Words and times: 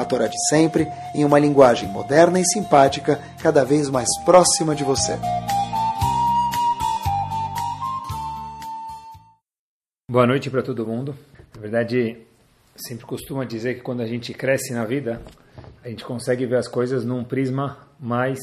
a 0.00 0.04
Torá 0.04 0.26
de 0.26 0.36
sempre, 0.48 0.86
em 1.14 1.24
uma 1.24 1.38
linguagem 1.38 1.88
moderna 1.88 2.40
e 2.40 2.44
simpática, 2.44 3.20
cada 3.42 3.64
vez 3.64 3.88
mais 3.88 4.08
próxima 4.24 4.74
de 4.74 4.82
você. 4.82 5.18
Boa 10.10 10.26
noite 10.26 10.50
para 10.50 10.62
todo 10.62 10.86
mundo. 10.86 11.14
Na 11.54 11.60
verdade, 11.60 12.16
sempre 12.76 13.04
costumo 13.06 13.44
dizer 13.44 13.74
que 13.74 13.80
quando 13.80 14.00
a 14.00 14.06
gente 14.06 14.34
cresce 14.34 14.72
na 14.72 14.84
vida, 14.84 15.20
a 15.84 15.88
gente 15.88 16.04
consegue 16.04 16.46
ver 16.46 16.56
as 16.56 16.66
coisas 16.66 17.04
num 17.04 17.22
prisma 17.22 17.78
mais 17.98 18.38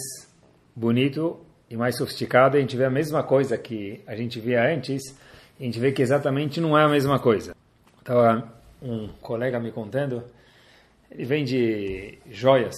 bonito 0.75 1.39
e 1.69 1.75
mais 1.75 1.97
sofisticado. 1.97 2.55
A 2.55 2.59
gente 2.59 2.77
vê 2.77 2.85
a 2.85 2.89
mesma 2.89 3.23
coisa 3.23 3.57
que 3.57 4.01
a 4.07 4.15
gente 4.15 4.39
via 4.39 4.63
antes, 4.63 5.03
e 5.59 5.63
a 5.63 5.65
gente 5.65 5.79
vê 5.79 5.91
que 5.91 6.01
exatamente 6.01 6.61
não 6.61 6.77
é 6.77 6.83
a 6.83 6.89
mesma 6.89 7.19
coisa. 7.19 7.55
Estava 7.99 8.53
um 8.81 9.09
colega 9.21 9.59
me 9.59 9.71
contando 9.71 10.23
ele 11.11 11.25
vende 11.25 12.19
joias. 12.29 12.75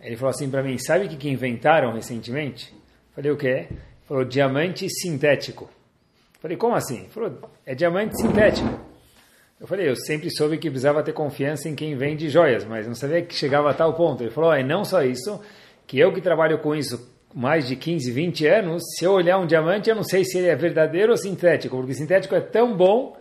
Ele 0.00 0.16
falou 0.16 0.30
assim 0.30 0.50
para 0.50 0.62
mim, 0.62 0.78
sabe 0.78 1.06
o 1.06 1.08
que, 1.08 1.28
inventaram 1.28 1.92
recentemente? 1.92 2.72
Falei, 3.14 3.30
o 3.30 3.36
quê? 3.36 3.68
Falou, 4.04 4.24
diamante 4.24 4.88
sintético. 4.88 5.68
Falei, 6.40 6.56
como 6.56 6.74
assim? 6.74 7.06
Falou, 7.08 7.50
é 7.66 7.74
diamante 7.74 8.16
sintético. 8.20 8.80
Eu 9.60 9.66
falei, 9.66 9.88
eu 9.88 9.96
sempre 9.96 10.30
soube 10.30 10.56
que 10.56 10.70
precisava 10.70 11.02
ter 11.02 11.12
confiança 11.12 11.68
em 11.68 11.74
quem 11.74 11.96
vende 11.96 12.28
joias, 12.28 12.64
mas 12.64 12.86
não 12.86 12.94
sabia 12.94 13.22
que 13.22 13.34
chegava 13.34 13.70
a 13.70 13.74
tal 13.74 13.92
ponto. 13.94 14.22
Ele 14.22 14.30
falou, 14.30 14.52
é 14.52 14.62
não 14.62 14.84
só 14.84 15.02
isso, 15.02 15.40
que 15.84 15.98
eu 15.98 16.12
que 16.12 16.20
trabalho 16.20 16.58
com 16.60 16.76
isso 16.76 17.12
mais 17.34 17.66
de 17.66 17.74
15, 17.74 18.10
20 18.10 18.46
anos, 18.46 18.82
se 18.96 19.04
eu 19.04 19.12
olhar 19.12 19.38
um 19.38 19.46
diamante, 19.46 19.90
eu 19.90 19.96
não 19.96 20.04
sei 20.04 20.24
se 20.24 20.38
ele 20.38 20.46
é 20.46 20.54
verdadeiro 20.54 21.10
ou 21.10 21.18
sintético, 21.18 21.76
porque 21.76 21.92
sintético 21.92 22.34
é 22.34 22.40
tão 22.40 22.76
bom 22.76 23.17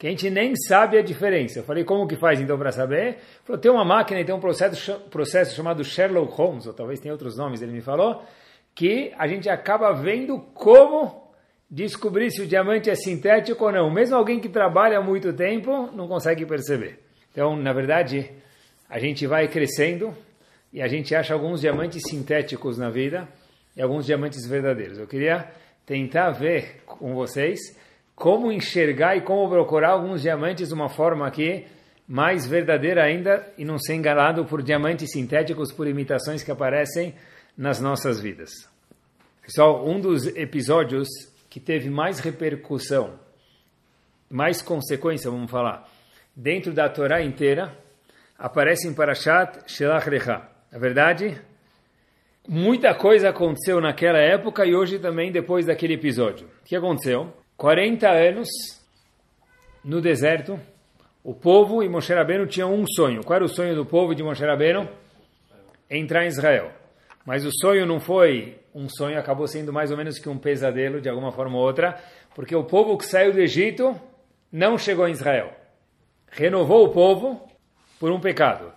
que 0.00 0.06
a 0.06 0.10
gente 0.10 0.30
nem 0.30 0.56
sabe 0.56 0.96
a 0.96 1.02
diferença. 1.02 1.58
Eu 1.58 1.62
falei, 1.62 1.84
como 1.84 2.08
que 2.08 2.16
faz 2.16 2.40
então 2.40 2.56
para 2.56 2.72
saber? 2.72 3.18
Falou, 3.44 3.60
tem 3.60 3.70
uma 3.70 3.84
máquina 3.84 4.18
e 4.18 4.24
tem 4.24 4.34
um 4.34 4.40
processo, 4.40 4.98
processo 5.10 5.54
chamado 5.54 5.84
Sherlock 5.84 6.32
Holmes, 6.32 6.66
ou 6.66 6.72
talvez 6.72 6.98
tenha 7.00 7.12
outros 7.12 7.36
nomes, 7.36 7.60
ele 7.60 7.70
me 7.70 7.82
falou, 7.82 8.24
que 8.74 9.12
a 9.18 9.28
gente 9.28 9.46
acaba 9.50 9.92
vendo 9.92 10.40
como 10.54 11.30
descobrir 11.70 12.30
se 12.30 12.40
o 12.40 12.46
diamante 12.46 12.88
é 12.88 12.94
sintético 12.94 13.66
ou 13.66 13.72
não. 13.72 13.90
Mesmo 13.90 14.16
alguém 14.16 14.40
que 14.40 14.48
trabalha 14.48 14.96
há 14.96 15.02
muito 15.02 15.34
tempo 15.34 15.90
não 15.94 16.08
consegue 16.08 16.46
perceber. 16.46 16.98
Então, 17.30 17.54
na 17.54 17.74
verdade, 17.74 18.30
a 18.88 18.98
gente 18.98 19.26
vai 19.26 19.48
crescendo 19.48 20.16
e 20.72 20.80
a 20.80 20.88
gente 20.88 21.14
acha 21.14 21.34
alguns 21.34 21.60
diamantes 21.60 22.00
sintéticos 22.08 22.78
na 22.78 22.88
vida 22.88 23.28
e 23.76 23.82
alguns 23.82 24.06
diamantes 24.06 24.46
verdadeiros. 24.48 24.96
Eu 24.96 25.06
queria 25.06 25.46
tentar 25.84 26.30
ver 26.30 26.84
com 26.86 27.14
vocês 27.14 27.78
como 28.20 28.52
enxergar 28.52 29.16
e 29.16 29.22
como 29.22 29.48
procurar 29.48 29.92
alguns 29.92 30.20
diamantes 30.20 30.68
de 30.68 30.74
uma 30.74 30.90
forma 30.90 31.26
aqui 31.26 31.64
mais 32.06 32.46
verdadeira 32.46 33.02
ainda 33.02 33.50
e 33.56 33.64
não 33.64 33.78
ser 33.78 33.94
enganado 33.94 34.44
por 34.44 34.62
diamantes 34.62 35.10
sintéticos, 35.10 35.72
por 35.72 35.86
imitações 35.86 36.42
que 36.42 36.50
aparecem 36.50 37.14
nas 37.56 37.80
nossas 37.80 38.20
vidas. 38.20 38.50
Pessoal, 39.40 39.88
um 39.88 39.98
dos 39.98 40.26
episódios 40.36 41.08
que 41.48 41.58
teve 41.58 41.88
mais 41.88 42.18
repercussão, 42.20 43.18
mais 44.28 44.60
consequência, 44.60 45.30
vamos 45.30 45.50
falar, 45.50 45.88
dentro 46.36 46.74
da 46.74 46.90
Torá 46.90 47.22
inteira, 47.22 47.74
aparece 48.38 48.86
em 48.86 48.92
Parashat 48.92 49.60
Shelach 49.66 50.10
Lecha. 50.10 50.42
Na 50.70 50.78
verdade, 50.78 51.40
muita 52.46 52.94
coisa 52.94 53.30
aconteceu 53.30 53.80
naquela 53.80 54.18
época 54.18 54.66
e 54.66 54.74
hoje 54.74 54.98
também 54.98 55.32
depois 55.32 55.64
daquele 55.64 55.94
episódio. 55.94 56.46
O 56.60 56.64
que 56.66 56.76
aconteceu? 56.76 57.39
40 57.60 58.08
anos 58.08 58.48
no 59.84 60.00
deserto, 60.00 60.58
o 61.22 61.34
povo 61.34 61.82
e 61.82 61.90
Moshe 61.90 62.10
Rabbeinu 62.10 62.46
tinham 62.46 62.72
um 62.74 62.86
sonho. 62.86 63.22
Qual 63.22 63.36
era 63.36 63.44
o 63.44 63.48
sonho 63.50 63.74
do 63.74 63.84
povo 63.84 64.14
de 64.14 64.22
Moshe 64.22 64.42
Rabbeinu? 64.42 64.88
Entrar 65.90 66.24
em 66.24 66.28
Israel. 66.28 66.72
Mas 67.22 67.44
o 67.44 67.50
sonho 67.52 67.84
não 67.84 68.00
foi 68.00 68.58
um 68.74 68.88
sonho, 68.88 69.18
acabou 69.18 69.46
sendo 69.46 69.74
mais 69.74 69.90
ou 69.90 69.98
menos 69.98 70.18
que 70.18 70.26
um 70.26 70.38
pesadelo, 70.38 71.02
de 71.02 71.10
alguma 71.10 71.32
forma 71.32 71.58
ou 71.58 71.62
outra, 71.62 72.02
porque 72.34 72.56
o 72.56 72.64
povo 72.64 72.96
que 72.96 73.04
saiu 73.04 73.30
do 73.30 73.38
Egito 73.38 73.94
não 74.50 74.78
chegou 74.78 75.06
em 75.06 75.12
Israel. 75.12 75.52
Renovou 76.30 76.86
o 76.86 76.92
povo 76.92 77.46
por 77.98 78.10
um 78.10 78.20
pecado. 78.20 78.72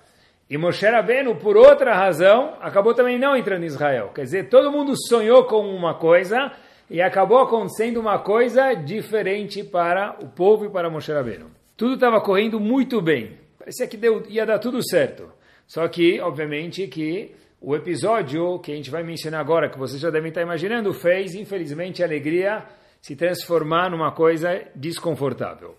E 0.49 0.57
Moshe 0.57 0.85
Rabbeinu, 0.85 1.37
por 1.37 1.55
outra 1.55 1.95
razão, 1.95 2.57
acabou 2.59 2.93
também 2.93 3.17
não 3.17 3.33
entrando 3.33 3.63
em 3.63 3.67
Israel. 3.67 4.11
Quer 4.13 4.23
dizer, 4.23 4.49
todo 4.49 4.73
mundo 4.73 4.91
sonhou 5.07 5.45
com 5.45 5.73
uma 5.73 5.93
coisa, 5.93 6.51
e 6.89 7.01
acabou 7.01 7.39
acontecendo 7.39 7.99
uma 7.99 8.19
coisa 8.19 8.73
diferente 8.73 9.63
para 9.63 10.17
o 10.21 10.27
povo 10.27 10.65
e 10.65 10.69
para 10.69 10.89
Moshe 10.89 11.11
Rabbeinu. 11.11 11.49
Tudo 11.75 11.95
estava 11.95 12.21
correndo 12.21 12.59
muito 12.59 13.01
bem. 13.01 13.37
Parecia 13.57 13.87
que 13.87 13.97
deu, 13.97 14.23
ia 14.29 14.45
dar 14.45 14.59
tudo 14.59 14.81
certo. 14.87 15.31
Só 15.65 15.87
que, 15.87 16.19
obviamente, 16.19 16.87
que 16.87 17.33
o 17.59 17.75
episódio 17.75 18.59
que 18.59 18.71
a 18.71 18.75
gente 18.75 18.91
vai 18.91 19.03
mencionar 19.03 19.39
agora, 19.39 19.69
que 19.69 19.79
vocês 19.79 20.01
já 20.01 20.09
devem 20.09 20.29
estar 20.29 20.41
imaginando, 20.41 20.93
fez, 20.93 21.33
infelizmente, 21.33 22.03
a 22.03 22.05
alegria 22.05 22.63
se 23.01 23.15
transformar 23.15 23.89
numa 23.89 24.11
coisa 24.11 24.61
desconfortável. 24.75 25.75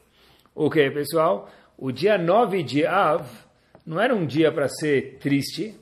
O 0.54 0.70
que, 0.70 0.90
pessoal? 0.90 1.48
O 1.76 1.92
dia 1.92 2.16
9 2.16 2.62
de 2.62 2.86
Av 2.86 3.28
não 3.86 4.00
era 4.00 4.14
um 4.14 4.24
dia 4.24 4.50
para 4.50 4.68
ser 4.68 5.18
triste, 5.18 5.74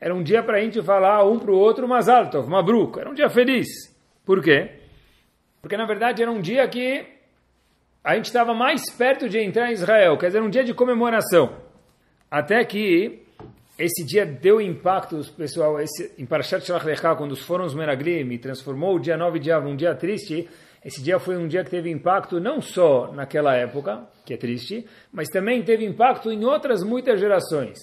era 0.00 0.14
um 0.14 0.22
dia 0.22 0.42
para 0.42 0.58
a 0.58 0.60
gente 0.60 0.82
falar 0.82 1.24
um 1.24 1.38
para 1.38 1.50
o 1.50 1.58
outro, 1.58 1.86
mas 1.86 2.08
alto, 2.08 2.42
mabruk, 2.48 2.98
era 2.98 3.10
um 3.10 3.14
dia 3.14 3.28
feliz. 3.28 3.91
Por 4.24 4.42
quê? 4.42 4.70
Porque 5.60 5.76
na 5.76 5.86
verdade 5.86 6.22
era 6.22 6.30
um 6.30 6.40
dia 6.40 6.66
que 6.68 7.06
a 8.04 8.16
gente 8.16 8.26
estava 8.26 8.52
mais 8.52 8.90
perto 8.90 9.28
de 9.28 9.38
entrar 9.38 9.70
em 9.70 9.74
Israel, 9.74 10.18
quer 10.18 10.26
dizer, 10.26 10.42
um 10.42 10.50
dia 10.50 10.64
de 10.64 10.74
comemoração. 10.74 11.56
Até 12.30 12.64
que 12.64 13.22
esse 13.78 14.04
dia 14.04 14.26
deu 14.26 14.60
impacto, 14.60 15.20
pessoal, 15.36 15.80
esse, 15.80 16.12
em 16.18 16.26
Parashat 16.26 16.64
Shalach 16.64 16.84
Lecha, 16.84 17.14
quando 17.14 17.36
foram 17.36 17.64
os 17.64 17.74
Meraglim 17.74 18.32
e 18.32 18.38
transformou 18.38 18.96
o 18.96 19.00
dia 19.00 19.16
9 19.16 19.38
de 19.38 19.52
Av 19.52 19.64
num 19.64 19.76
dia 19.76 19.94
triste, 19.94 20.48
esse 20.84 21.02
dia 21.02 21.18
foi 21.20 21.36
um 21.36 21.46
dia 21.46 21.62
que 21.62 21.70
teve 21.70 21.90
impacto 21.90 22.40
não 22.40 22.60
só 22.60 23.12
naquela 23.12 23.54
época, 23.54 24.04
que 24.26 24.34
é 24.34 24.36
triste, 24.36 24.84
mas 25.12 25.28
também 25.28 25.62
teve 25.62 25.84
impacto 25.84 26.30
em 26.30 26.44
outras 26.44 26.82
muitas 26.82 27.20
gerações. 27.20 27.78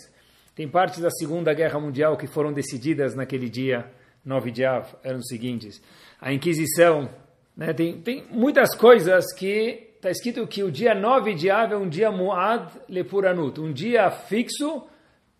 Tem 0.54 0.68
partes 0.68 1.00
da 1.00 1.10
Segunda 1.10 1.54
Guerra 1.54 1.80
Mundial 1.80 2.18
que 2.18 2.28
foram 2.28 2.52
decididas 2.52 3.16
naquele 3.16 3.50
dia 3.50 3.90
9 4.25 4.52
de 4.52 4.66
Av, 4.66 4.85
eram 5.03 5.19
os 5.19 5.28
seguintes 5.28 5.81
a 6.22 6.34
Inquisição. 6.34 7.09
Né? 7.56 7.74
Tem, 7.74 8.00
tem 8.02 8.25
muitas 8.30 8.75
coisas 8.75 9.34
que 9.34 9.91
está 9.96 10.09
escrito 10.09 10.46
que 10.47 10.63
o 10.63 10.72
dia 10.72 10.94
9 10.94 11.34
de 11.34 11.50
Av 11.50 11.74
é 11.74 11.78
um 11.78 11.88
dia 11.88 12.12
Muad 12.12 12.72
Lepuranut, 12.88 13.59
um 13.59 13.72
dia 13.72 14.09
fixo 14.09 14.84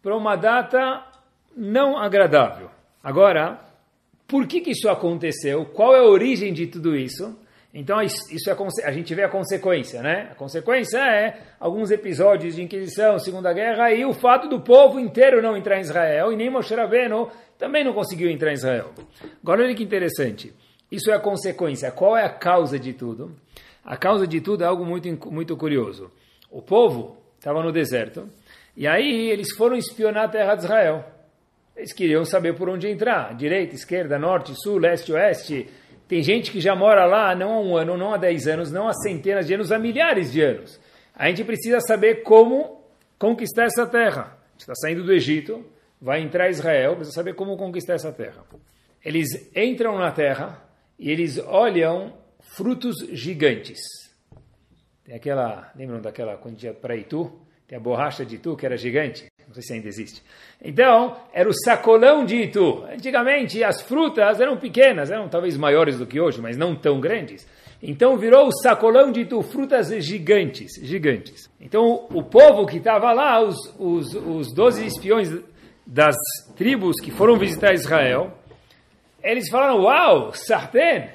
para 0.01 0.16
uma 0.16 0.35
data 0.35 1.06
não 1.56 1.97
agradável. 1.97 2.69
Agora, 3.03 3.59
por 4.28 4.47
que, 4.47 4.62
que 4.62 4.72
isso 4.72 4.90
aconteceu? 4.90 5.66
Qual 5.66 5.96
é 5.96 6.00
a 6.00 6.06
origem 6.06 6.53
de 6.53 6.67
tudo 6.67 6.96
isso? 6.96 7.38
Então, 7.72 8.02
isso 8.02 8.50
é, 8.50 8.85
a 8.85 8.91
gente 8.91 9.13
vê 9.13 9.24
a 9.24 9.30
consequência, 9.30 10.02
né? 10.02 10.30
A 10.31 10.35
consequência 10.35 10.97
é 10.97 11.40
alguns 11.59 11.91
episódios 11.91 12.56
de 12.56 12.63
Inquisição, 12.63 13.19
Segunda 13.19 13.53
Guerra 13.53 13.91
e 13.91 14.03
o 14.03 14.13
fato 14.13 14.47
do 14.50 14.59
povo 14.59 15.00
inteiro 15.00 15.41
não 15.41 15.55
entrar 15.55 15.78
em 15.78 15.82
Israel 15.82 16.34
e 16.34 16.35
nem 16.35 16.49
Moshe 16.49 16.73
Rabbeinu 16.73 17.29
também 17.59 17.84
não 17.84 17.94
conseguiu 17.94 18.29
entrar 18.29 18.49
em 18.49 18.55
Israel. 18.55 18.91
Agora, 19.44 19.64
olha 19.64 19.76
que 19.76 19.84
interessante. 19.84 20.52
Isso 20.91 21.11
é 21.11 21.14
a 21.14 21.20
consequência. 21.20 21.91
Qual 21.91 22.17
é 22.17 22.26
a 22.26 22.29
causa 22.29 22.79
de 22.79 22.91
tudo? 22.94 23.35
A 23.85 23.96
causa 23.96 24.26
de 24.26 24.41
tudo 24.41 24.64
é 24.64 24.67
algo 24.67 24.84
muito, 24.84 25.32
muito 25.32 25.55
curioso. 25.55 26.11
O 26.49 26.64
povo 26.64 27.17
estava 27.38 27.61
no 27.61 27.72
deserto 27.72 28.28
e 28.76 28.88
aí 28.88 29.29
eles 29.29 29.53
foram 29.55 29.76
espionar 29.76 30.26
a 30.26 30.29
terra 30.29 30.55
de 30.55 30.64
Israel. 30.64 31.05
Eles 31.76 31.94
queriam 31.94 32.26
saber 32.26 32.55
por 32.55 32.67
onde 32.67 32.88
entrar, 32.88 33.35
direita, 33.35 33.76
esquerda, 33.76 34.17
norte, 34.17 34.53
sul, 34.55 34.79
leste, 34.79 35.14
oeste. 35.14 35.70
Tem 36.09 36.23
gente 36.23 36.52
que 36.52 36.59
já 36.59 36.76
mora 36.76 37.06
lá 37.06 37.35
não 37.35 37.53
há 37.53 37.59
um 37.61 37.78
ano, 37.78 37.96
não 37.96 38.16
há 38.16 38.17
dez 38.17 38.47
anos, 38.47 38.72
não 38.72 38.88
há 38.88 38.94
centenas 38.94 39.46
de 39.46 39.53
anos, 39.53 39.72
há 39.72 39.78
milhares 39.78 40.32
de 40.32 40.41
anos. 40.41 40.82
A 41.16 41.28
gente 41.29 41.44
precisa 41.44 41.79
saber 41.79 42.23
como 42.23 42.84
conquistar 43.20 43.66
essa 43.66 43.85
terra. 43.85 44.35
Está 44.58 44.73
saindo 44.73 45.03
do 45.03 45.14
Egito, 45.14 45.64
vai 46.02 46.20
entrar 46.20 46.50
Israel, 46.50 46.96
precisa 46.96 47.14
saber 47.14 47.35
como 47.35 47.56
conquistar 47.56 47.94
essa 47.94 48.11
terra. 48.11 48.44
Eles 49.06 49.56
entram 49.56 50.00
na 50.00 50.11
terra, 50.11 50.59
e 50.97 51.11
eles 51.11 51.38
olham 51.38 52.17
frutos 52.40 52.96
gigantes. 53.11 53.79
Tem 55.03 55.16
aquela, 55.16 55.72
lembram 55.76 56.02
daquela 56.02 56.38
quando 56.38 56.61
ia 56.64 56.73
para 56.73 56.96
Itu? 56.96 57.32
Tem 57.67 57.78
a 57.78 57.82
borracha 57.82 58.26
de 58.26 58.35
Itu 58.35 58.58
que 58.58 58.66
era 58.66 58.76
gigante. 58.76 59.28
Não 59.49 59.53
sei 59.55 59.63
se 59.63 59.73
ainda 59.73 59.87
existe. 59.87 60.22
Então, 60.63 61.17
era 61.34 61.49
o 61.49 61.53
sacolão 61.53 62.23
de 62.23 62.35
Itu. 62.35 62.85
Antigamente, 62.85 63.63
as 63.63 63.81
frutas 63.81 64.40
eram 64.40 64.57
pequenas, 64.57 65.09
eram 65.09 65.28
talvez 65.28 65.57
maiores 65.57 65.97
do 65.97 66.05
que 66.05 66.22
hoje, 66.22 66.40
mas 66.40 66.55
não 66.55 66.75
tão 66.75 66.99
grandes. 66.99 67.47
Então, 67.81 68.16
virou 68.16 68.47
o 68.47 68.51
sacolão 68.51 69.11
de 69.11 69.22
Itu, 69.22 69.41
frutas 69.41 69.87
gigantes, 70.05 70.73
gigantes. 70.84 71.49
Então, 71.59 72.05
o 72.13 72.22
povo 72.22 72.67
que 72.67 72.78
estava 72.78 73.11
lá, 73.11 73.41
os, 73.41 73.57
os, 73.79 74.13
os 74.13 74.53
12 74.53 74.85
espiões 74.85 75.35
das 75.84 76.16
tribos 76.55 77.01
que 77.01 77.09
foram 77.09 77.35
visitar 77.35 77.73
Israel, 77.73 78.31
eles 79.23 79.49
falaram, 79.49 79.81
uau, 79.81 80.31
sartén, 80.31 81.09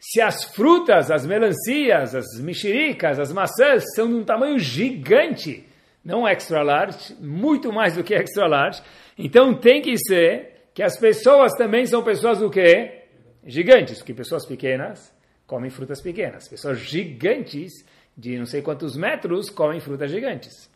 se 0.00 0.20
as 0.20 0.42
frutas, 0.52 1.12
as 1.12 1.24
melancias, 1.24 2.16
as 2.16 2.40
mexericas, 2.40 3.20
as 3.20 3.32
maçãs 3.32 3.84
são 3.94 4.08
de 4.08 4.14
um 4.14 4.24
tamanho 4.24 4.58
gigante, 4.58 5.67
não 6.04 6.26
extra 6.26 6.62
large, 6.62 7.14
muito 7.20 7.72
mais 7.72 7.94
do 7.94 8.04
que 8.04 8.14
extra 8.14 8.46
large, 8.46 8.82
então 9.16 9.54
tem 9.54 9.82
que 9.82 9.96
ser 9.98 10.70
que 10.72 10.82
as 10.82 10.98
pessoas 10.98 11.52
também 11.54 11.86
são 11.86 12.02
pessoas 12.02 12.38
do 12.38 12.50
quê? 12.50 13.04
Gigantes, 13.44 13.98
porque 13.98 14.14
pessoas 14.14 14.46
pequenas 14.46 15.12
comem 15.46 15.70
frutas 15.70 16.00
pequenas, 16.00 16.48
pessoas 16.48 16.78
gigantes 16.78 17.72
de 18.16 18.36
não 18.36 18.46
sei 18.46 18.62
quantos 18.62 18.96
metros 18.96 19.48
comem 19.48 19.80
frutas 19.80 20.10
gigantes. 20.10 20.70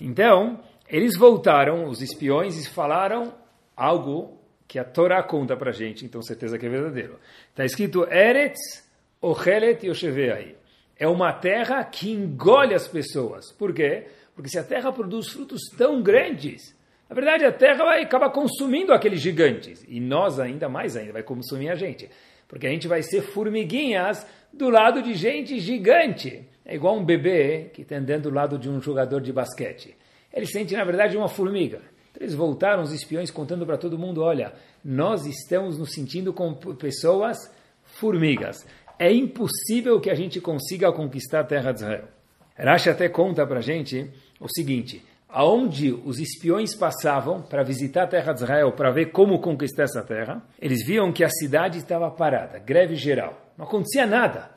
Então, 0.00 0.60
eles 0.88 1.16
voltaram, 1.16 1.86
os 1.86 2.02
espiões, 2.02 2.56
e 2.56 2.68
falaram 2.68 3.32
algo 3.76 4.38
que 4.66 4.78
a 4.78 4.84
Torá 4.84 5.22
conta 5.22 5.56
para 5.56 5.72
gente, 5.72 6.04
então 6.04 6.22
certeza 6.22 6.58
que 6.58 6.66
é 6.66 6.68
verdadeiro. 6.68 7.18
Está 7.48 7.64
escrito 7.64 8.06
Eretz, 8.10 8.88
Ochelet 9.20 9.86
Yosheveai. 9.86 10.56
É 10.96 11.08
uma 11.08 11.32
terra 11.32 11.82
que 11.84 12.10
engole 12.10 12.74
as 12.74 12.86
pessoas. 12.86 13.50
Por 13.52 13.72
quê? 13.72 14.06
Porque 14.40 14.48
se 14.48 14.58
a 14.58 14.64
terra 14.64 14.90
produz 14.90 15.28
frutos 15.28 15.60
tão 15.76 16.02
grandes, 16.02 16.74
na 17.10 17.14
verdade 17.14 17.44
a 17.44 17.52
terra 17.52 17.84
vai 17.84 18.02
acabar 18.02 18.30
consumindo 18.30 18.90
aqueles 18.90 19.20
gigantes. 19.20 19.84
E 19.86 20.00
nós 20.00 20.40
ainda 20.40 20.66
mais 20.66 20.96
ainda, 20.96 21.12
vai 21.12 21.22
consumir 21.22 21.68
a 21.68 21.74
gente. 21.74 22.08
Porque 22.48 22.66
a 22.66 22.70
gente 22.70 22.88
vai 22.88 23.02
ser 23.02 23.20
formiguinhas 23.20 24.26
do 24.50 24.70
lado 24.70 25.02
de 25.02 25.12
gente 25.12 25.60
gigante. 25.60 26.48
É 26.64 26.74
igual 26.74 26.96
um 26.96 27.04
bebê 27.04 27.70
que 27.74 27.82
está 27.82 27.96
andando 27.96 28.30
do 28.30 28.34
lado 28.34 28.58
de 28.58 28.70
um 28.70 28.80
jogador 28.80 29.20
de 29.20 29.30
basquete. 29.30 29.94
Ele 30.32 30.46
sente, 30.46 30.74
na 30.74 30.84
verdade, 30.84 31.18
uma 31.18 31.28
formiga. 31.28 31.82
Eles 32.18 32.32
voltaram, 32.32 32.82
os 32.82 32.94
espiões, 32.94 33.30
contando 33.30 33.66
para 33.66 33.76
todo 33.76 33.98
mundo: 33.98 34.22
olha, 34.22 34.54
nós 34.82 35.26
estamos 35.26 35.78
nos 35.78 35.92
sentindo 35.92 36.32
como 36.32 36.56
pessoas 36.76 37.36
formigas. 37.84 38.66
É 38.98 39.12
impossível 39.12 40.00
que 40.00 40.08
a 40.08 40.14
gente 40.14 40.40
consiga 40.40 40.90
conquistar 40.90 41.40
a 41.40 41.44
terra 41.44 41.72
de 41.72 41.80
Israel. 41.80 42.08
Rashi 42.56 42.90
até 42.90 43.08
conta 43.08 43.46
para 43.46 43.58
a 43.58 43.62
gente 43.62 44.10
o 44.40 44.48
seguinte: 44.48 45.04
aonde 45.28 45.92
os 45.92 46.18
espiões 46.18 46.74
passavam 46.74 47.42
para 47.42 47.62
visitar 47.62 48.04
a 48.04 48.08
terra 48.08 48.32
de 48.32 48.42
Israel, 48.42 48.72
para 48.72 48.90
ver 48.90 49.12
como 49.12 49.40
conquistar 49.40 49.84
essa 49.84 50.02
terra, 50.02 50.42
eles 50.60 50.84
viam 50.84 51.12
que 51.12 51.22
a 51.22 51.28
cidade 51.28 51.78
estava 51.78 52.10
parada, 52.10 52.58
greve 52.58 52.96
geral. 52.96 53.52
Não 53.56 53.66
acontecia 53.66 54.06
nada. 54.06 54.50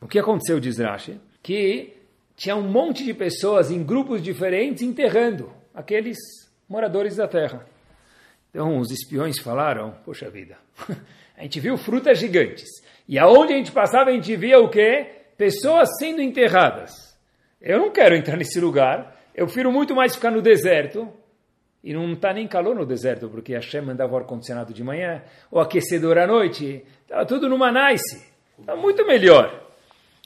O 0.00 0.06
que 0.06 0.18
aconteceu, 0.18 0.60
diz 0.60 0.78
Rashi? 0.78 1.20
Que 1.42 1.94
tinha 2.36 2.56
um 2.56 2.70
monte 2.70 3.04
de 3.04 3.12
pessoas 3.12 3.70
em 3.70 3.82
grupos 3.82 4.22
diferentes 4.22 4.82
enterrando 4.82 5.52
aqueles 5.74 6.16
moradores 6.68 7.16
da 7.16 7.26
terra. 7.26 7.66
Então 8.50 8.78
os 8.78 8.90
espiões 8.90 9.38
falaram: 9.38 9.94
Poxa 10.04 10.30
vida, 10.30 10.56
a 11.36 11.42
gente 11.42 11.60
viu 11.60 11.76
frutas 11.76 12.18
gigantes. 12.18 12.68
E 13.08 13.18
aonde 13.18 13.52
a 13.52 13.56
gente 13.56 13.72
passava, 13.72 14.10
a 14.10 14.12
gente 14.12 14.34
via 14.36 14.58
o 14.60 14.68
quê? 14.68 15.06
Pessoas 15.36 15.88
sendo 15.98 16.22
enterradas. 16.22 16.92
Eu 17.60 17.78
não 17.78 17.90
quero 17.90 18.14
entrar 18.14 18.36
nesse 18.36 18.60
lugar. 18.60 19.19
Eu 19.34 19.46
prefiro 19.46 19.72
muito 19.72 19.94
mais 19.94 20.14
ficar 20.14 20.30
no 20.30 20.42
deserto. 20.42 21.08
E 21.82 21.94
não 21.94 22.12
está 22.12 22.32
nem 22.32 22.46
calor 22.46 22.74
no 22.74 22.84
deserto, 22.84 23.28
porque 23.30 23.54
Hashem 23.54 23.80
mandava 23.80 24.12
o 24.12 24.16
ar-condicionado 24.18 24.74
de 24.74 24.84
manhã, 24.84 25.22
o 25.50 25.58
aquecedor 25.58 26.18
à 26.18 26.26
noite. 26.26 26.84
Estava 27.02 27.24
tudo 27.24 27.48
numa 27.48 27.72
nice. 27.72 28.22
Estava 28.58 28.78
muito 28.78 29.06
melhor. 29.06 29.66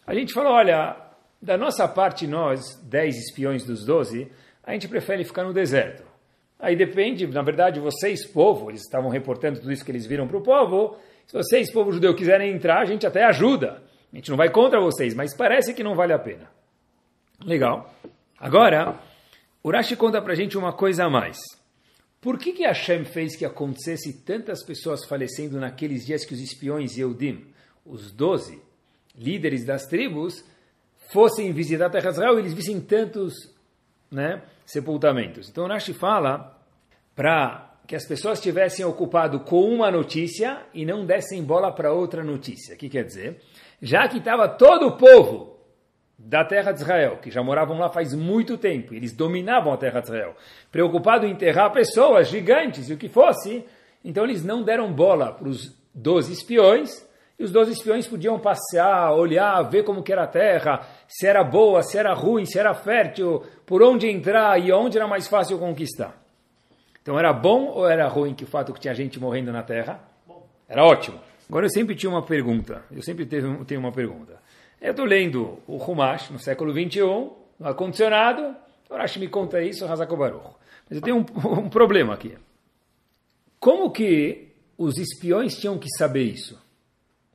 A 0.05 0.13
gente 0.15 0.33
falou: 0.33 0.53
olha, 0.53 0.97
da 1.41 1.57
nossa 1.57 1.87
parte, 1.87 2.27
nós, 2.27 2.61
10 2.83 3.17
espiões 3.17 3.65
dos 3.65 3.85
12, 3.85 4.31
a 4.65 4.73
gente 4.73 4.89
prefere 4.89 5.25
ficar 5.25 5.45
no 5.45 5.53
deserto. 5.53 6.03
Aí 6.59 6.75
depende, 6.75 7.27
na 7.27 7.43
verdade, 7.43 7.79
vocês, 7.79 8.27
povo, 8.27 8.71
eles 8.71 8.81
estavam 8.81 9.11
reportando 9.11 9.61
tudo 9.61 9.71
isso 9.71 9.85
que 9.85 9.91
eles 9.91 10.07
viram 10.07 10.27
para 10.27 10.39
o 10.39 10.43
povo. 10.43 10.97
Se 11.27 11.35
vocês, 11.35 11.71
povo 11.73 11.93
judeu, 11.93 12.15
quiserem 12.15 12.53
entrar, 12.53 12.81
a 12.81 12.85
gente 12.85 13.07
até 13.07 13.25
ajuda. 13.25 13.83
A 14.13 14.17
gente 14.17 14.31
não 14.31 14.37
vai 14.37 14.51
contra 14.51 14.81
vocês, 14.81 15.15
mas 15.15 15.37
parece 15.37 15.75
que 15.75 15.85
não 15.85 15.95
vale 15.95 16.13
a 16.13 16.19
pena. 16.19 16.49
Legal. 17.45 17.93
Agora, 18.45 19.01
Urashi 19.65 19.97
conta 19.97 20.21
para 20.21 20.35
a 20.35 20.37
gente 20.37 20.59
uma 20.59 20.71
coisa 20.71 21.07
a 21.07 21.09
mais. 21.09 21.39
Por 22.21 22.39
que, 22.39 22.53
que 22.53 22.67
Hashem 22.67 23.03
fez 23.07 23.35
que 23.35 23.45
acontecesse 23.47 24.13
tantas 24.23 24.63
pessoas 24.63 25.07
falecendo 25.07 25.59
naqueles 25.59 26.05
dias 26.05 26.27
que 26.27 26.35
os 26.35 26.41
espiões 26.41 26.95
Yehudim, 26.95 27.47
os 27.87 28.13
doze 28.13 28.61
líderes 29.17 29.65
das 29.65 29.87
tribos, 29.87 30.45
fossem 31.11 31.55
visitar 31.55 31.87
a 31.87 31.91
terra 31.91 32.11
de 32.11 32.17
Israel 32.17 32.37
e 32.37 32.41
eles 32.43 32.53
vissem 32.53 32.79
tantos 32.83 33.33
né, 34.11 34.43
sepultamentos? 34.67 35.49
Então 35.49 35.67
Rashi 35.67 35.95
fala 35.95 36.55
para 37.17 37.75
que 37.87 37.97
as 37.97 38.07
pessoas 38.07 38.41
estivessem 38.41 38.85
ocupado 38.85 39.41
com 39.41 39.75
uma 39.75 39.91
notícia 39.91 40.67
e 40.75 40.85
não 40.85 41.07
dessem 41.07 41.43
bola 41.43 41.73
para 41.73 41.95
outra 41.95 42.23
notícia. 42.23 42.75
O 42.75 42.79
que 42.79 42.91
quer 42.91 43.05
dizer? 43.05 43.41
Já 43.81 44.07
que 44.07 44.19
estava 44.19 44.47
todo 44.47 44.89
o 44.89 44.97
povo 44.99 45.54
da 46.19 46.45
terra 46.45 46.73
de 46.73 46.81
Israel, 46.81 47.19
que 47.19 47.31
já 47.31 47.43
moravam 47.43 47.79
lá 47.79 47.89
faz 47.89 48.15
muito 48.15 48.57
tempo, 48.57 48.95
eles 48.95 49.13
dominavam 49.13 49.73
a 49.73 49.77
terra 49.77 50.01
de 50.01 50.07
Israel, 50.07 50.35
preocupado 50.71 51.27
em 51.27 51.33
enterrar 51.33 51.73
pessoas 51.73 52.29
gigantes 52.29 52.89
e 52.89 52.95
o 52.95 52.97
que 52.97 53.09
fosse, 53.09 53.65
então 54.05 54.25
eles 54.25 54.45
não 54.45 54.63
deram 54.63 54.93
bola 54.93 55.33
para 55.33 55.49
os 55.49 55.77
doze 55.93 56.33
espiões, 56.33 57.05
e 57.37 57.43
os 57.43 57.51
doze 57.51 57.73
espiões 57.73 58.07
podiam 58.07 58.39
passear, 58.39 59.13
olhar, 59.13 59.61
ver 59.63 59.83
como 59.83 60.05
que 60.05 60.13
era 60.13 60.23
a 60.23 60.27
terra, 60.27 60.87
se 61.09 61.27
era 61.27 61.43
boa, 61.43 61.83
se 61.83 61.99
era 61.99 62.15
ruim, 62.15 62.47
se 62.47 62.59
era 62.59 62.73
fértil, 62.75 63.43
por 63.67 63.83
onde 63.83 64.09
entrar 64.09 64.57
e 64.61 64.73
onde 64.73 64.97
era 64.97 65.09
mais 65.09 65.27
fácil 65.27 65.59
conquistar. 65.59 66.17
Então 67.03 67.19
era 67.19 67.33
bom 67.33 67.67
ou 67.67 67.89
era 67.89 68.07
ruim 68.07 68.35
que 68.35 68.45
o 68.45 68.47
fato 68.47 68.73
que 68.73 68.81
tinha 68.81 68.95
gente 68.95 69.19
morrendo 69.19 69.53
na 69.53 69.65
terra? 69.65 70.01
Era 70.69 70.85
ótimo. 70.85 71.19
Agora 71.49 71.67
eu 71.67 71.71
sempre 71.71 71.95
tinha 71.97 72.09
uma 72.09 72.23
pergunta, 72.23 72.85
eu 72.91 73.03
sempre 73.03 73.27
tenho 73.27 73.81
uma 73.81 73.93
pergunta. 73.93 74.41
Eu 74.85 74.91
estou 74.91 75.07
lendo 75.07 75.63
o 75.67 75.79
Humash 75.79 76.29
no 76.29 76.39
século 76.39 76.71
21, 76.71 77.33
no 77.59 77.67
ar-condicionado, 77.67 78.55
Horashi 78.91 79.19
me 79.19 79.29
conta 79.29 79.63
isso, 79.63 79.87
Hazako 79.87 80.15
Baruch. 80.15 80.57
Mas 80.87 80.99
eu 80.99 81.03
tenho 81.03 81.17
um, 81.17 81.25
um 81.65 81.71
problema 81.71 82.13
aqui. 82.13 82.37
Como 83.59 83.91
que 83.91 84.53
os 84.77 84.99
espiões 84.99 85.57
tinham 85.57 85.79
que 85.79 85.89
saber 85.97 86.25
isso? 86.25 86.63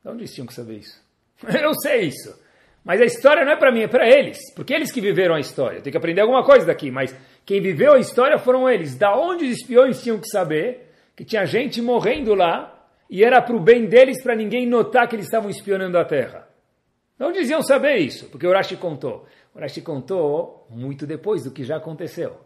De 0.03 0.09
onde 0.11 0.19
eles 0.19 0.33
tinham 0.35 0.45
que 0.45 0.53
saber 0.53 0.75
isso? 0.75 1.01
Eu 1.59 1.73
sei 1.73 2.01
isso. 2.01 2.39
Mas 2.85 3.01
a 3.01 3.05
história 3.05 3.43
não 3.43 3.53
é 3.53 3.55
para 3.55 3.71
mim, 3.71 3.81
é 3.81 3.87
para 3.87 4.07
eles. 4.07 4.37
Porque 4.53 4.71
eles 4.71 4.91
que 4.91 5.01
viveram 5.01 5.33
a 5.33 5.39
história. 5.39 5.81
Tem 5.81 5.89
que 5.89 5.97
aprender 5.97 6.21
alguma 6.21 6.43
coisa 6.43 6.67
daqui. 6.67 6.91
Mas 6.91 7.15
quem 7.47 7.59
viveu 7.59 7.93
a 7.93 7.99
história 7.99 8.37
foram 8.37 8.69
eles. 8.69 8.95
Da 8.95 9.17
onde 9.17 9.45
os 9.45 9.51
espiões 9.57 10.03
tinham 10.03 10.19
que 10.19 10.27
saber 10.27 10.93
que 11.15 11.25
tinha 11.25 11.45
gente 11.45 11.81
morrendo 11.81 12.35
lá 12.35 12.87
e 13.09 13.23
era 13.23 13.41
para 13.41 13.55
o 13.55 13.59
bem 13.59 13.87
deles 13.87 14.21
para 14.21 14.35
ninguém 14.35 14.67
notar 14.67 15.07
que 15.07 15.15
eles 15.15 15.25
estavam 15.25 15.49
espionando 15.49 15.97
a 15.97 16.05
terra. 16.05 16.48
Não 17.19 17.33
diziam 17.33 17.61
saber 17.61 17.97
isso, 17.97 18.29
porque 18.29 18.47
o 18.47 18.53
Rashi 18.53 18.77
contou. 18.77 19.27
O 19.53 19.59
Rashi 19.59 19.81
contou 19.81 20.65
muito 20.69 21.05
depois 21.05 21.43
do 21.43 21.51
que 21.51 21.65
já 21.65 21.75
aconteceu. 21.75 22.39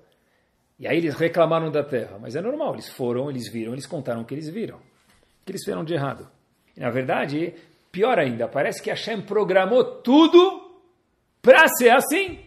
E 0.80 0.88
aí 0.88 0.98
eles 0.98 1.14
reclamaram 1.14 1.70
da 1.72 1.84
terra. 1.84 2.18
Mas 2.20 2.36
é 2.36 2.42
normal, 2.42 2.74
eles 2.74 2.90
foram, 2.90 3.30
eles 3.30 3.52
viram, 3.52 3.74
eles 3.74 3.86
contaram 3.86 4.22
o 4.22 4.26
que 4.26 4.34
eles 4.34 4.50
viram. 4.50 4.78
O 4.78 5.46
que 5.46 5.52
eles 5.52 5.64
fizeram 5.64 5.84
de 5.84 5.94
errado. 5.94 6.28
E, 6.76 6.80
na 6.80 6.90
verdade, 6.90 7.54
pior 7.92 8.18
ainda, 8.18 8.48
parece 8.48 8.82
que 8.82 8.90
Hashem 8.90 9.22
programou 9.22 9.84
tudo 10.02 10.82
para 11.40 11.68
ser 11.68 11.92
assim. 11.92 12.40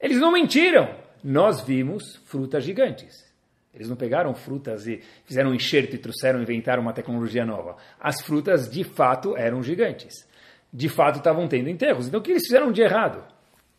Eles 0.00 0.18
não 0.18 0.32
mentiram. 0.32 0.98
Nós 1.22 1.60
vimos 1.60 2.16
frutas 2.24 2.64
gigantes. 2.64 3.28
Eles 3.74 3.88
não 3.88 3.96
pegaram 3.96 4.34
frutas 4.34 4.86
e 4.86 5.02
fizeram 5.24 5.50
um 5.50 5.54
enxerto 5.54 5.94
e 5.94 5.98
trouxeram, 5.98 6.40
inventaram 6.40 6.82
uma 6.82 6.94
tecnologia 6.94 7.44
nova. 7.44 7.76
As 8.00 8.22
frutas, 8.22 8.68
de 8.70 8.82
fato, 8.82 9.36
eram 9.36 9.62
gigantes. 9.62 10.28
De 10.72 10.88
fato, 10.88 11.18
estavam 11.18 11.48
tendo 11.48 11.68
enterros. 11.68 12.06
Então, 12.06 12.20
o 12.20 12.22
que 12.22 12.30
eles 12.30 12.46
fizeram 12.46 12.70
de 12.70 12.80
errado? 12.80 13.24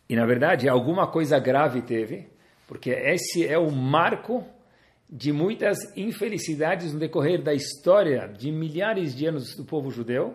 E, 0.08 0.16
na 0.16 0.26
verdade, 0.26 0.68
alguma 0.68 1.06
coisa 1.06 1.38
grave 1.38 1.80
teve, 1.82 2.28
porque 2.68 2.90
esse 2.90 3.46
é 3.46 3.58
o 3.58 3.70
marco 3.70 4.44
de 5.08 5.32
muitas 5.32 5.78
infelicidades 5.96 6.92
no 6.92 6.98
decorrer 6.98 7.42
da 7.42 7.52
história 7.52 8.28
de 8.28 8.50
milhares 8.50 9.14
de 9.14 9.26
anos 9.26 9.54
do 9.54 9.64
povo 9.64 9.90
judeu. 9.90 10.34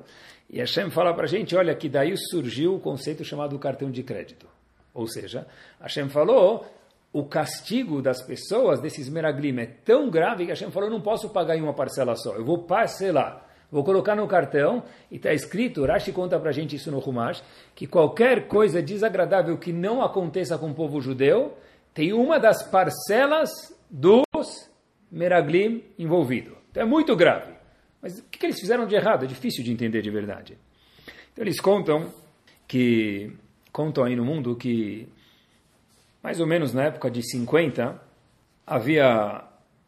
E 0.50 0.60
Hashem 0.60 0.90
fala 0.92 1.14
para 1.14 1.24
a 1.26 1.28
gente, 1.28 1.56
olha, 1.56 1.76
que 1.76 1.90
daí 1.90 2.16
surgiu 2.16 2.76
o 2.76 2.80
conceito 2.80 3.24
chamado 3.24 3.58
cartão 3.58 3.90
de 3.90 4.04
crédito. 4.04 4.48
Ou 4.94 5.08
seja, 5.08 5.48
Hashem 5.82 6.10
falou, 6.10 6.66
o 7.12 7.26
castigo 7.26 8.02
das 8.02 8.22
pessoas, 8.22 8.80
desses 8.80 9.10
meraglim, 9.10 9.60
é 9.60 9.66
tão 9.66 10.10
grave 10.10 10.46
que 10.46 10.52
Hashem 10.52 10.70
falou, 10.70 10.90
eu 10.90 10.94
não 10.94 11.02
posso 11.02 11.30
pagar 11.30 11.58
em 11.58 11.62
uma 11.62 11.74
parcela 11.74 12.16
só, 12.16 12.36
eu 12.36 12.46
vou 12.46 12.64
parcelar. 12.64 13.47
Vou 13.70 13.84
colocar 13.84 14.16
no 14.16 14.28
cartão, 14.28 14.84
e 15.12 15.18
está 15.18 15.34
escrito, 15.34 15.86
Rashi 15.86 16.14
conta 16.14 16.40
para 16.40 16.50
a 16.50 16.54
gente 16.54 16.76
isso 16.76 16.90
no 16.90 17.00
Humash, 17.00 17.44
que 17.76 17.86
qualquer 17.86 18.48
coisa 18.48 18.82
desagradável 18.82 19.58
que 19.58 19.74
não 19.74 20.02
aconteça 20.02 20.58
com 20.58 20.72
o 20.72 20.74
povo 20.74 21.02
judeu, 21.02 21.58
tem 21.94 22.14
uma 22.14 22.40
das 22.40 22.64
parcelas 22.64 23.50
dos 23.90 24.24
Meraglim 25.12 25.84
envolvidos. 25.98 26.58
Então 26.72 26.84
é 26.84 26.86
muito 26.86 27.16
grave. 27.16 27.54
Mas 28.02 28.20
o 28.20 28.24
que 28.24 28.46
eles 28.46 28.60
fizeram 28.60 28.86
de 28.86 28.96
errado? 28.96 29.26
É 29.26 29.28
difícil 29.28 29.64
de 29.64 29.72
entender 29.72 30.02
de 30.02 30.12
verdade. 30.12 30.58
Então 31.34 31.44
eles 31.44 31.60
contam 31.60 32.14
que 32.68 33.34
contam 33.72 34.04
aí 34.04 34.16
no 34.16 34.24
mundo 34.24 34.56
que 34.56 35.08
mais 36.22 36.40
ou 36.40 36.48
menos 36.48 36.74
na 36.74 36.84
época 36.84 37.10
de 37.10 37.22
50 37.22 38.02
havia 38.66 39.44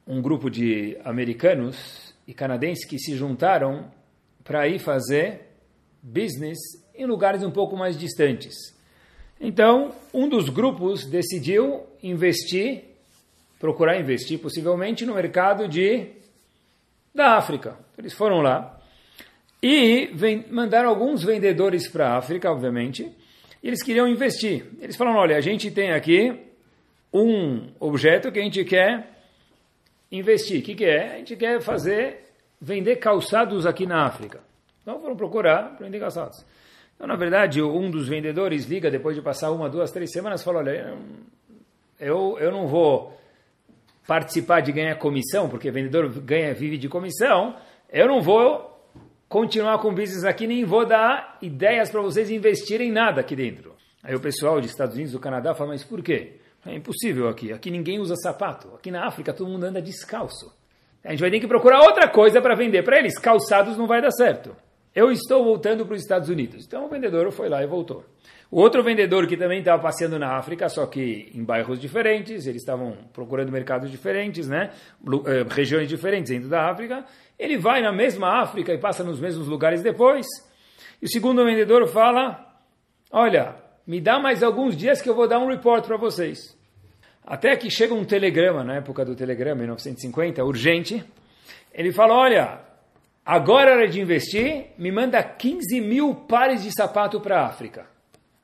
um 0.07 0.21
grupo 0.21 0.49
de 0.49 0.97
americanos 1.03 2.08
e 2.29 2.33
canadenses 2.35 2.85
que 2.85 2.99
se 2.99 3.15
juntaram 3.15 3.91
para 4.43 4.67
ir 4.67 4.77
fazer 4.77 5.47
business 5.99 6.59
em 6.93 7.07
lugares 7.07 7.41
um 7.41 7.49
pouco 7.49 7.75
mais 7.75 7.97
distantes. 7.97 8.55
Então, 9.41 9.95
um 10.13 10.29
dos 10.29 10.47
grupos 10.47 11.07
decidiu 11.07 11.87
investir, 12.03 12.83
procurar 13.59 13.99
investir 13.99 14.37
possivelmente 14.37 15.07
no 15.07 15.15
mercado 15.15 15.67
de 15.67 16.11
da 17.15 17.35
África. 17.35 17.75
Eles 17.97 18.13
foram 18.13 18.41
lá 18.41 18.79
e 19.61 20.11
mandaram 20.51 20.89
alguns 20.89 21.23
vendedores 21.23 21.89
para 21.89 22.09
a 22.09 22.17
África, 22.17 22.51
obviamente, 22.51 23.11
e 23.63 23.67
eles 23.67 23.81
queriam 23.81 24.07
investir. 24.07 24.67
Eles 24.79 24.95
falaram: 24.95 25.17
olha, 25.17 25.35
a 25.35 25.41
gente 25.41 25.71
tem 25.71 25.93
aqui 25.93 26.39
um 27.11 27.71
objeto 27.79 28.31
que 28.31 28.37
a 28.37 28.43
gente 28.43 28.63
quer 28.65 29.18
investir. 30.11 30.59
O 30.59 30.63
que, 30.63 30.75
que 30.75 30.85
é? 30.85 31.13
A 31.13 31.17
gente 31.17 31.35
quer 31.35 31.61
fazer, 31.61 32.25
vender 32.59 32.97
calçados 32.97 33.65
aqui 33.65 33.85
na 33.85 34.05
África. 34.05 34.41
Então 34.81 34.99
foram 34.99 35.15
procurar 35.15 35.75
para 35.75 35.85
vender 35.85 35.99
calçados. 35.99 36.45
Então, 36.95 37.07
na 37.07 37.15
verdade, 37.15 37.61
um 37.61 37.89
dos 37.89 38.07
vendedores 38.07 38.65
liga 38.65 38.91
depois 38.91 39.15
de 39.15 39.21
passar 39.21 39.51
uma, 39.51 39.69
duas, 39.69 39.91
três 39.91 40.11
semanas 40.11 40.41
e 40.41 40.43
fala: 40.43 40.59
olha, 40.59 40.97
eu, 41.99 42.37
eu 42.39 42.51
não 42.51 42.67
vou 42.67 43.17
participar 44.05 44.61
de 44.61 44.71
ganhar 44.71 44.95
comissão, 44.95 45.47
porque 45.47 45.69
vendedor 45.69 46.09
ganha, 46.21 46.53
vive 46.53 46.77
de 46.77 46.89
comissão, 46.89 47.55
eu 47.91 48.07
não 48.07 48.21
vou 48.21 48.83
continuar 49.29 49.77
com 49.77 49.93
business 49.93 50.25
aqui, 50.25 50.47
nem 50.47 50.65
vou 50.65 50.85
dar 50.85 51.37
ideias 51.41 51.91
para 51.91 52.01
vocês 52.01 52.31
investirem 52.31 52.91
nada 52.91 53.21
aqui 53.21 53.35
dentro. 53.35 53.75
Aí 54.03 54.15
o 54.15 54.19
pessoal 54.19 54.59
dos 54.59 54.71
Estados 54.71 54.95
Unidos, 54.95 55.13
do 55.13 55.19
Canadá, 55.19 55.53
fala, 55.53 55.69
mas 55.69 55.83
por 55.83 56.01
quê? 56.01 56.38
É 56.65 56.75
impossível 56.75 57.27
aqui. 57.27 57.51
Aqui 57.51 57.71
ninguém 57.71 57.99
usa 57.99 58.15
sapato. 58.15 58.73
Aqui 58.75 58.91
na 58.91 59.07
África 59.07 59.33
todo 59.33 59.49
mundo 59.49 59.63
anda 59.65 59.81
descalço. 59.81 60.53
A 61.03 61.11
gente 61.11 61.21
vai 61.21 61.31
ter 61.31 61.39
que 61.39 61.47
procurar 61.47 61.81
outra 61.81 62.09
coisa 62.09 62.41
para 62.41 62.55
vender 62.55 62.83
para 62.83 62.99
eles. 62.99 63.17
Calçados 63.17 63.77
não 63.77 63.87
vai 63.87 64.01
dar 64.01 64.11
certo. 64.11 64.55
Eu 64.93 65.11
estou 65.11 65.43
voltando 65.43 65.85
para 65.85 65.95
os 65.95 66.01
Estados 66.01 66.29
Unidos. 66.29 66.65
Então 66.65 66.85
o 66.85 66.89
vendedor 66.89 67.31
foi 67.31 67.47
lá 67.47 67.63
e 67.63 67.67
voltou. 67.67 68.03
O 68.51 68.59
outro 68.59 68.83
vendedor 68.83 69.27
que 69.27 69.37
também 69.37 69.59
estava 69.59 69.81
passeando 69.81 70.17
na 70.17 70.35
África, 70.35 70.67
só 70.67 70.87
que 70.87 71.31
em 71.35 71.43
bairros 71.43 71.79
diferentes, 71.79 72.47
eles 72.47 72.61
estavam 72.61 72.97
procurando 73.13 73.51
mercados 73.51 73.91
diferentes, 73.91 74.47
né? 74.47 74.71
Eh, 75.27 75.45
regiões 75.47 75.87
diferentes 75.87 76.31
dentro 76.31 76.49
da 76.49 76.69
África. 76.69 77.05
Ele 77.37 77.57
vai 77.57 77.81
na 77.81 77.91
mesma 77.91 78.41
África 78.41 78.73
e 78.73 78.77
passa 78.79 79.03
nos 79.03 79.19
mesmos 79.19 79.47
lugares 79.47 79.83
depois. 79.83 80.25
E 80.99 81.05
o 81.05 81.09
segundo 81.09 81.45
vendedor 81.45 81.87
fala: 81.87 82.43
Olha, 83.11 83.55
me 83.89 83.99
dá 83.99 84.19
mais 84.19 84.43
alguns 84.43 84.77
dias 84.77 85.01
que 85.01 85.09
eu 85.09 85.15
vou 85.15 85.27
dar 85.27 85.39
um 85.39 85.47
report 85.47 85.83
para 85.83 85.97
vocês. 85.97 86.55
Até 87.25 87.55
que 87.57 87.71
chega 87.71 87.91
um 87.91 88.05
telegrama, 88.05 88.63
na 88.63 88.75
época 88.75 89.03
do 89.03 89.15
telegrama, 89.15 89.61
em 89.61 89.63
1950, 89.63 90.43
urgente. 90.45 91.03
Ele 91.73 91.91
fala: 91.91 92.13
Olha, 92.13 92.59
agora 93.25 93.71
é 93.71 93.73
hora 93.73 93.87
de 93.87 93.99
investir, 93.99 94.67
me 94.77 94.91
manda 94.91 95.23
15 95.23 95.81
mil 95.81 96.13
pares 96.13 96.61
de 96.61 96.71
sapato 96.71 97.19
para 97.19 97.41
a 97.41 97.47
África. 97.47 97.87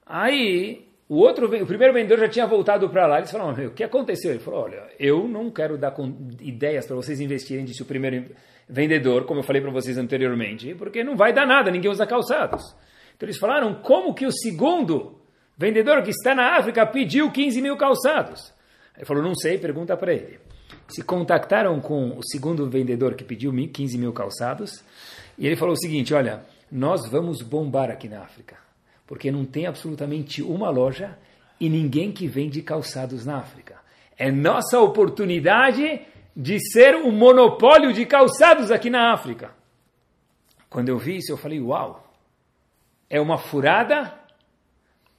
Aí, 0.03 0.87
o 1.07 1.17
outro, 1.17 1.45
o 1.45 1.67
primeiro 1.67 1.93
vendedor 1.93 2.17
já 2.21 2.27
tinha 2.27 2.47
voltado 2.47 2.89
para 2.89 3.05
lá. 3.05 3.19
Eles 3.19 3.29
falaram: 3.29 3.67
O 3.67 3.71
que 3.71 3.83
aconteceu? 3.83 4.31
Ele 4.31 4.39
falou: 4.39 4.63
Olha, 4.63 4.87
eu 4.99 5.27
não 5.27 5.51
quero 5.51 5.77
dar 5.77 5.93
ideias 6.41 6.87
para 6.87 6.95
vocês 6.95 7.19
investirem, 7.19 7.65
disse 7.65 7.83
o 7.83 7.85
primeiro 7.85 8.31
vendedor, 8.67 9.25
como 9.25 9.41
eu 9.41 9.43
falei 9.43 9.61
para 9.61 9.69
vocês 9.69 9.95
anteriormente, 9.95 10.73
porque 10.73 11.03
não 11.03 11.15
vai 11.15 11.31
dar 11.31 11.45
nada, 11.45 11.69
ninguém 11.69 11.91
usa 11.91 12.07
calçados. 12.07 12.75
Então 13.15 13.27
eles 13.27 13.37
falaram: 13.37 13.75
Como 13.75 14.15
que 14.15 14.25
o 14.25 14.31
segundo 14.31 15.23
vendedor 15.57 16.01
que 16.03 16.09
está 16.09 16.35
na 16.35 16.57
África 16.57 16.85
pediu 16.85 17.31
15 17.31 17.61
mil 17.61 17.77
calçados. 17.77 18.53
Ele 18.95 19.05
falou, 19.05 19.23
não 19.23 19.35
sei, 19.35 19.57
pergunta 19.57 19.95
para 19.97 20.13
ele. 20.13 20.39
Se 20.87 21.03
contactaram 21.03 21.79
com 21.79 22.17
o 22.17 22.23
segundo 22.23 22.69
vendedor 22.69 23.15
que 23.15 23.23
pediu 23.23 23.51
15 23.51 23.97
mil 23.97 24.13
calçados, 24.13 24.83
e 25.37 25.45
ele 25.45 25.55
falou 25.55 25.73
o 25.73 25.79
seguinte, 25.79 26.13
olha, 26.13 26.43
nós 26.71 27.09
vamos 27.09 27.41
bombar 27.41 27.89
aqui 27.89 28.07
na 28.07 28.21
África, 28.21 28.57
porque 29.05 29.31
não 29.31 29.45
tem 29.45 29.65
absolutamente 29.65 30.41
uma 30.41 30.69
loja 30.69 31.17
e 31.59 31.69
ninguém 31.69 32.11
que 32.11 32.27
vende 32.27 32.61
calçados 32.61 33.25
na 33.25 33.37
África. 33.37 33.75
É 34.17 34.31
nossa 34.31 34.79
oportunidade 34.79 36.01
de 36.35 36.59
ser 36.71 36.95
um 36.95 37.11
monopólio 37.11 37.93
de 37.93 38.05
calçados 38.05 38.71
aqui 38.71 38.89
na 38.89 39.13
África. 39.13 39.51
Quando 40.69 40.89
eu 40.89 40.97
vi 40.97 41.17
isso, 41.17 41.31
eu 41.31 41.37
falei, 41.37 41.61
uau, 41.61 42.13
é 43.09 43.19
uma 43.21 43.37
furada 43.37 44.13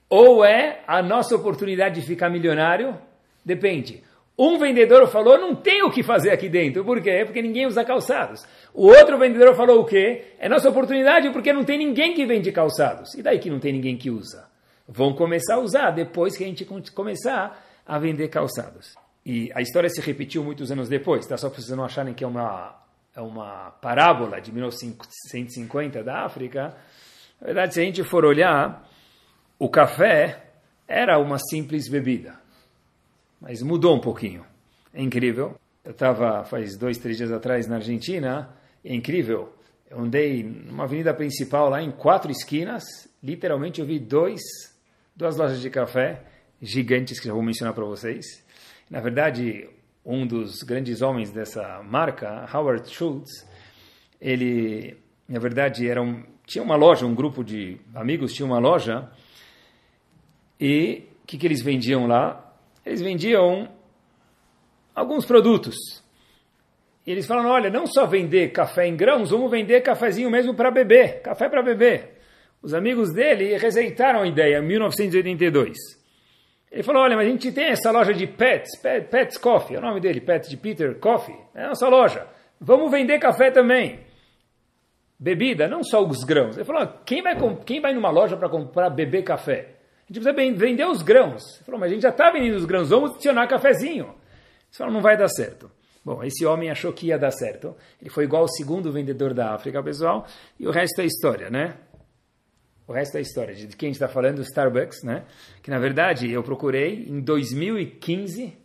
ou 0.08 0.44
é 0.44 0.82
a 0.86 1.02
nossa 1.02 1.34
oportunidade 1.34 2.00
de 2.00 2.06
ficar 2.06 2.30
milionário? 2.30 2.96
Depende. 3.44 4.02
Um 4.38 4.58
vendedor 4.58 5.08
falou, 5.08 5.38
não 5.38 5.54
tem 5.54 5.82
o 5.82 5.90
que 5.90 6.02
fazer 6.02 6.30
aqui 6.30 6.48
dentro. 6.48 6.84
Por 6.84 7.00
quê? 7.00 7.22
Porque 7.25 7.40
ninguém 7.40 7.66
usa 7.66 7.84
calçados. 7.84 8.44
O 8.75 8.86
outro 8.86 9.18
vendedor 9.18 9.54
falou 9.54 9.80
o 9.80 9.84
quê? 9.84 10.34
É 10.38 10.48
nossa 10.48 10.68
oportunidade 10.68 11.30
porque 11.30 11.52
não 11.52 11.64
tem 11.64 11.78
ninguém 11.78 12.12
que 12.12 12.26
vende 12.26 12.52
calçados. 12.52 13.14
E 13.14 13.22
daí 13.22 13.38
que 13.38 13.48
não 13.48 13.58
tem 13.58 13.72
ninguém 13.72 13.96
que 13.96 14.10
usa? 14.10 14.46
Vão 14.86 15.14
começar 15.14 15.54
a 15.54 15.58
usar 15.58 15.90
depois 15.90 16.36
que 16.36 16.44
a 16.44 16.46
gente 16.46 16.66
começar 16.92 17.64
a 17.86 17.98
vender 17.98 18.28
calçados. 18.28 18.94
E 19.25 19.50
a 19.54 19.62
história 19.62 19.88
se 19.88 20.00
repetiu 20.02 20.44
muitos 20.44 20.70
anos 20.70 20.88
depois, 20.88 21.26
tá? 21.26 21.36
Só 21.36 21.48
para 21.48 21.60
vocês 21.60 21.76
não 21.76 21.84
acharem 21.84 22.12
que 22.12 22.22
é 22.22 22.26
uma, 22.26 22.76
é 23.14 23.20
uma 23.20 23.70
parábola 23.80 24.40
de 24.40 24.52
1950 24.52 26.04
da 26.04 26.25
África. 26.25 26.76
Na 27.40 27.46
verdade, 27.46 27.75
se 27.75 27.80
a 27.80 27.84
gente 27.84 28.04
for 28.04 28.25
olhar, 28.25 28.86
o 29.58 29.68
café 29.68 30.44
era 30.86 31.18
uma 31.18 31.38
simples 31.38 31.88
bebida, 31.88 32.38
mas 33.40 33.62
mudou 33.62 33.96
um 33.96 34.00
pouquinho. 34.00 34.44
É 34.92 35.02
incrível. 35.02 35.56
Eu 35.84 35.92
estava 35.92 36.44
faz 36.44 36.76
dois, 36.76 36.98
três 36.98 37.16
dias 37.16 37.32
atrás 37.32 37.66
na 37.66 37.76
Argentina, 37.76 38.50
é 38.84 38.94
incrível. 38.94 39.52
Eu 39.88 40.00
andei 40.00 40.42
numa 40.42 40.84
avenida 40.84 41.14
principal 41.14 41.70
lá 41.70 41.80
em 41.80 41.90
quatro 41.90 42.30
esquinas, 42.30 42.84
literalmente 43.22 43.80
eu 43.80 43.86
vi 43.86 43.98
dois, 43.98 44.40
duas 45.14 45.36
lojas 45.36 45.60
de 45.60 45.70
café 45.70 46.22
gigantes 46.60 47.20
que 47.20 47.26
já 47.26 47.32
vou 47.32 47.42
mencionar 47.42 47.72
para 47.72 47.84
vocês. 47.84 48.44
Na 48.90 49.00
verdade, 49.00 49.68
um 50.04 50.26
dos 50.26 50.62
grandes 50.62 51.02
homens 51.02 51.30
dessa 51.30 51.82
marca, 51.82 52.48
Howard 52.52 52.88
Schultz, 52.90 53.46
ele, 54.20 54.96
na 55.28 55.38
verdade, 55.38 55.88
era 55.88 56.02
um, 56.02 56.22
tinha 56.44 56.62
uma 56.62 56.76
loja, 56.76 57.06
um 57.06 57.14
grupo 57.14 57.44
de 57.44 57.78
amigos 57.94 58.32
tinha 58.32 58.46
uma 58.46 58.58
loja 58.58 59.10
e 60.60 61.08
o 61.22 61.26
que, 61.26 61.36
que 61.38 61.46
eles 61.46 61.62
vendiam 61.62 62.06
lá? 62.06 62.54
Eles 62.84 63.00
vendiam 63.00 63.68
alguns 64.94 65.26
produtos. 65.26 65.76
E 67.06 67.10
eles 67.10 67.26
falaram, 67.26 67.50
olha, 67.50 67.70
não 67.70 67.86
só 67.86 68.06
vender 68.06 68.50
café 68.50 68.86
em 68.86 68.96
grãos, 68.96 69.30
vamos 69.30 69.50
vender 69.50 69.80
cafezinho 69.80 70.30
mesmo 70.30 70.54
para 70.54 70.70
beber, 70.70 71.20
café 71.22 71.48
para 71.48 71.62
beber. 71.62 72.16
Os 72.60 72.75
amigos 72.75 73.12
dele 73.12 73.56
rejeitaram 73.56 74.22
a 74.22 74.26
ideia 74.26 74.58
em 74.58 74.66
1982. 74.66 75.76
Ele 76.70 76.82
falou, 76.82 77.02
olha, 77.02 77.16
mas 77.16 77.26
a 77.26 77.30
gente 77.30 77.52
tem 77.52 77.66
essa 77.66 77.92
loja 77.92 78.12
de 78.12 78.26
Pets, 78.26 78.80
Pets, 78.80 79.38
Coffee, 79.38 79.76
é 79.76 79.78
o 79.78 79.82
nome 79.82 80.00
dele, 80.00 80.20
Pets 80.20 80.50
de 80.50 80.56
Peter 80.56 80.98
Coffee, 80.98 81.36
é 81.54 81.64
a 81.64 81.68
nossa 81.68 81.88
loja. 81.88 82.26
Vamos 82.60 82.90
vender 82.90 83.20
café 83.20 83.50
também. 83.50 84.00
Bebida, 85.18 85.68
não 85.68 85.82
só 85.84 86.04
os 86.04 86.25
grãos. 86.25 86.56
Ele 86.56 86.64
falou, 86.64 86.86
quem 87.04 87.22
vai, 87.22 87.36
quem 87.64 87.80
vai 87.80 87.94
numa 87.94 88.10
loja 88.10 88.36
para 88.36 88.48
comprar 88.48 88.90
beber 88.90 89.22
café? 89.22 89.75
A 90.08 90.12
gente 90.12 90.22
precisa 90.22 90.56
vender 90.56 90.86
os 90.86 91.02
grãos. 91.02 91.42
Ele 91.56 91.64
falou, 91.64 91.80
mas 91.80 91.90
a 91.90 91.94
gente 91.94 92.02
já 92.02 92.10
está 92.10 92.30
vendendo 92.30 92.54
os 92.54 92.64
grãos, 92.64 92.90
vamos 92.90 93.12
adicionar 93.12 93.46
cafezinho. 93.48 94.14
Falou, 94.70 94.92
não 94.92 95.00
vai 95.00 95.16
dar 95.16 95.28
certo. 95.28 95.70
Bom, 96.04 96.22
esse 96.22 96.46
homem 96.46 96.70
achou 96.70 96.92
que 96.92 97.08
ia 97.08 97.18
dar 97.18 97.32
certo. 97.32 97.75
Ele 98.00 98.10
foi 98.10 98.25
igual 98.25 98.42
ao 98.42 98.48
segundo 98.48 98.92
vendedor 98.92 99.34
da 99.34 99.52
África, 99.54 99.82
pessoal. 99.82 100.25
E 100.60 100.66
o 100.66 100.70
resto 100.70 101.00
é 101.00 101.04
história, 101.04 101.50
né? 101.50 101.76
O 102.86 102.92
resto 102.92 103.18
é 103.18 103.20
história. 103.20 103.52
De 103.52 103.76
quem 103.76 103.88
a 103.88 103.90
gente 103.90 103.96
está 103.96 104.06
falando? 104.06 104.40
Starbucks, 104.42 105.02
né? 105.02 105.25
Que 105.60 105.70
na 105.70 105.78
verdade 105.78 106.30
eu 106.30 106.42
procurei 106.44 107.06
em 107.08 107.20
2015 107.20 108.56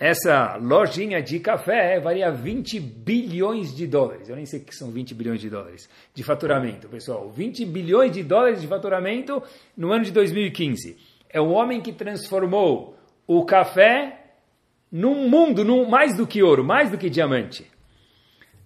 essa 0.00 0.56
lojinha 0.56 1.22
de 1.22 1.38
café 1.38 2.00
valia 2.00 2.32
20 2.32 2.80
bilhões 2.80 3.76
de 3.76 3.86
dólares. 3.86 4.30
Eu 4.30 4.34
nem 4.34 4.46
sei 4.46 4.58
o 4.58 4.64
que 4.64 4.74
são 4.74 4.90
20 4.90 5.14
bilhões 5.14 5.42
de 5.42 5.50
dólares 5.50 5.90
de 6.14 6.24
faturamento, 6.24 6.88
pessoal. 6.88 7.28
20 7.28 7.66
bilhões 7.66 8.10
de 8.10 8.22
dólares 8.22 8.62
de 8.62 8.66
faturamento 8.66 9.42
no 9.76 9.92
ano 9.92 10.02
de 10.02 10.10
2015. 10.10 10.96
É 11.28 11.38
o 11.38 11.50
homem 11.50 11.82
que 11.82 11.92
transformou 11.92 12.96
o 13.26 13.44
café 13.44 14.22
num 14.90 15.28
mundo, 15.28 15.62
num, 15.66 15.86
mais 15.86 16.16
do 16.16 16.26
que 16.26 16.42
ouro, 16.42 16.64
mais 16.64 16.90
do 16.90 16.96
que 16.96 17.10
diamante. 17.10 17.70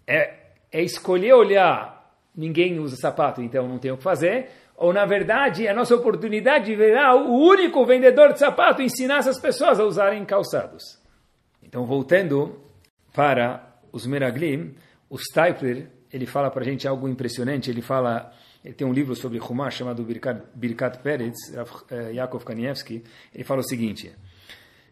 É, 0.06 0.34
é 0.70 0.84
escolher 0.84 1.32
olhar, 1.32 2.16
ninguém 2.32 2.78
usa 2.78 2.94
sapato, 2.94 3.42
então 3.42 3.66
não 3.66 3.78
tem 3.80 3.90
o 3.90 3.96
que 3.96 4.04
fazer. 4.04 4.50
Ou, 4.76 4.92
na 4.92 5.04
verdade, 5.04 5.66
é 5.66 5.70
a 5.72 5.74
nossa 5.74 5.96
oportunidade 5.96 6.66
de 6.66 6.76
virar 6.76 7.16
o 7.16 7.32
único 7.32 7.84
vendedor 7.84 8.32
de 8.32 8.38
sapato 8.38 8.82
ensinar 8.82 9.18
essas 9.18 9.40
pessoas 9.40 9.80
a 9.80 9.84
usarem 9.84 10.24
calçados. 10.24 11.02
Então, 11.74 11.84
voltando 11.84 12.56
para 13.12 13.80
os 13.90 14.06
Meraglim, 14.06 14.76
o 15.10 15.18
Stipler, 15.18 15.88
ele 16.12 16.24
fala 16.24 16.48
para 16.48 16.60
a 16.60 16.64
gente 16.64 16.86
algo 16.86 17.08
impressionante, 17.08 17.68
ele 17.68 17.82
fala, 17.82 18.32
ele 18.64 18.74
tem 18.74 18.86
um 18.86 18.92
livro 18.92 19.16
sobre 19.16 19.40
Humash 19.40 19.78
chamado 19.78 20.04
Birkat, 20.04 20.40
Birkat 20.54 20.98
Peretz, 20.98 21.52
eh, 21.90 22.12
Yaakov 22.12 22.44
Kanievski, 22.44 23.02
ele 23.34 23.42
fala 23.42 23.58
o 23.58 23.64
seguinte, 23.64 24.14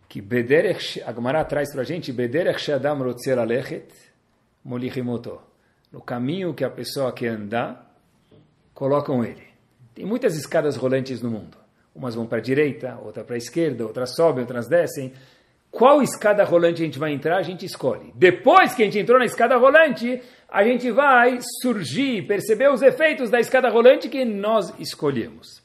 que 0.08 0.20
Bederech, 0.20 1.00
a 1.02 1.12
Gemara 1.12 1.44
traz 1.44 1.70
para 1.70 1.82
a 1.82 1.84
gente, 1.84 2.12
Bederech 2.12 2.60
Shadam 2.60 2.98
Rotzer 2.98 3.38
Alechet, 3.38 3.86
Molichimoto, 4.64 5.40
no 5.92 6.00
caminho 6.00 6.52
que 6.52 6.64
a 6.64 6.70
pessoa 6.70 7.12
quer 7.12 7.28
andar, 7.28 7.94
colocam 8.74 9.24
ele. 9.24 9.44
Tem 9.94 10.04
muitas 10.04 10.34
escadas 10.34 10.74
rolantes 10.74 11.22
no 11.22 11.30
mundo. 11.30 11.56
Umas 11.94 12.16
vão 12.16 12.26
para 12.26 12.38
a 12.38 12.42
direita, 12.42 12.98
outra 13.04 13.22
para 13.22 13.36
a 13.36 13.38
esquerda, 13.38 13.86
outras 13.86 14.16
sobem, 14.16 14.40
outras 14.40 14.66
descem. 14.66 15.12
Qual 15.72 16.02
escada 16.02 16.44
rolante 16.44 16.82
a 16.82 16.84
gente 16.84 16.98
vai 16.98 17.12
entrar, 17.12 17.38
a 17.38 17.42
gente 17.42 17.64
escolhe. 17.64 18.12
Depois 18.14 18.74
que 18.74 18.82
a 18.82 18.84
gente 18.84 18.98
entrou 18.98 19.18
na 19.18 19.24
escada 19.24 19.56
rolante, 19.56 20.20
a 20.46 20.62
gente 20.62 20.90
vai 20.90 21.38
surgir, 21.62 22.26
perceber 22.26 22.70
os 22.70 22.82
efeitos 22.82 23.30
da 23.30 23.40
escada 23.40 23.70
rolante 23.70 24.10
que 24.10 24.22
nós 24.22 24.70
escolhemos. 24.78 25.62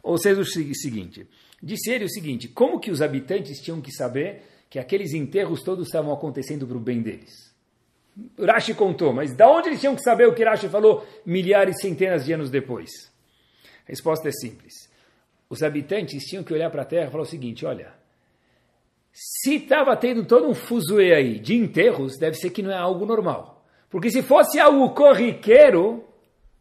Ou 0.00 0.16
seja, 0.16 0.40
o 0.40 0.44
seguinte, 0.44 1.26
disse 1.60 1.90
ele 1.90 2.04
o 2.04 2.08
seguinte, 2.08 2.46
como 2.46 2.78
que 2.78 2.92
os 2.92 3.02
habitantes 3.02 3.58
tinham 3.60 3.80
que 3.80 3.90
saber 3.90 4.44
que 4.70 4.78
aqueles 4.78 5.12
enterros 5.12 5.60
todos 5.64 5.88
estavam 5.88 6.12
acontecendo 6.12 6.64
para 6.64 6.76
o 6.76 6.80
bem 6.80 7.02
deles? 7.02 7.52
Rashi 8.38 8.74
contou, 8.74 9.12
mas 9.12 9.34
da 9.34 9.50
onde 9.50 9.70
eles 9.70 9.80
tinham 9.80 9.96
que 9.96 10.02
saber 10.02 10.28
o 10.28 10.34
que 10.34 10.44
Rashi 10.44 10.68
falou 10.68 11.04
milhares, 11.26 11.80
centenas 11.80 12.24
de 12.24 12.32
anos 12.32 12.48
depois? 12.48 12.90
A 13.84 13.88
resposta 13.90 14.28
é 14.28 14.32
simples. 14.32 14.88
Os 15.50 15.64
habitantes 15.64 16.22
tinham 16.26 16.44
que 16.44 16.54
olhar 16.54 16.70
para 16.70 16.82
a 16.82 16.84
terra 16.84 17.08
e 17.08 17.10
falar 17.10 17.24
o 17.24 17.26
seguinte: 17.26 17.66
olha, 17.66 17.97
se 19.12 19.56
estava 19.56 19.96
tendo 19.96 20.24
todo 20.24 20.48
um 20.48 20.54
fuzuê 20.54 21.14
aí 21.14 21.38
de 21.38 21.56
enterros, 21.56 22.16
deve 22.18 22.36
ser 22.36 22.50
que 22.50 22.62
não 22.62 22.70
é 22.70 22.76
algo 22.76 23.04
normal. 23.04 23.64
Porque 23.90 24.10
se 24.10 24.22
fosse 24.22 24.60
algo 24.60 24.90
corriqueiro, 24.90 26.04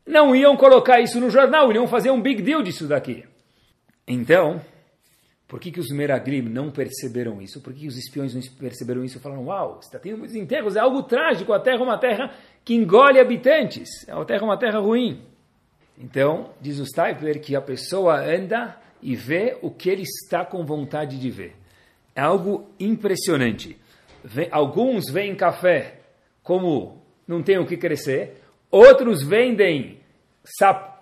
não 0.06 0.36
iam 0.36 0.56
colocar 0.56 1.00
isso 1.00 1.20
no 1.20 1.30
jornal, 1.30 1.72
iam 1.72 1.88
fazer 1.88 2.10
um 2.10 2.22
big 2.22 2.42
deal 2.42 2.64
disso 2.64 2.88
daqui. 2.88 3.26
Então, 4.08 4.62
por 5.48 5.60
que, 5.60 5.72
que 5.72 5.80
os 5.80 5.90
Meraglim 5.90 6.42
não 6.42 6.72
perceberam 6.72 7.42
isso? 7.42 7.62
Por 7.62 7.74
que, 7.74 7.82
que 7.82 7.88
os 7.88 7.98
espiões 7.98 8.34
não 8.34 8.42
perceberam 8.58 9.04
isso 9.04 9.18
e 9.18 9.22
falaram, 9.22 9.46
uau, 9.46 9.80
está 9.82 10.00
tendo 10.00 10.18
muitos 10.18 10.36
enterros, 10.36 10.76
é 10.76 10.80
algo 10.80 11.04
trágico, 11.04 11.54
a 11.54 11.60
Terra 11.60 11.80
é 11.80 11.84
uma 11.84 11.98
terra 11.98 12.34
que 12.66 12.74
engole 12.74 13.20
habitantes, 13.20 14.08
a 14.10 14.24
Terra 14.26 14.42
é 14.42 14.46
uma 14.46 14.58
terra 14.58 14.80
ruim. 14.80 15.22
Então, 15.98 16.52
diz 16.62 16.80
o 16.80 16.86
Stipler 16.86 17.42
que 17.42 17.56
a 17.56 17.62
pessoa 17.62 18.20
anda 18.20 18.78
e 19.02 19.16
vê 19.16 19.58
o 19.62 19.72
que 19.72 19.90
ele 19.90 20.04
está 20.04 20.46
com 20.46 20.66
vontade 20.66 21.18
de 21.18 21.30
ver. 21.30 21.56
É 22.18 22.22
algo 22.22 22.68
impressionante. 22.80 23.78
Alguns 24.50 25.06
veem 25.12 25.36
café 25.36 26.00
como 26.42 27.00
não 27.28 27.44
tem 27.44 27.60
o 27.60 27.68
que 27.68 27.78
crescer, 27.78 28.42
outros 28.72 29.22
vendem, 29.22 30.00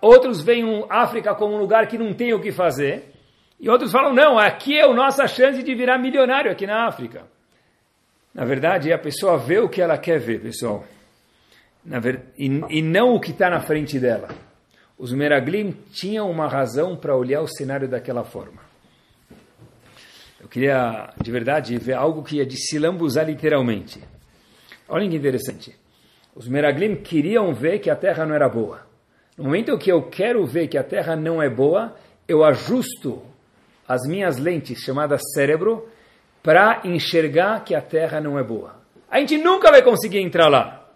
outros 0.02 0.42
veem 0.42 0.84
África 0.90 1.34
como 1.34 1.54
um 1.54 1.58
lugar 1.58 1.86
que 1.86 1.96
não 1.96 2.12
tem 2.12 2.34
o 2.34 2.40
que 2.40 2.52
fazer. 2.52 3.14
E 3.58 3.66
outros 3.70 3.90
falam, 3.90 4.12
não, 4.12 4.38
aqui 4.38 4.76
é 4.76 4.84
a 4.84 4.92
nossa 4.92 5.26
chance 5.26 5.62
de 5.62 5.74
virar 5.74 5.96
milionário 5.96 6.52
aqui 6.52 6.66
na 6.66 6.86
África. 6.86 7.22
Na 8.34 8.44
verdade, 8.44 8.92
a 8.92 8.98
pessoa 8.98 9.38
vê 9.38 9.58
o 9.58 9.70
que 9.70 9.80
ela 9.80 9.96
quer 9.96 10.18
ver, 10.18 10.42
pessoal. 10.42 10.84
Ver... 11.82 12.24
E, 12.36 12.44
e, 12.44 12.82
não 12.82 13.14
o 13.14 13.20
que 13.20 13.30
está 13.30 13.48
na 13.48 13.60
frente 13.60 13.98
dela. 13.98 14.28
Os 14.98 15.14
Meraglim 15.14 15.70
tinham 15.92 16.30
uma 16.30 16.46
razão 16.46 16.94
para 16.94 17.16
olhar 17.16 17.40
o 17.40 17.48
cenário 17.48 17.88
daquela 17.88 18.24
forma. 18.24 18.65
Eu 20.46 20.48
queria, 20.48 21.12
de 21.20 21.32
verdade, 21.32 21.76
ver 21.76 21.94
algo 21.94 22.22
que 22.22 22.36
ia 22.36 22.46
de 22.46 22.56
se 22.56 22.78
lambuzar 22.78 23.26
literalmente. 23.26 24.00
Olha 24.88 25.08
que 25.08 25.16
interessante. 25.16 25.74
Os 26.36 26.46
Meraglim 26.46 26.94
queriam 26.94 27.52
ver 27.52 27.80
que 27.80 27.90
a 27.90 27.96
terra 27.96 28.24
não 28.24 28.32
era 28.32 28.48
boa. 28.48 28.86
No 29.36 29.42
momento 29.42 29.76
que 29.76 29.90
eu 29.90 30.04
quero 30.04 30.46
ver 30.46 30.68
que 30.68 30.78
a 30.78 30.84
terra 30.84 31.16
não 31.16 31.42
é 31.42 31.50
boa, 31.50 31.96
eu 32.28 32.44
ajusto 32.44 33.24
as 33.88 34.06
minhas 34.06 34.38
lentes, 34.38 34.78
chamadas 34.78 35.20
cérebro, 35.34 35.88
para 36.44 36.82
enxergar 36.84 37.64
que 37.64 37.74
a 37.74 37.80
Terra 37.80 38.20
não 38.20 38.38
é 38.38 38.44
boa. 38.44 38.76
A 39.10 39.18
gente 39.18 39.36
nunca 39.38 39.72
vai 39.72 39.82
conseguir 39.82 40.20
entrar 40.20 40.48
lá. 40.48 40.88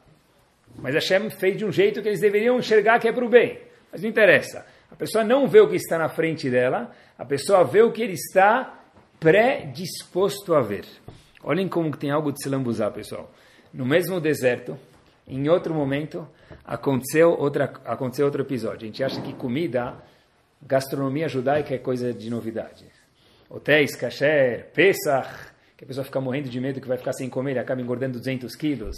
Mas 0.79 0.95
Hashem 0.95 1.29
fez 1.29 1.57
de 1.57 1.65
um 1.65 1.73
jeito 1.73 2.01
que 2.03 2.09
eles 2.09 2.21
deveriam 2.21 2.57
enxergar 2.57 3.01
que 3.01 3.09
é 3.09 3.13
para 3.13 3.25
o 3.25 3.29
bem. 3.29 3.59
Mas 3.91 4.03
não 4.03 4.09
interessa. 4.09 4.65
A 4.93 4.95
pessoa 4.95 5.25
não 5.25 5.49
vê 5.49 5.59
o 5.59 5.69
que 5.69 5.75
está 5.75 5.99
na 5.99 6.09
frente 6.09 6.49
dela, 6.49 6.93
a 7.19 7.25
pessoa 7.25 7.65
vê 7.65 7.83
o 7.83 7.91
que 7.91 8.01
ele 8.01 8.13
está 8.13 8.80
predisposto 9.21 10.55
a 10.55 10.63
ver. 10.63 10.87
Olhem 11.45 11.69
como 11.69 11.95
tem 11.97 12.11
algo 12.11 12.33
de 12.33 12.43
se 12.43 12.49
lambuzar, 12.49 12.91
pessoal. 12.91 13.31
No 13.73 13.85
mesmo 13.85 14.19
deserto, 14.19 14.77
em 15.29 15.49
outro 15.49 15.75
momento, 15.75 16.27
aconteceu, 16.65 17.31
outra, 17.39 17.73
aconteceu 17.85 18.25
outro 18.25 18.43
episódio. 18.43 18.85
A 18.85 18.87
gente 18.87 19.05
acha 19.05 19.21
que 19.21 19.33
comida 19.35 19.95
gastronomia 20.63 21.29
judaica 21.29 21.75
é 21.75 21.79
coisa 21.79 22.13
de 22.13 22.29
novidade. 22.31 22.85
Hotéis, 23.49 23.95
kasher, 23.95 24.71
Pesach, 24.73 25.29
que 25.77 25.85
a 25.85 25.87
pessoa 25.87 26.05
fica 26.05 26.21
morrendo 26.21 26.49
de 26.49 26.61
medo 26.61 26.81
que 26.81 26.89
vai 26.89 26.99
ficar 26.99 27.13
sem 27.13 27.29
comer 27.29 27.57
e 27.57 27.59
acaba 27.59 27.81
engordando 27.81 28.19
200 28.19 28.55
quilos. 28.55 28.97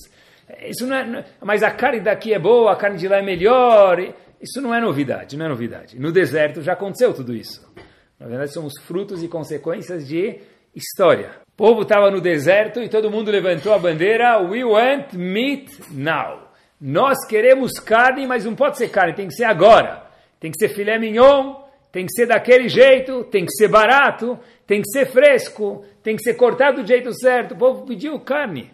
Isso 0.67 0.87
não 0.87 0.97
é, 0.97 1.25
mas 1.41 1.63
a 1.63 1.71
carne 1.71 2.01
daqui 2.01 2.33
é 2.35 2.39
boa, 2.39 2.73
a 2.73 2.77
carne 2.77 2.99
de 2.99 3.09
lá 3.09 3.19
é 3.19 3.23
melhor. 3.23 3.99
Isso 4.41 4.61
não 4.61 4.75
é 4.75 4.81
novidade, 4.81 5.37
não 5.37 5.47
é 5.47 5.49
novidade. 5.49 5.99
No 5.99 6.11
deserto 6.11 6.61
já 6.63 6.73
aconteceu 6.73 7.15
tudo 7.15 7.35
isso. 7.35 7.72
Na 8.23 8.29
verdade, 8.29 8.53
somos 8.53 8.73
frutos 8.83 9.23
e 9.23 9.29
consequências 9.29 10.07
de 10.07 10.41
história. 10.75 11.33
O 11.49 11.57
povo 11.57 11.83
estava 11.83 12.11
no 12.11 12.21
deserto 12.21 12.81
e 12.81 12.89
todo 12.89 13.11
mundo 13.11 13.31
levantou 13.31 13.75
a 13.75 13.79
bandeira: 13.79 14.41
We 14.41 14.65
want 14.65 15.13
meat 15.13 15.71
now. 15.91 16.49
Nós 16.81 17.27
queremos 17.27 17.73
carne, 17.79 18.27
mas 18.27 18.45
não 18.45 18.55
pode 18.55 18.79
ser 18.79 18.89
carne, 18.89 19.15
tem 19.15 19.29
que 19.29 19.35
ser 19.35 19.45
agora 19.45 20.03
tem 20.43 20.51
que 20.51 20.59
ser 20.59 20.71
filé 20.71 20.99
mignon, 20.99 21.55
tem 21.93 22.05
que 22.05 22.13
ser 22.13 22.27
daquele 22.27 22.69
jeito, 22.69 23.23
tem 23.23 23.45
que 23.45 23.53
ser 23.53 23.69
barato, 23.69 24.37
tem 24.67 24.83
que 24.83 24.91
ser 24.91 25.07
fresco, 25.07 25.85
tem 26.03 26.17
que 26.17 26.25
ser 26.25 26.35
cortado 26.35 26.83
do 26.83 26.89
jeito 26.89 27.15
certo. 27.15 27.55
O 27.55 27.57
povo 27.57 27.87
pediu 27.87 28.19
carne. 28.19 28.73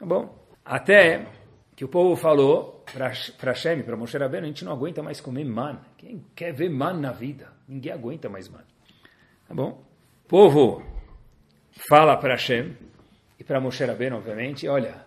Tá 0.00 0.04
bom? 0.04 0.36
Até 0.64 1.28
que 1.76 1.84
o 1.84 1.88
povo 1.88 2.16
falou 2.16 2.82
para 2.92 3.12
Hashem, 3.52 3.84
para 3.84 3.96
Moshe 3.96 4.18
Rabbeinu, 4.18 4.46
a 4.46 4.48
gente 4.48 4.64
não 4.64 4.72
aguenta 4.72 5.00
mais 5.00 5.20
comer 5.20 5.44
man. 5.44 5.78
Quem 5.96 6.24
quer 6.34 6.52
ver 6.52 6.70
man 6.70 6.94
na 6.94 7.12
vida? 7.12 7.52
Ninguém 7.68 7.92
aguenta 7.92 8.28
mais 8.28 8.48
man. 8.48 8.64
Tá 9.48 9.54
bom? 9.54 9.82
O 10.24 10.28
povo 10.28 10.82
fala 11.88 12.16
para 12.16 12.34
Hashem 12.34 12.76
e 13.38 13.44
para 13.44 13.60
Moshe 13.60 13.84
Rabbeinu, 13.84 14.16
obviamente, 14.16 14.66
olha, 14.66 15.04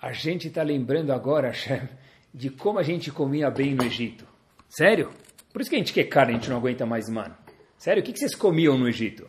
a 0.00 0.12
gente 0.12 0.48
está 0.48 0.62
lembrando 0.62 1.12
agora, 1.12 1.48
Hashem, 1.48 1.88
de 2.32 2.50
como 2.50 2.78
a 2.78 2.82
gente 2.82 3.10
comia 3.10 3.50
bem 3.50 3.74
no 3.74 3.84
Egito. 3.84 4.26
Sério? 4.68 5.10
Por 5.52 5.60
isso 5.60 5.70
que 5.70 5.76
a 5.76 5.78
gente 5.78 5.92
quer 5.92 6.04
carne, 6.04 6.32
a 6.32 6.34
gente 6.36 6.50
não 6.50 6.56
aguenta 6.56 6.84
mais 6.84 7.08
mano. 7.08 7.36
Sério, 7.76 8.02
o 8.02 8.04
que, 8.04 8.16
vocês 8.16 8.34
comiam 8.34 8.76
no 8.76 8.88
Egito? 8.88 9.28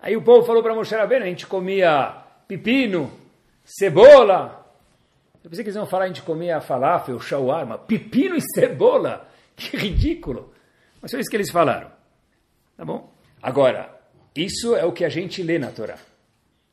Aí 0.00 0.16
o 0.16 0.22
povo 0.22 0.46
falou 0.46 0.62
para 0.62 0.74
Moshe 0.74 0.94
Rabbeinu, 0.94 1.24
a 1.24 1.28
gente 1.28 1.46
comia 1.46 2.24
pepino, 2.46 3.10
cebola. 3.64 4.66
Eu 5.42 5.50
pensei 5.50 5.64
que 5.64 5.70
eles 5.70 5.76
iam 5.76 5.86
falar, 5.86 6.04
a 6.04 6.08
gente 6.08 6.22
comia 6.22 6.60
falafel, 6.60 7.18
shawarma, 7.18 7.78
pepino 7.78 8.36
e 8.36 8.42
cebola. 8.54 9.26
Que 9.58 9.76
ridículo. 9.76 10.54
Mas 11.02 11.10
foi 11.10 11.18
isso 11.18 11.28
que 11.28 11.36
eles 11.36 11.50
falaram. 11.50 11.90
Tá 12.76 12.84
bom? 12.84 13.12
Agora, 13.42 13.98
isso 14.34 14.74
é 14.76 14.84
o 14.84 14.92
que 14.92 15.04
a 15.04 15.08
gente 15.08 15.42
lê 15.42 15.58
na 15.58 15.70
Torá. 15.70 15.98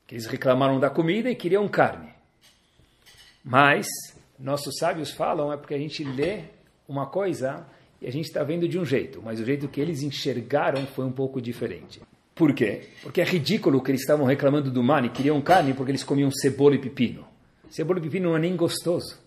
Que 0.07 0.15
eles 0.15 0.25
reclamaram 0.25 0.79
da 0.79 0.89
comida 0.89 1.29
e 1.29 1.35
queriam 1.35 1.67
carne. 1.67 2.09
Mas, 3.43 3.87
nossos 4.39 4.75
sábios 4.77 5.11
falam, 5.11 5.51
é 5.51 5.57
porque 5.57 5.73
a 5.73 5.79
gente 5.79 6.03
lê 6.03 6.43
uma 6.87 7.07
coisa 7.07 7.65
e 8.01 8.07
a 8.07 8.11
gente 8.11 8.25
está 8.25 8.43
vendo 8.43 8.67
de 8.67 8.77
um 8.77 8.85
jeito, 8.85 9.21
mas 9.23 9.39
o 9.39 9.45
jeito 9.45 9.67
que 9.67 9.79
eles 9.79 10.01
enxergaram 10.01 10.85
foi 10.87 11.05
um 11.05 11.11
pouco 11.11 11.41
diferente. 11.41 12.01
Por 12.33 12.53
quê? 12.53 12.89
Porque 13.01 13.21
é 13.21 13.23
ridículo 13.23 13.81
que 13.81 13.91
eles 13.91 14.01
estavam 14.01 14.25
reclamando 14.25 14.69
do 14.69 14.83
mani, 14.83 15.09
queriam 15.09 15.41
carne 15.41 15.73
porque 15.73 15.91
eles 15.91 16.03
comiam 16.03 16.29
cebola 16.29 16.75
e 16.75 16.79
pepino. 16.79 17.25
Cebola 17.69 17.99
e 17.99 18.01
pepino 18.03 18.29
não 18.29 18.37
é 18.37 18.39
nem 18.39 18.55
gostoso. 18.55 19.17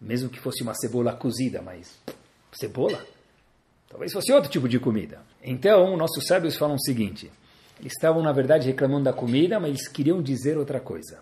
Mesmo 0.00 0.28
que 0.28 0.38
fosse 0.38 0.62
uma 0.62 0.74
cebola 0.74 1.14
cozida, 1.14 1.62
mas 1.62 1.98
cebola? 2.52 3.04
Talvez 3.88 4.12
fosse 4.12 4.32
outro 4.32 4.50
tipo 4.50 4.68
de 4.68 4.78
comida. 4.78 5.22
Então, 5.42 5.96
nossos 5.96 6.24
sábios 6.26 6.56
falam 6.56 6.76
o 6.76 6.80
seguinte: 6.80 7.30
eles 7.80 7.92
estavam, 7.92 8.22
na 8.22 8.32
verdade, 8.32 8.68
reclamando 8.68 9.04
da 9.04 9.12
comida, 9.12 9.58
mas 9.58 9.70
eles 9.70 9.88
queriam 9.88 10.22
dizer 10.22 10.56
outra 10.56 10.80
coisa. 10.80 11.20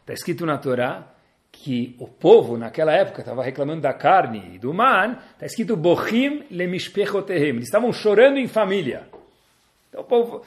Está 0.00 0.12
escrito 0.12 0.44
na 0.44 0.58
Torá 0.58 1.14
que 1.52 1.94
o 2.00 2.08
povo 2.08 2.58
naquela 2.58 2.92
época 2.92 3.20
estava 3.20 3.42
reclamando 3.42 3.80
da 3.80 3.94
carne 3.94 4.54
e 4.54 4.58
do 4.58 4.74
man, 4.74 5.18
está 5.32 5.46
escrito 5.46 5.76
Bochim 5.76 6.44
lemishpechotehem. 6.50 7.50
Eles 7.50 7.66
estavam 7.66 7.92
chorando 7.92 8.38
em 8.38 8.48
família. 8.48 9.06
Então 9.88 10.02
o 10.02 10.04
povo, 10.04 10.42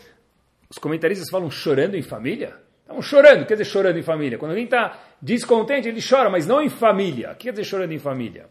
os 0.69 0.77
comentaristas 0.77 1.29
falam 1.29 1.49
chorando 1.49 1.95
em 1.95 2.01
família? 2.01 2.55
Estavam 2.81 3.01
chorando, 3.01 3.45
quer 3.45 3.53
dizer 3.55 3.65
chorando 3.65 3.97
em 3.97 4.03
família. 4.03 4.37
Quando 4.37 4.51
alguém 4.51 4.65
está 4.65 4.99
descontente, 5.21 5.87
ele 5.87 6.01
chora, 6.07 6.29
mas 6.29 6.45
não 6.45 6.61
em 6.61 6.69
família. 6.69 7.31
O 7.31 7.35
que 7.35 7.45
quer 7.45 7.51
dizer 7.51 7.63
chorando 7.63 7.93
em 7.93 7.99
família? 7.99 8.47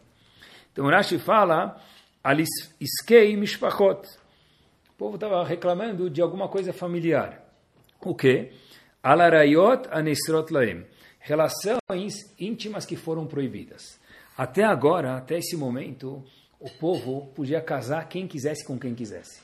Então 0.73 0.85
Rashi 0.87 1.19
fala, 1.19 1.79
iskei 2.79 3.35
mishpachot. 3.37 4.01
O 4.97 5.05
povo 5.05 5.13
estava 5.13 5.45
reclamando 5.45 6.09
de 6.09 6.23
alguma 6.23 6.47
coisa 6.47 6.73
familiar. 6.73 7.39
O 8.03 8.15
quê? 8.15 8.49
Alarayot 9.03 9.87
anesrot 9.91 10.51
laem. 10.51 10.87
Relações 11.19 12.33
íntimas 12.39 12.83
que 12.83 12.95
foram 12.95 13.27
proibidas. 13.27 13.99
Até 14.35 14.63
agora, 14.63 15.15
até 15.15 15.37
esse 15.37 15.55
momento, 15.55 16.23
o 16.59 16.67
povo 16.79 17.27
podia 17.35 17.61
casar 17.61 18.09
quem 18.09 18.25
quisesse 18.25 18.65
com 18.65 18.79
quem 18.79 18.95
quisesse. 18.95 19.39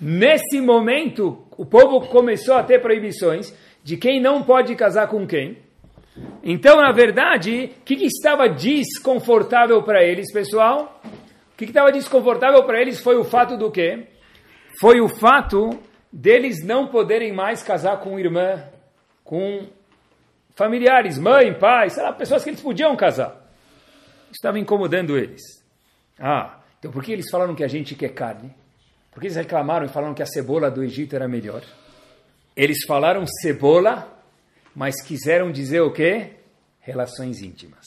Nesse 0.00 0.60
momento, 0.60 1.44
o 1.58 1.66
povo 1.66 2.06
começou 2.06 2.54
a 2.54 2.62
ter 2.62 2.80
proibições 2.80 3.52
de 3.82 3.96
quem 3.96 4.22
não 4.22 4.44
pode 4.44 4.72
casar 4.76 5.08
com 5.08 5.26
quem. 5.26 5.58
Então, 6.44 6.76
na 6.76 6.92
verdade, 6.92 7.72
o 7.80 7.84
que, 7.84 7.96
que, 7.96 8.06
estava 8.06 8.48
desconfortável 8.48 9.82
para 9.82 10.04
eles, 10.04 10.32
pessoal? 10.32 11.00
O 11.04 11.56
que, 11.56 11.64
que 11.64 11.72
estava 11.72 11.90
desconfortável 11.90 12.62
para 12.62 12.80
eles 12.80 13.00
foi 13.00 13.16
o 13.16 13.24
fato 13.24 13.56
do 13.56 13.68
quê? 13.68 14.10
Foi 14.80 15.00
o 15.00 15.08
fato 15.08 15.78
deles 16.12 16.64
não 16.64 16.88
poderem 16.88 17.32
mais 17.32 17.62
casar 17.62 18.00
com 18.00 18.18
irmã, 18.18 18.62
com 19.24 19.66
familiares, 20.54 21.18
mãe, 21.18 21.52
pai, 21.52 21.90
sei 21.90 22.02
lá, 22.02 22.12
pessoas 22.12 22.42
que 22.42 22.50
eles 22.50 22.60
podiam 22.60 22.96
casar. 22.96 23.36
Estava 24.30 24.58
incomodando 24.58 25.16
eles. 25.16 25.42
Ah, 26.18 26.58
então 26.78 26.90
por 26.90 27.02
que 27.02 27.12
eles 27.12 27.30
falaram 27.30 27.54
que 27.54 27.64
a 27.64 27.68
gente 27.68 27.94
quer 27.94 28.10
carne? 28.10 28.54
Por 29.12 29.20
que 29.20 29.26
eles 29.26 29.36
reclamaram 29.36 29.86
e 29.86 29.88
falaram 29.88 30.14
que 30.14 30.22
a 30.22 30.26
cebola 30.26 30.70
do 30.70 30.82
Egito 30.82 31.14
era 31.14 31.28
melhor? 31.28 31.62
Eles 32.56 32.84
falaram 32.86 33.26
cebola, 33.26 34.10
mas 34.74 35.02
quiseram 35.02 35.52
dizer 35.52 35.80
o 35.80 35.92
quê? 35.92 36.32
Relações 36.80 37.40
íntimas. 37.40 37.86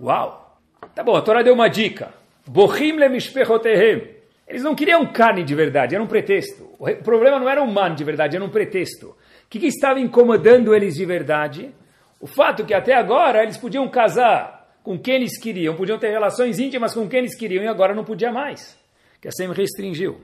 Uau! 0.00 0.58
Tá 0.94 1.02
bom, 1.02 1.16
a 1.16 1.22
Torá 1.22 1.42
deu 1.42 1.54
uma 1.54 1.68
dica. 1.68 2.12
Bohim 2.46 2.92
lemishpechotehem. 2.92 4.17
Eles 4.48 4.62
não 4.62 4.74
queriam 4.74 5.04
carne 5.12 5.44
de 5.44 5.54
verdade, 5.54 5.94
era 5.94 6.02
um 6.02 6.06
pretexto. 6.06 6.70
O 6.78 6.86
problema 7.04 7.38
não 7.38 7.48
era 7.48 7.62
o 7.62 7.70
man 7.70 7.94
de 7.94 8.02
verdade, 8.02 8.34
era 8.34 8.44
um 8.44 8.48
pretexto. 8.48 9.08
O 9.08 9.16
que, 9.50 9.60
que 9.60 9.66
estava 9.66 10.00
incomodando 10.00 10.74
eles 10.74 10.94
de 10.94 11.04
verdade? 11.04 11.74
O 12.18 12.26
fato 12.26 12.64
que 12.64 12.72
até 12.72 12.94
agora 12.94 13.42
eles 13.42 13.58
podiam 13.58 13.86
casar 13.88 14.58
com 14.82 14.98
quem 14.98 15.16
eles 15.16 15.38
queriam, 15.38 15.76
podiam 15.76 15.98
ter 15.98 16.10
relações 16.10 16.58
íntimas 16.58 16.94
com 16.94 17.06
quem 17.06 17.20
eles 17.20 17.36
queriam 17.36 17.62
e 17.62 17.68
agora 17.68 17.94
não 17.94 18.04
podia 18.04 18.32
mais. 18.32 18.78
Que 19.20 19.28
a 19.28 19.30
SEM 19.30 19.52
restringiu. 19.52 20.22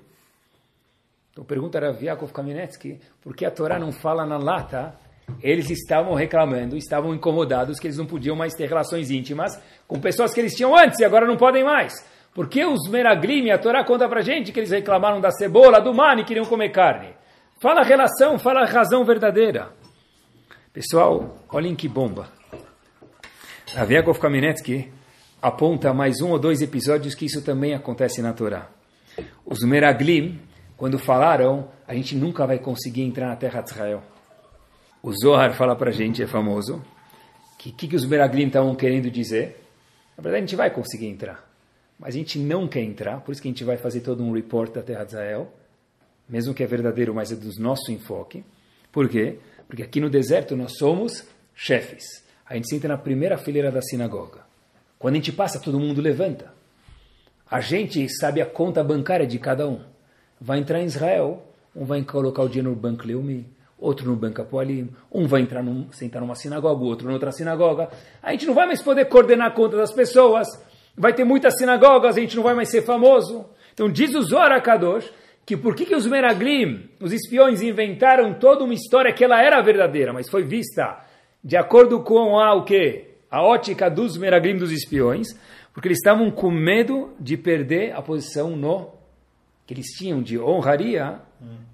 Então 1.31 1.45
pergunta 1.45 1.79
Rav 1.79 2.03
Yaakov 2.03 2.33
Kaminetsky, 2.33 2.99
por 3.21 3.37
que 3.37 3.45
a 3.45 3.51
Torá 3.51 3.79
não 3.79 3.93
fala 3.93 4.25
na 4.25 4.39
lata? 4.39 4.95
Eles 5.43 5.69
estavam 5.69 6.15
reclamando, 6.15 6.77
estavam 6.77 7.15
incomodados 7.15 7.79
que 7.79 7.87
eles 7.87 7.99
não 7.99 8.07
podiam 8.07 8.37
mais 8.37 8.55
ter 8.55 8.69
relações 8.69 9.11
íntimas 9.11 9.61
com 9.87 10.01
pessoas 10.01 10.33
que 10.33 10.41
eles 10.41 10.55
tinham 10.55 10.77
antes 10.77 10.99
e 11.01 11.05
agora 11.05 11.27
não 11.27 11.37
podem 11.37 11.65
mais. 11.65 11.93
Por 12.35 12.49
que 12.49 12.65
os 12.65 12.89
Meraglim, 12.91 13.51
a 13.51 13.59
Torá 13.59 13.85
conta 13.85 14.09
pra 14.09 14.21
gente 14.21 14.51
que 14.51 14.59
eles 14.59 14.73
reclamaram 14.73 15.21
da 15.21 15.31
cebola, 15.31 15.81
do 15.81 15.95
man 15.95 16.21
e 16.21 16.25
queriam 16.25 16.45
comer 16.45 16.71
carne? 16.71 17.15
Fala 17.61 17.83
a 17.83 17.85
relação, 17.85 18.41
fala 18.41 18.63
a 18.63 18.67
razão 18.67 19.05
verdadeira. 19.05 19.71
Pessoal, 20.73 21.39
olhem 21.49 21.77
que 21.77 21.89
bomba. 21.89 22.29
A 23.77 23.85
Yaakov 23.85 24.19
Kaminetsky 24.19 24.93
aponta 25.41 25.95
mais 25.95 26.21
um 26.21 26.33
ou 26.33 26.39
dois 26.39 26.61
episódios 26.61 27.15
que 27.15 27.27
isso 27.27 27.41
também 27.41 27.73
acontece 27.73 28.21
na 28.21 28.33
Torá. 28.33 28.69
Os 29.47 29.63
Meraglim, 29.63 30.41
quando 30.77 30.99
falaram, 30.99 31.69
a 31.87 31.95
gente 31.95 32.17
nunca 32.17 32.45
vai 32.49 32.59
conseguir 32.59 33.03
entrar 33.03 33.29
na 33.29 33.37
terra 33.37 33.61
de 33.61 33.71
Israel. 33.71 34.03
O 35.01 35.13
Zohar 35.13 35.55
fala 35.55 35.77
para 35.77 35.93
gente, 35.93 36.21
é 36.21 36.27
famoso, 36.27 36.83
que 37.59 37.69
o 37.69 37.73
que, 37.73 37.87
que 37.87 37.97
os 37.97 38.05
Meraglim 38.05 38.49
estavam 38.49 38.75
querendo 38.75 39.09
dizer? 39.09 39.63
Na 40.17 40.23
verdade, 40.23 40.43
a 40.43 40.47
gente 40.47 40.57
vai 40.57 40.71
conseguir 40.71 41.07
entrar. 41.07 41.54
Mas 41.99 42.15
a 42.15 42.19
gente 42.19 42.39
não 42.39 42.67
quer 42.67 42.83
entrar, 42.83 43.21
por 43.21 43.33
isso 43.33 43.41
que 43.41 43.49
a 43.49 43.51
gente 43.51 43.65
vai 43.65 43.77
fazer 43.77 44.01
todo 44.01 44.23
um 44.23 44.33
report 44.33 44.73
da 44.73 44.83
terra 44.83 45.05
de 45.05 45.11
Israel, 45.11 45.53
mesmo 46.29 46.55
que 46.55 46.63
é 46.63 46.67
verdadeiro, 46.67 47.15
mas 47.15 47.31
é 47.31 47.37
do 47.37 47.49
nosso 47.61 47.93
enfoque. 47.93 48.45
Por 48.91 49.09
quê? 49.09 49.39
Porque 49.69 49.83
aqui 49.83 50.01
no 50.01 50.11
deserto 50.11 50.57
nós 50.57 50.77
somos 50.77 51.25
chefes. 51.55 52.05
A 52.47 52.55
gente 52.55 52.69
senta 52.69 52.89
na 52.89 52.99
primeira 52.99 53.39
fileira 53.39 53.71
da 53.71 53.81
sinagoga. 53.81 54.41
Quando 54.99 55.15
a 55.15 55.17
gente 55.19 55.33
passa, 55.33 55.59
todo 55.59 55.79
mundo 55.79 56.01
levanta. 56.01 56.53
A 57.51 57.61
gente 57.61 58.09
sabe 58.09 58.41
a 58.41 58.47
conta 58.47 58.83
bancária 58.83 59.27
de 59.27 59.39
cada 59.39 59.69
um. 59.69 59.81
Vai 60.41 60.59
entrar 60.59 60.81
em 60.81 60.87
Israel, 60.87 61.43
um 61.75 61.85
vai 61.85 62.03
colocar 62.03 62.43
o 62.43 62.49
dinheiro 62.49 62.71
no 62.71 62.77
Banco 62.77 63.07
Leumi, 63.07 63.47
outro 63.79 64.07
no 64.07 64.17
Banco 64.17 64.41
Apoalim, 64.41 64.91
um 65.13 65.27
vai 65.27 65.43
entrar 65.43 65.63
num, 65.63 65.91
sentar 65.93 66.23
numa 66.23 66.35
sinagoga, 66.35 66.85
outro 66.85 67.09
noutra 67.09 67.33
sinagoga. 67.33 67.89
A 68.23 68.33
gente 68.33 68.47
não 68.47 68.55
vai 68.55 68.67
mais 68.67 68.83
poder 68.83 69.07
coordenar 69.07 69.49
a 69.49 69.51
conta 69.51 69.77
das 69.77 69.93
pessoas. 69.93 70.49
Vai 70.97 71.13
ter 71.13 71.25
muitas 71.25 71.57
sinagogas, 71.57 72.17
a 72.17 72.21
gente 72.21 72.37
não 72.37 72.43
vai 72.43 72.55
mais 72.55 72.71
ser 72.71 72.83
famoso. 72.83 73.47
Então 73.73 73.89
diz 73.89 74.15
o 74.15 74.23
Zohar 74.23 74.63
Kadosh 74.63 75.11
que 75.45 75.57
por 75.57 75.75
que, 75.75 75.85
que 75.85 75.95
os 75.95 76.07
Meraglim, 76.07 76.89
os 77.01 77.13
espiões, 77.13 77.61
inventaram 77.61 78.33
toda 78.33 78.65
uma 78.65 78.73
história 78.73 79.13
que 79.13 79.23
ela 79.23 79.43
era 79.43 79.61
verdadeira, 79.61 80.13
mas 80.13 80.31
foi 80.31 80.43
vista 80.43 81.05
de 81.43 81.57
acordo 81.57 82.01
com 82.01 82.39
a, 82.39 82.55
o 82.55 82.65
quê? 82.65 83.15
a 83.35 83.43
ótica 83.43 83.91
dos 83.91 84.17
Meraglim, 84.17 84.57
dos 84.57 84.71
espiões, 84.71 85.27
porque 85.73 85.89
eles 85.89 85.99
estavam 85.99 86.31
com 86.31 86.53
medo 86.53 87.13
de 87.19 87.37
perder 87.37 87.93
a 87.93 88.01
posição 88.01 88.55
no 88.55 88.93
que 89.67 89.75
eles 89.75 89.87
tinham 89.99 90.23
de 90.23 90.39
honraria 90.39 91.19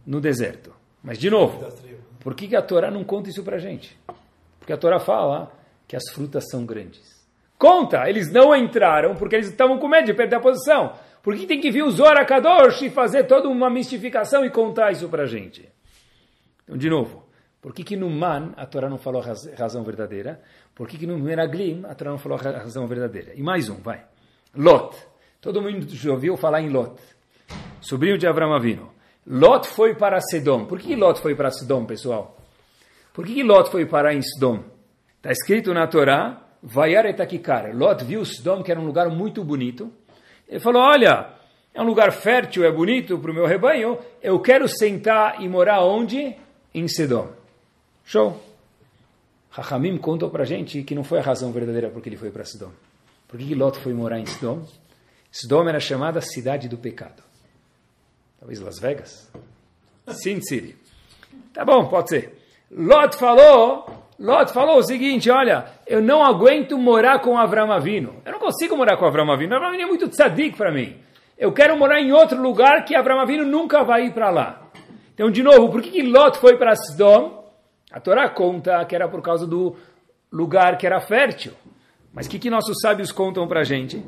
no 0.06 0.22
deserto. 0.22 0.72
Mas, 1.02 1.18
de 1.18 1.28
novo, 1.28 1.62
por 2.20 2.34
que, 2.34 2.48
que 2.48 2.56
a 2.56 2.62
Torá 2.62 2.90
não 2.90 3.04
conta 3.04 3.28
isso 3.28 3.42
para 3.42 3.56
a 3.56 3.58
gente? 3.58 3.94
Porque 4.58 4.72
a 4.72 4.78
Torá 4.78 4.98
fala 4.98 5.52
que 5.86 5.94
as 5.94 6.08
frutas 6.14 6.46
são 6.50 6.64
grandes. 6.64 7.19
Conta, 7.60 8.08
eles 8.08 8.32
não 8.32 8.56
entraram 8.56 9.14
porque 9.14 9.36
eles 9.36 9.50
estavam 9.50 9.78
com 9.78 9.86
medo 9.86 10.06
de 10.06 10.14
perder 10.14 10.36
a 10.36 10.40
posição. 10.40 10.94
Por 11.22 11.36
que 11.36 11.46
tem 11.46 11.60
que 11.60 11.70
vir 11.70 11.82
o 11.82 11.90
Zohar 11.90 12.26
Kadosh 12.26 12.80
e 12.80 12.88
fazer 12.88 13.24
toda 13.24 13.50
uma 13.50 13.68
mistificação 13.68 14.46
e 14.46 14.48
contar 14.48 14.92
isso 14.92 15.10
para 15.10 15.24
a 15.24 15.26
gente? 15.26 15.68
Então, 16.64 16.78
de 16.78 16.88
novo, 16.88 17.22
por 17.60 17.74
que, 17.74 17.84
que 17.84 17.98
no 17.98 18.08
Man 18.08 18.54
a 18.56 18.64
Torá 18.64 18.88
não 18.88 18.96
falou 18.96 19.20
a 19.22 19.26
razão 19.58 19.84
verdadeira? 19.84 20.40
Por 20.74 20.88
que, 20.88 20.96
que 20.96 21.06
no 21.06 21.18
Meraglim 21.18 21.82
a 21.86 21.94
Torá 21.94 22.12
não 22.12 22.16
falou 22.16 22.38
a 22.38 22.40
razão 22.40 22.86
verdadeira? 22.86 23.34
E 23.34 23.42
mais 23.42 23.68
um, 23.68 23.76
vai. 23.82 24.06
Lot. 24.56 24.96
Todo 25.38 25.60
mundo 25.60 25.86
já 25.90 26.12
ouviu 26.12 26.38
falar 26.38 26.62
em 26.62 26.70
Lot. 26.70 26.98
Sobrinho 27.82 28.16
de 28.16 28.26
Avram 28.26 28.54
Avino. 28.54 28.90
Lot 29.26 29.68
foi 29.68 29.94
para 29.94 30.18
Sedom. 30.22 30.64
Por 30.64 30.78
que 30.78 30.96
Lot 30.96 31.20
foi 31.20 31.34
para 31.34 31.50
Sedom, 31.50 31.84
pessoal? 31.84 32.38
Por 33.12 33.26
que 33.26 33.42
Lot 33.42 33.70
foi 33.70 33.84
para 33.84 34.14
em 34.14 34.22
Sedom? 34.22 34.64
Está 35.18 35.30
escrito 35.30 35.74
na 35.74 35.86
Torá, 35.86 36.49
Vayar 36.62 37.06
etakikar. 37.06 37.74
Lot 37.74 38.04
viu 38.04 38.24
Sedom, 38.24 38.62
que 38.62 38.70
era 38.70 38.80
um 38.80 38.86
lugar 38.86 39.08
muito 39.08 39.42
bonito. 39.42 39.92
Ele 40.48 40.60
falou, 40.60 40.82
olha, 40.82 41.32
é 41.72 41.80
um 41.80 41.86
lugar 41.86 42.12
fértil, 42.12 42.64
é 42.64 42.72
bonito 42.72 43.18
para 43.18 43.30
o 43.30 43.34
meu 43.34 43.46
rebanho, 43.46 43.98
eu 44.22 44.38
quero 44.40 44.66
sentar 44.68 45.40
e 45.40 45.48
morar 45.48 45.82
onde? 45.82 46.36
Em 46.74 46.86
Sedom. 46.88 47.28
Show. 48.04 48.40
Rahamim 49.50 49.96
contou 49.98 50.30
para 50.30 50.42
a 50.42 50.46
gente 50.46 50.82
que 50.82 50.94
não 50.94 51.02
foi 51.02 51.18
a 51.18 51.22
razão 51.22 51.50
verdadeira 51.52 51.90
porque 51.90 52.08
ele 52.08 52.16
foi 52.16 52.30
para 52.30 52.44
Sedom. 52.44 52.70
Por 53.26 53.38
que 53.38 53.54
Lot 53.54 53.78
foi 53.78 53.92
morar 53.92 54.18
em 54.18 54.26
Sedom? 54.26 54.66
Sedom 55.30 55.68
era 55.68 55.78
chamada 55.78 56.20
cidade 56.20 56.68
do 56.68 56.76
pecado. 56.76 57.22
Talvez 58.38 58.60
Las 58.60 58.78
Vegas? 58.78 59.30
Sin 60.08 60.40
City. 60.40 60.76
Tá 61.52 61.64
bom, 61.64 61.86
pode 61.86 62.10
ser. 62.10 62.38
Lot 62.70 63.16
falou, 63.16 63.99
Lot 64.20 64.52
falou 64.52 64.76
o 64.76 64.82
seguinte, 64.82 65.30
olha, 65.30 65.64
eu 65.86 66.02
não 66.02 66.22
aguento 66.22 66.76
morar 66.76 67.20
com 67.20 67.38
Avram 67.38 67.72
Avino. 67.72 68.16
Eu 68.22 68.32
não 68.32 68.38
consigo 68.38 68.76
morar 68.76 68.98
com 68.98 69.06
Avram 69.06 69.32
Avino. 69.32 69.54
Avram 69.54 69.68
Avino 69.68 69.84
é 69.84 69.86
muito 69.86 70.08
tzadik 70.08 70.58
para 70.58 70.70
mim. 70.70 70.94
Eu 71.38 71.50
quero 71.52 71.74
morar 71.78 72.02
em 72.02 72.12
outro 72.12 72.40
lugar 72.40 72.84
que 72.84 72.94
Avram 72.94 73.18
Avino 73.18 73.46
nunca 73.46 73.82
vai 73.82 74.04
ir 74.04 74.12
para 74.12 74.28
lá. 74.28 74.60
Então, 75.14 75.30
de 75.30 75.42
novo, 75.42 75.70
por 75.70 75.80
que, 75.80 75.90
que 75.90 76.02
Lot 76.02 76.36
foi 76.36 76.58
para 76.58 76.76
Sodom? 76.76 77.50
A 77.90 77.98
Torá 77.98 78.28
conta 78.28 78.84
que 78.84 78.94
era 78.94 79.08
por 79.08 79.22
causa 79.22 79.46
do 79.46 79.74
lugar 80.30 80.76
que 80.76 80.86
era 80.86 81.00
fértil. 81.00 81.54
Mas 82.12 82.26
o 82.26 82.30
que, 82.30 82.38
que 82.38 82.50
nossos 82.50 82.76
sábios 82.82 83.10
contam 83.10 83.48
para 83.48 83.60
a 83.60 83.64
gente? 83.64 84.04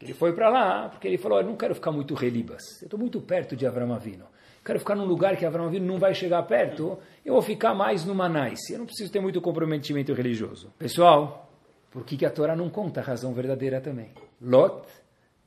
Ele 0.00 0.14
foi 0.14 0.32
para 0.32 0.48
lá 0.48 0.88
porque 0.88 1.06
ele 1.06 1.18
falou: 1.18 1.38
Eu 1.38 1.44
não 1.44 1.54
quero 1.54 1.74
ficar 1.74 1.92
muito 1.92 2.14
relibas. 2.14 2.62
Eu 2.80 2.86
estou 2.86 2.98
muito 2.98 3.20
perto 3.20 3.54
de 3.54 3.66
Avram 3.66 3.92
Avino. 3.92 4.24
Quero 4.64 4.78
ficar 4.78 4.94
num 4.94 5.04
lugar 5.04 5.36
que 5.36 5.46
Avram 5.46 5.66
Avino 5.66 5.86
não 5.86 5.98
vai 5.98 6.14
chegar 6.14 6.42
perto. 6.42 6.98
Eu 7.24 7.34
vou 7.34 7.42
ficar 7.42 7.74
mais 7.74 8.04
no 8.04 8.14
Manais. 8.14 8.58
Eu 8.70 8.78
não 8.78 8.86
preciso 8.86 9.10
ter 9.10 9.20
muito 9.20 9.40
comprometimento 9.40 10.12
religioso. 10.12 10.72
Pessoal, 10.78 11.50
por 11.90 12.04
que, 12.04 12.16
que 12.16 12.26
a 12.26 12.30
Torá 12.30 12.54
não 12.54 12.68
conta 12.68 13.00
a 13.00 13.02
razão 13.02 13.32
verdadeira 13.32 13.80
também? 13.80 14.10
Lot, 14.40 14.86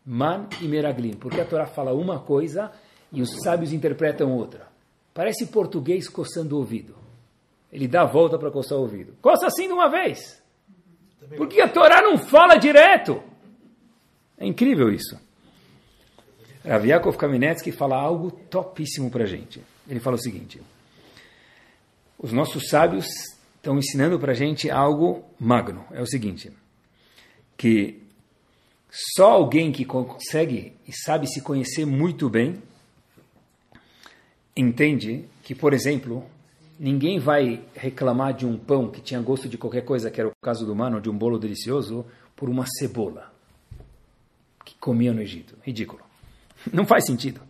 Man 0.06 0.47
e 0.62 0.67
Meraglim. 0.67 1.13
Porque 1.13 1.39
a 1.39 1.45
Torá 1.45 1.67
fala 1.67 1.93
uma 1.93 2.19
coisa 2.19 2.71
e 3.12 3.21
os 3.21 3.30
sábios 3.43 3.71
interpretam 3.71 4.32
outra. 4.32 4.67
Parece 5.13 5.45
português 5.47 6.10
coçando 6.10 6.56
o 6.56 6.60
ouvido. 6.60 6.95
Ele 7.71 7.88
dá 7.88 8.02
a 8.02 8.06
volta 8.06 8.38
para 8.38 8.52
coçar 8.52 8.78
o 8.78 8.82
ouvido. 8.82 9.13
Coça 9.21 9.45
assim 9.45 9.67
de 9.67 9.73
uma 9.73 9.89
vez. 9.89 10.41
Por 11.38 11.47
que 11.47 11.62
a 11.62 11.69
Torá 11.69 12.02
não 12.02 12.17
fala 12.17 12.58
direto? 12.58 13.21
É 14.38 14.45
incrível 14.45 14.89
isso. 14.89 15.19
Rav 16.65 16.86
Yaakov 16.86 17.17
Kaminetsky 17.17 17.71
fala 17.71 17.97
algo 17.97 18.32
topíssimo 18.32 19.10
para 19.10 19.23
a 19.23 19.28
gente. 19.28 19.62
Ele 19.88 19.99
fala 19.99 20.15
o 20.15 20.19
seguinte: 20.19 20.62
os 22.17 22.32
nossos 22.32 22.69
sábios 22.69 23.06
estão 23.56 23.78
ensinando 23.78 24.17
para 24.17 24.32
a 24.32 24.36
gente 24.36 24.69
algo 24.69 25.23
magno. 25.39 25.86
É 25.91 26.02
o 26.02 26.08
seguinte: 26.08 26.52
que 27.58 28.02
só 28.89 29.32
alguém 29.32 29.71
que 29.71 29.84
consegue 29.84 30.73
e 30.88 30.93
sabe 30.93 31.28
se 31.28 31.41
conhecer 31.41 31.86
muito 31.86 32.30
bem 32.30 32.62
entende 34.56 35.26
que, 35.43 35.54
por 35.54 35.73
exemplo, 35.73 36.23
ninguém 36.80 37.19
vai 37.19 37.62
reclamar 37.76 38.34
de 38.34 38.45
um 38.45 38.58
pão 38.58 38.89
que 38.89 39.02
tinha 39.02 39.19
gosto 39.19 39.49
de 39.49 39.58
qualquer 39.58 39.84
coisa, 39.84 40.12
que 40.12 40.21
era 40.21 40.30
o 40.30 40.34
caso 40.41 40.65
do 40.65 40.76
mano, 40.76 41.02
de 41.02 41.10
um 41.10 41.17
bolo 41.17 41.39
delicioso, 41.39 42.06
por 42.36 42.49
uma 42.49 42.65
cebola 42.67 43.34
que 44.63 44.76
comia 44.76 45.12
no 45.12 45.21
Egito. 45.21 45.58
Ridículo. 45.63 46.12
Não 46.71 46.86
faz 46.86 47.06
sentido. 47.06 47.41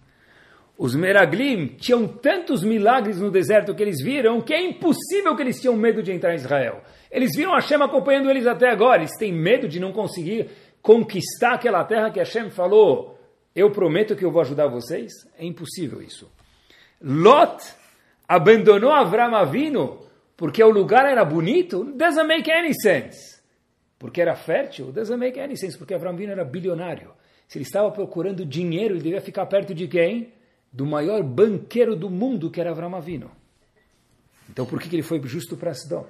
Os 0.77 0.95
Meraglim 0.95 1.67
tinham 1.67 2.07
tantos 2.07 2.63
milagres 2.63 3.19
no 3.19 3.29
deserto 3.29 3.75
que 3.75 3.83
eles 3.83 4.01
viram 4.03 4.41
que 4.41 4.53
é 4.53 4.61
impossível 4.61 5.35
que 5.35 5.41
eles 5.43 5.61
tinham 5.61 5.75
medo 5.75 6.01
de 6.01 6.11
entrar 6.11 6.33
em 6.33 6.37
Israel. 6.37 6.81
Eles 7.11 7.35
viram 7.35 7.53
Hashem 7.53 7.81
acompanhando 7.81 8.29
eles 8.29 8.47
até 8.47 8.69
agora. 8.69 9.01
Eles 9.01 9.15
têm 9.17 9.31
medo 9.31 9.67
de 9.67 9.79
não 9.79 9.91
conseguir 9.93 10.49
conquistar 10.81 11.53
aquela 11.53 11.83
terra 11.83 12.09
que 12.09 12.19
Hashem 12.19 12.49
falou: 12.49 13.19
Eu 13.55 13.69
prometo 13.69 14.15
que 14.15 14.25
eu 14.25 14.31
vou 14.31 14.41
ajudar 14.41 14.67
vocês. 14.67 15.11
É 15.37 15.45
impossível 15.45 16.01
isso. 16.01 16.29
Lot 16.99 17.63
abandonou 18.27 18.91
Avram 18.91 19.35
Avino 19.35 19.99
porque 20.35 20.63
o 20.63 20.69
lugar 20.69 21.05
era 21.05 21.23
bonito. 21.23 21.83
Doesn't 21.95 22.27
make 22.27 22.51
any 22.51 22.73
sense. 22.73 23.39
Porque 23.99 24.19
era 24.19 24.35
fértil. 24.35 24.91
Doesn't 24.91 25.19
make 25.19 25.39
any 25.39 25.55
sense. 25.55 25.77
Porque 25.77 25.93
Avram 25.93 26.13
Avino 26.13 26.31
era 26.31 26.43
bilionário. 26.43 27.11
Se 27.47 27.57
ele 27.57 27.65
estava 27.65 27.91
procurando 27.91 28.45
dinheiro, 28.45 28.95
ele 28.95 29.03
devia 29.03 29.21
ficar 29.21 29.45
perto 29.45 29.73
de 29.73 29.87
quem? 29.87 30.33
Do 30.71 30.85
maior 30.85 31.21
banqueiro 31.23 31.95
do 31.95 32.09
mundo, 32.09 32.49
que 32.49 32.59
era 32.59 32.71
Avram 32.71 32.95
Avino. 32.95 33.31
Então, 34.49 34.65
por 34.65 34.79
que, 34.79 34.93
ele 34.95 35.03
foi 35.03 35.21
justo 35.23 35.55
para 35.55 35.73
Sidom? 35.73 36.05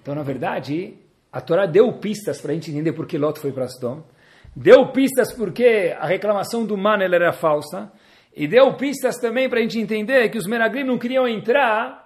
Então, 0.00 0.14
na 0.14 0.22
verdade, 0.22 0.94
a 1.32 1.40
Torá 1.40 1.66
deu 1.66 1.92
pistas 1.94 2.40
para 2.40 2.52
a 2.52 2.54
gente 2.54 2.70
entender 2.70 2.92
por 2.92 3.06
que 3.06 3.18
Lot 3.18 3.38
foi 3.38 3.52
para 3.52 3.68
Sidom. 3.68 4.02
Deu 4.54 4.92
pistas 4.92 5.32
porque 5.32 5.94
a 5.98 6.06
reclamação 6.06 6.64
do 6.64 6.76
Manel 6.76 7.12
era 7.12 7.32
falsa. 7.32 7.92
E 8.36 8.48
deu 8.48 8.74
pistas 8.74 9.16
também 9.18 9.48
para 9.48 9.60
a 9.60 9.62
gente 9.62 9.78
entender 9.78 10.28
que 10.28 10.38
os 10.38 10.46
Meraglim 10.46 10.84
não 10.84 10.98
queriam 10.98 11.26
entrar 11.26 12.04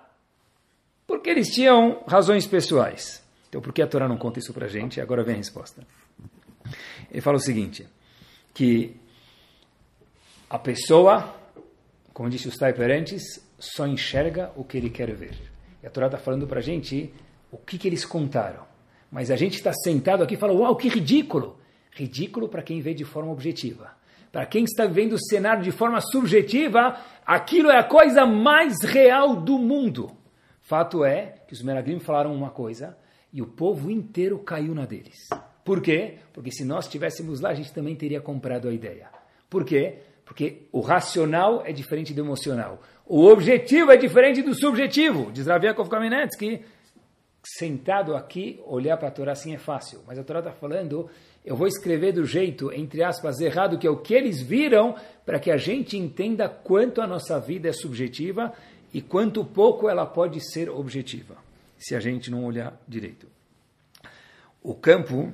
porque 1.06 1.30
eles 1.30 1.48
tinham 1.48 2.02
razões 2.06 2.46
pessoais. 2.46 3.22
Então, 3.48 3.62
por 3.62 3.72
que 3.72 3.80
a 3.80 3.86
Torá 3.86 4.06
não 4.06 4.18
conta 4.18 4.38
isso 4.38 4.52
para 4.52 4.66
a 4.66 4.68
gente? 4.68 5.00
Agora 5.00 5.24
vem 5.24 5.36
a 5.36 5.38
resposta. 5.38 5.82
Ele 7.10 7.22
fala 7.22 7.38
o 7.38 7.40
seguinte, 7.40 7.86
que 8.58 8.96
a 10.50 10.58
pessoa, 10.58 11.32
como 12.12 12.28
disse 12.28 12.48
os 12.48 12.56
Taiper 12.56 12.90
antes, 12.90 13.22
só 13.56 13.86
enxerga 13.86 14.50
o 14.56 14.64
que 14.64 14.76
ele 14.76 14.90
quer 14.90 15.14
ver. 15.14 15.38
E 15.80 15.86
a 15.86 15.90
Torá 15.90 16.06
está 16.06 16.18
falando 16.18 16.44
para 16.44 16.58
a 16.58 16.62
gente 16.62 17.14
o 17.52 17.56
que, 17.56 17.78
que 17.78 17.86
eles 17.86 18.04
contaram. 18.04 18.64
Mas 19.12 19.30
a 19.30 19.36
gente 19.36 19.54
está 19.54 19.72
sentado 19.72 20.24
aqui 20.24 20.34
e 20.34 20.36
fala, 20.36 20.52
uau, 20.52 20.74
que 20.74 20.88
ridículo! 20.88 21.56
Ridículo 21.92 22.48
para 22.48 22.60
quem 22.60 22.80
vê 22.80 22.94
de 22.94 23.04
forma 23.04 23.30
objetiva. 23.30 23.92
Para 24.32 24.44
quem 24.44 24.64
está 24.64 24.86
vendo 24.86 25.12
o 25.12 25.24
cenário 25.24 25.62
de 25.62 25.70
forma 25.70 26.00
subjetiva, 26.00 27.00
aquilo 27.24 27.70
é 27.70 27.78
a 27.78 27.84
coisa 27.84 28.26
mais 28.26 28.82
real 28.82 29.36
do 29.36 29.56
mundo. 29.56 30.10
Fato 30.62 31.04
é 31.04 31.36
que 31.46 31.52
os 31.54 31.62
Meraglim 31.62 32.00
falaram 32.00 32.34
uma 32.34 32.50
coisa 32.50 32.98
e 33.32 33.40
o 33.40 33.46
povo 33.46 33.88
inteiro 33.88 34.36
caiu 34.40 34.74
na 34.74 34.84
deles. 34.84 35.28
Por 35.68 35.82
quê? 35.82 36.14
Porque 36.32 36.50
se 36.50 36.64
nós 36.64 36.86
estivéssemos 36.86 37.42
lá, 37.42 37.50
a 37.50 37.54
gente 37.54 37.74
também 37.74 37.94
teria 37.94 38.22
comprado 38.22 38.70
a 38.70 38.72
ideia. 38.72 39.10
Por 39.50 39.66
quê? 39.66 39.98
Porque 40.24 40.62
o 40.72 40.80
racional 40.80 41.62
é 41.62 41.72
diferente 41.72 42.14
do 42.14 42.22
emocional. 42.22 42.82
O 43.04 43.26
objetivo 43.26 43.92
é 43.92 43.98
diferente 43.98 44.40
do 44.40 44.54
subjetivo. 44.54 45.30
Diz 45.30 45.46
Rav 45.46 45.62
Yaakov 45.62 45.90
Kamenetsky, 45.90 46.64
sentado 47.44 48.16
aqui, 48.16 48.58
olhar 48.64 48.96
para 48.96 49.08
a 49.08 49.10
Torá 49.10 49.32
assim 49.32 49.52
é 49.52 49.58
fácil. 49.58 50.00
Mas 50.06 50.18
a 50.18 50.24
Torá 50.24 50.38
está 50.38 50.52
falando 50.52 51.10
eu 51.44 51.54
vou 51.54 51.66
escrever 51.66 52.12
do 52.12 52.24
jeito, 52.24 52.72
entre 52.72 53.04
aspas, 53.04 53.38
errado, 53.38 53.76
que 53.76 53.86
é 53.86 53.90
o 53.90 53.98
que 53.98 54.14
eles 54.14 54.40
viram, 54.40 54.96
para 55.26 55.38
que 55.38 55.50
a 55.50 55.58
gente 55.58 55.98
entenda 55.98 56.48
quanto 56.48 57.02
a 57.02 57.06
nossa 57.06 57.38
vida 57.38 57.68
é 57.68 57.72
subjetiva 57.74 58.54
e 58.94 59.02
quanto 59.02 59.44
pouco 59.44 59.86
ela 59.86 60.06
pode 60.06 60.40
ser 60.50 60.70
objetiva, 60.70 61.36
se 61.76 61.94
a 61.94 62.00
gente 62.00 62.30
não 62.30 62.46
olhar 62.46 62.80
direito. 62.88 63.26
O 64.62 64.74
campo 64.74 65.30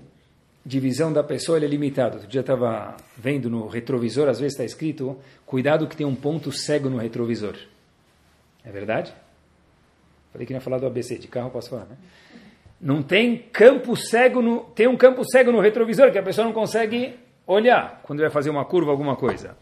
de 0.64 0.80
visão 0.80 1.12
da 1.12 1.22
pessoa 1.22 1.58
é 1.58 1.66
limitado. 1.66 2.14
Outro 2.14 2.28
dia 2.28 2.40
estava 2.40 2.96
vendo 3.16 3.50
no 3.50 3.66
retrovisor, 3.66 4.28
às 4.28 4.38
vezes 4.38 4.54
está 4.54 4.64
escrito, 4.64 5.18
cuidado 5.44 5.86
que 5.86 5.96
tem 5.96 6.06
um 6.06 6.14
ponto 6.14 6.50
cego 6.50 6.88
no 6.88 6.96
retrovisor. 6.96 7.56
É 8.64 8.70
verdade? 8.70 9.12
Falei 10.32 10.46
que 10.46 10.52
não 10.52 10.58
ia 10.58 10.64
falar 10.64 10.78
do 10.78 10.86
ABC, 10.86 11.18
de 11.18 11.28
carro 11.28 11.50
posso 11.50 11.70
falar, 11.70 11.84
né? 11.84 11.96
Não 12.80 13.02
tem 13.02 13.38
campo 13.38 13.94
cego 13.94 14.42
no, 14.42 14.60
tem 14.74 14.88
um 14.88 14.96
campo 14.96 15.22
cego 15.24 15.52
no 15.52 15.60
retrovisor 15.60 16.10
que 16.10 16.18
a 16.18 16.22
pessoa 16.22 16.44
não 16.44 16.52
consegue 16.52 17.14
olhar 17.46 18.00
quando 18.02 18.20
vai 18.20 18.30
fazer 18.30 18.50
uma 18.50 18.64
curva, 18.64 18.90
alguma 18.90 19.16
coisa. 19.16 19.56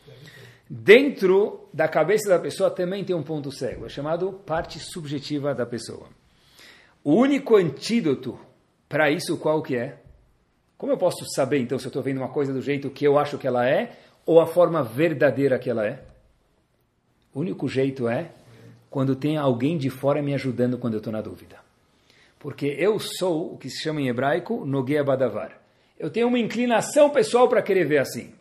Dentro 0.68 1.68
da 1.72 1.86
cabeça 1.86 2.28
da 2.28 2.38
pessoa 2.38 2.70
também 2.70 3.04
tem 3.04 3.14
um 3.14 3.22
ponto 3.22 3.52
cego, 3.52 3.86
é 3.86 3.88
chamado 3.88 4.32
parte 4.46 4.78
subjetiva 4.78 5.54
da 5.54 5.66
pessoa. 5.66 6.08
O 7.04 7.14
único 7.14 7.56
antídoto 7.56 8.38
para 8.88 9.10
isso 9.10 9.36
qual 9.36 9.62
que 9.62 9.76
é? 9.76 10.01
Como 10.82 10.90
eu 10.90 10.98
posso 10.98 11.24
saber 11.32 11.60
então 11.60 11.78
se 11.78 11.86
eu 11.86 11.90
estou 11.90 12.02
vendo 12.02 12.18
uma 12.18 12.28
coisa 12.28 12.52
do 12.52 12.60
jeito 12.60 12.90
que 12.90 13.06
eu 13.06 13.16
acho 13.16 13.38
que 13.38 13.46
ela 13.46 13.64
é 13.64 13.92
ou 14.26 14.40
a 14.40 14.48
forma 14.48 14.82
verdadeira 14.82 15.56
que 15.56 15.70
ela 15.70 15.86
é? 15.86 16.02
O 17.32 17.38
único 17.38 17.68
jeito 17.68 18.08
é 18.08 18.32
quando 18.90 19.14
tem 19.14 19.36
alguém 19.36 19.78
de 19.78 19.88
fora 19.88 20.20
me 20.20 20.34
ajudando 20.34 20.76
quando 20.76 20.94
eu 20.94 20.98
estou 20.98 21.12
na 21.12 21.20
dúvida. 21.20 21.60
Porque 22.36 22.66
eu 22.66 22.98
sou 22.98 23.54
o 23.54 23.58
que 23.58 23.70
se 23.70 23.80
chama 23.80 24.00
em 24.00 24.08
hebraico 24.08 24.66
Noguea 24.66 25.04
Badavar. 25.04 25.56
Eu 25.96 26.10
tenho 26.10 26.26
uma 26.26 26.40
inclinação 26.40 27.10
pessoal 27.10 27.48
para 27.48 27.62
querer 27.62 27.84
ver 27.84 27.98
assim. 27.98 28.34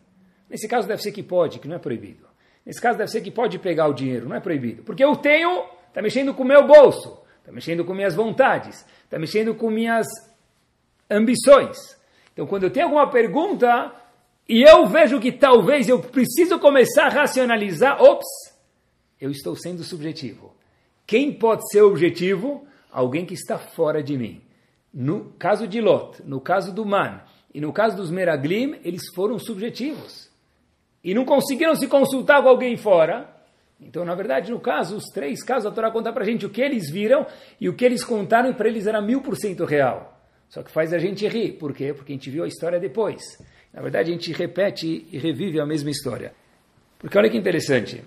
Nesse 0.50 0.66
caso 0.66 0.88
deve 0.88 1.00
ser 1.00 1.12
que 1.12 1.22
pode, 1.22 1.60
que 1.60 1.68
não 1.68 1.76
é 1.76 1.78
proibido. 1.78 2.26
Nesse 2.66 2.80
caso 2.80 2.98
deve 2.98 3.12
ser 3.12 3.20
que 3.20 3.30
pode 3.30 3.56
pegar 3.60 3.86
o 3.86 3.94
dinheiro, 3.94 4.28
não 4.28 4.34
é 4.34 4.40
proibido. 4.40 4.82
Porque 4.82 5.04
eu 5.04 5.14
tenho, 5.14 5.64
está 5.86 6.02
mexendo 6.02 6.34
com 6.34 6.42
o 6.42 6.46
meu 6.46 6.66
bolso, 6.66 7.22
está 7.38 7.52
mexendo 7.52 7.84
com 7.84 7.94
minhas 7.94 8.16
vontades, 8.16 8.84
está 9.04 9.16
mexendo 9.16 9.54
com 9.54 9.70
minhas 9.70 10.08
ambições. 11.08 12.01
Então 12.32 12.46
quando 12.46 12.64
eu 12.64 12.70
tenho 12.70 12.86
alguma 12.86 13.10
pergunta 13.10 13.92
e 14.48 14.62
eu 14.62 14.86
vejo 14.86 15.20
que 15.20 15.32
talvez 15.32 15.88
eu 15.88 16.00
preciso 16.00 16.58
começar 16.58 17.06
a 17.06 17.10
racionalizar, 17.10 18.02
ops, 18.02 18.26
eu 19.20 19.30
estou 19.30 19.54
sendo 19.54 19.84
subjetivo. 19.84 20.54
Quem 21.06 21.32
pode 21.32 21.68
ser 21.70 21.82
objetivo? 21.82 22.66
alguém 22.92 23.24
que 23.24 23.34
está 23.34 23.58
fora 23.58 24.02
de 24.02 24.16
mim. 24.16 24.42
No 24.92 25.32
caso 25.38 25.66
de 25.66 25.80
Lot, 25.80 26.22
no 26.22 26.40
caso 26.40 26.72
do 26.72 26.84
Man 26.84 27.22
e 27.52 27.60
no 27.60 27.72
caso 27.72 27.96
dos 27.96 28.10
Meraglim, 28.10 28.76
eles 28.84 29.02
foram 29.14 29.38
subjetivos. 29.38 30.30
E 31.02 31.14
não 31.14 31.24
conseguiram 31.24 31.74
se 31.74 31.88
consultar 31.88 32.42
com 32.42 32.48
alguém 32.48 32.76
fora. 32.76 33.28
Então, 33.80 34.04
na 34.04 34.14
verdade, 34.14 34.52
no 34.52 34.60
caso, 34.60 34.96
os 34.96 35.06
três 35.06 35.42
casos, 35.42 35.66
a 35.66 35.74
Torá 35.74 35.90
conta 35.90 36.12
para 36.12 36.22
a 36.22 36.26
gente 36.26 36.46
o 36.46 36.50
que 36.50 36.60
eles 36.60 36.88
viram 36.90 37.26
e 37.60 37.68
o 37.68 37.74
que 37.74 37.84
eles 37.84 38.04
contaram 38.04 38.52
para 38.52 38.68
eles 38.68 38.86
era 38.86 39.00
mil 39.00 39.22
por 39.22 39.36
cento 39.36 39.64
real. 39.64 40.21
Só 40.52 40.62
que 40.62 40.70
faz 40.70 40.92
a 40.92 40.98
gente 40.98 41.26
rir. 41.26 41.52
Por 41.52 41.72
quê? 41.72 41.94
Porque 41.94 42.12
a 42.12 42.14
gente 42.14 42.30
viu 42.30 42.44
a 42.44 42.48
história 42.48 42.78
depois. 42.78 43.22
Na 43.72 43.80
verdade, 43.80 44.10
a 44.10 44.12
gente 44.12 44.32
repete 44.32 45.06
e 45.10 45.18
revive 45.18 45.58
a 45.58 45.64
mesma 45.64 45.88
história. 45.90 46.34
Porque 46.98 47.16
olha 47.16 47.30
que 47.30 47.38
interessante. 47.38 48.04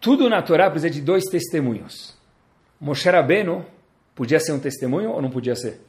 Tudo 0.00 0.28
na 0.28 0.42
Torá 0.42 0.68
precisa 0.68 0.90
de 0.90 1.00
dois 1.00 1.24
testemunhos. 1.30 2.18
Moshe 2.80 3.08
Rabbeinu 3.08 3.64
Podia 4.20 4.38
ser 4.38 4.52
um 4.52 4.58
testemunho 4.58 5.12
ou 5.12 5.22
não 5.22 5.30
podia 5.30 5.54
ser? 5.54 5.80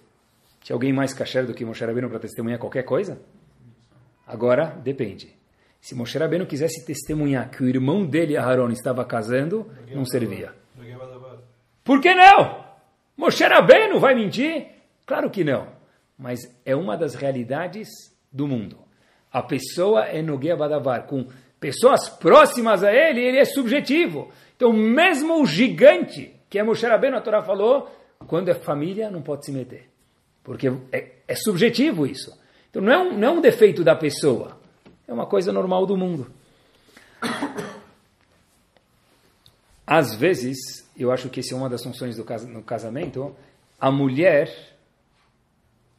Tinha 0.62 0.74
alguém 0.74 0.94
mais 0.94 1.14
kasher 1.14 1.46
do 1.46 1.54
que 1.54 1.66
Moshe 1.66 1.84
Rabbeinu 1.84 2.10
para 2.10 2.20
testemunhar 2.20 2.60
qualquer 2.60 2.84
coisa? 2.84 3.20
Agora, 4.26 4.68
depende. 4.68 5.36
Se 5.82 5.94
Moshe 5.94 6.18
Rabbeinu 6.18 6.46
quisesse 6.46 6.86
testemunhar 6.86 7.50
que 7.50 7.62
o 7.62 7.68
irmão 7.68 8.06
dele, 8.06 8.38
Aharon, 8.38 8.70
estava 8.70 9.04
casando, 9.04 9.70
não 9.94 10.06
servia. 10.06 10.54
Por 11.84 12.00
que 12.00 12.14
não? 12.14 12.64
Moshe 13.18 13.44
Rabbeinu 13.44 14.00
vai 14.00 14.16
mentir? 14.16 14.68
Claro 15.12 15.30
que 15.30 15.44
não. 15.44 15.68
Mas 16.18 16.40
é 16.64 16.74
uma 16.74 16.96
das 16.96 17.16
realidades 17.16 17.90
do 18.32 18.48
mundo. 18.48 18.78
A 19.30 19.44
pessoa 19.44 20.06
é 20.06 20.22
Nogueia 20.22 20.56
Badavar. 20.56 21.04
Com 21.06 21.28
pessoas 21.60 22.08
próximas 22.08 22.82
a 22.82 22.94
ele, 22.94 23.20
ele 23.20 23.38
é 23.38 23.44
subjetivo. 23.44 24.32
Então, 24.56 24.72
mesmo 24.72 25.42
o 25.42 25.46
gigante, 25.46 26.34
que 26.50 26.58
é 26.58 26.64
Moshe 26.64 26.86
Rabbeinu, 26.86 27.18
a 27.18 27.22
Torá 27.22 27.44
falou, 27.44 27.94
quando 28.26 28.48
é 28.48 28.54
família, 28.54 29.12
não 29.12 29.22
pode 29.22 29.46
se 29.46 29.52
meter. 29.52 29.90
Porque 30.46 30.72
é, 30.94 31.12
é 31.28 31.36
subjetivo 31.36 32.06
isso. 32.06 32.32
Então 32.70 32.82
não 32.82 32.94
é, 32.94 32.98
um, 32.98 33.18
não 33.18 33.28
é 33.28 33.32
um 33.32 33.42
defeito 33.42 33.84
da 33.84 33.98
pessoa. 33.98 34.58
É 35.06 35.12
uma 35.12 35.26
coisa 35.26 35.52
normal 35.52 35.86
do 35.86 35.98
mundo. 35.98 36.32
Às 39.86 40.16
vezes, 40.16 40.58
eu 40.98 41.12
acho 41.12 41.28
que 41.28 41.42
essa 41.42 41.54
é 41.54 41.58
uma 41.58 41.68
das 41.68 41.84
funções 41.84 42.16
do 42.16 42.24
cas 42.24 42.46
no 42.46 42.64
casamento, 42.64 43.36
a 43.78 43.92
mulher 43.92 44.71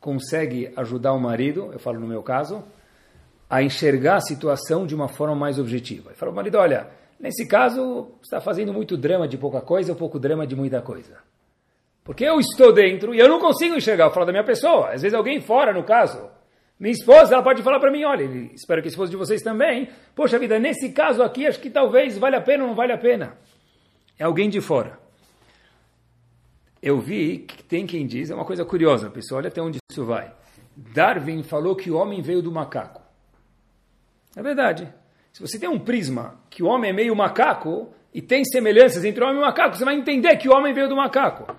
consegue 0.02 0.72
ajudar 0.76 1.12
o 1.12 1.20
marido, 1.20 1.70
eu 1.72 1.78
falo 1.78 1.98
no 1.98 2.06
meu 2.08 2.22
caso, 2.22 2.62
a 3.48 3.62
enxergar 3.62 4.16
a 4.16 4.20
situação 4.20 4.84
de 4.84 4.94
uma 4.94 5.08
forma 5.08 5.36
mais 5.36 5.58
objetiva. 5.58 6.10
Eu 6.10 6.16
falo, 6.16 6.32
marido, 6.32 6.58
olha, 6.58 6.88
nesse 7.20 7.46
caso, 7.46 8.10
está 8.20 8.40
fazendo 8.40 8.72
muito 8.72 8.96
drama 8.96 9.28
de 9.28 9.38
pouca 9.38 9.60
coisa 9.60 9.92
ou 9.92 9.96
pouco 9.96 10.18
drama 10.18 10.44
de 10.44 10.56
muita 10.56 10.82
coisa. 10.82 11.18
Porque 12.02 12.24
eu 12.24 12.40
estou 12.40 12.72
dentro 12.72 13.14
e 13.14 13.20
eu 13.20 13.28
não 13.28 13.38
consigo 13.38 13.76
enxergar. 13.76 14.06
Eu 14.06 14.10
falo 14.10 14.26
da 14.26 14.32
minha 14.32 14.44
pessoa. 14.44 14.88
Às 14.88 15.02
vezes 15.02 15.14
alguém 15.14 15.40
fora, 15.40 15.72
no 15.72 15.84
caso. 15.84 16.28
Minha 16.80 16.92
esposa, 16.92 17.34
ela 17.34 17.44
pode 17.44 17.62
falar 17.62 17.78
para 17.78 17.92
mim, 17.92 18.02
olha, 18.02 18.24
espero 18.52 18.82
que 18.82 18.88
a 18.88 18.90
esposa 18.90 19.08
de 19.08 19.16
vocês 19.16 19.40
também. 19.40 19.88
Poxa 20.16 20.36
vida, 20.36 20.58
nesse 20.58 20.90
caso 20.90 21.22
aqui, 21.22 21.46
acho 21.46 21.60
que 21.60 21.70
talvez 21.70 22.18
vale 22.18 22.34
a 22.34 22.40
pena 22.40 22.64
ou 22.64 22.70
não 22.70 22.74
vale 22.74 22.92
a 22.92 22.98
pena. 22.98 23.38
É 24.18 24.24
alguém 24.24 24.50
de 24.50 24.60
fora. 24.60 24.98
Eu 26.82 27.00
vi 27.00 27.38
que 27.38 27.62
tem 27.62 27.86
quem 27.86 28.06
diz, 28.06 28.30
é 28.30 28.34
uma 28.34 28.44
coisa 28.44 28.64
curiosa, 28.64 29.08
pessoal, 29.08 29.38
olha 29.38 29.48
até 29.48 29.62
onde 29.62 29.78
isso 29.88 30.04
vai. 30.04 30.34
Darwin 30.76 31.42
falou 31.42 31.76
que 31.76 31.90
o 31.90 31.96
homem 31.96 32.20
veio 32.20 32.42
do 32.42 32.50
macaco. 32.50 33.00
É 34.34 34.42
verdade. 34.42 34.92
Se 35.32 35.40
você 35.40 35.58
tem 35.58 35.68
um 35.68 35.78
prisma 35.78 36.40
que 36.50 36.62
o 36.62 36.66
homem 36.66 36.90
é 36.90 36.92
meio 36.92 37.14
macaco 37.14 37.90
e 38.12 38.20
tem 38.20 38.44
semelhanças 38.44 39.04
entre 39.04 39.22
o 39.22 39.26
homem 39.26 39.38
e 39.38 39.42
o 39.42 39.46
macaco, 39.46 39.76
você 39.76 39.84
vai 39.84 39.94
entender 39.94 40.36
que 40.36 40.48
o 40.48 40.52
homem 40.52 40.74
veio 40.74 40.88
do 40.88 40.96
macaco. 40.96 41.54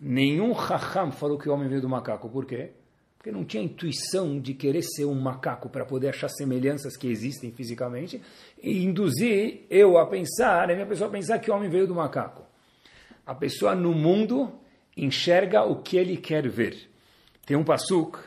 Nenhum 0.00 0.52
raham 0.52 1.10
falou 1.10 1.38
que 1.38 1.48
o 1.48 1.52
homem 1.52 1.68
veio 1.68 1.80
do 1.80 1.88
macaco. 1.88 2.28
Por 2.28 2.44
quê? 2.44 2.72
Porque 3.16 3.32
não 3.32 3.44
tinha 3.44 3.62
intuição 3.62 4.38
de 4.38 4.52
querer 4.52 4.82
ser 4.82 5.06
um 5.06 5.18
macaco 5.18 5.68
para 5.68 5.84
poder 5.84 6.10
achar 6.10 6.28
semelhanças 6.28 6.96
que 6.96 7.08
existem 7.08 7.50
fisicamente 7.50 8.20
e 8.62 8.84
induzir 8.84 9.62
eu 9.70 9.96
a 9.96 10.06
pensar, 10.06 10.70
a 10.70 10.74
minha 10.74 10.86
pessoa 10.86 11.08
a 11.08 11.12
pensar 11.12 11.38
que 11.38 11.50
o 11.50 11.54
homem 11.54 11.70
veio 11.70 11.86
do 11.86 11.94
macaco. 11.94 12.53
A 13.26 13.34
pessoa 13.34 13.74
no 13.74 13.92
mundo 13.92 14.52
enxerga 14.96 15.62
o 15.62 15.82
que 15.82 15.96
ele 15.96 16.16
quer 16.16 16.48
ver. 16.48 16.76
Tem 17.46 17.56
um 17.56 17.64
pasuk 17.64 18.18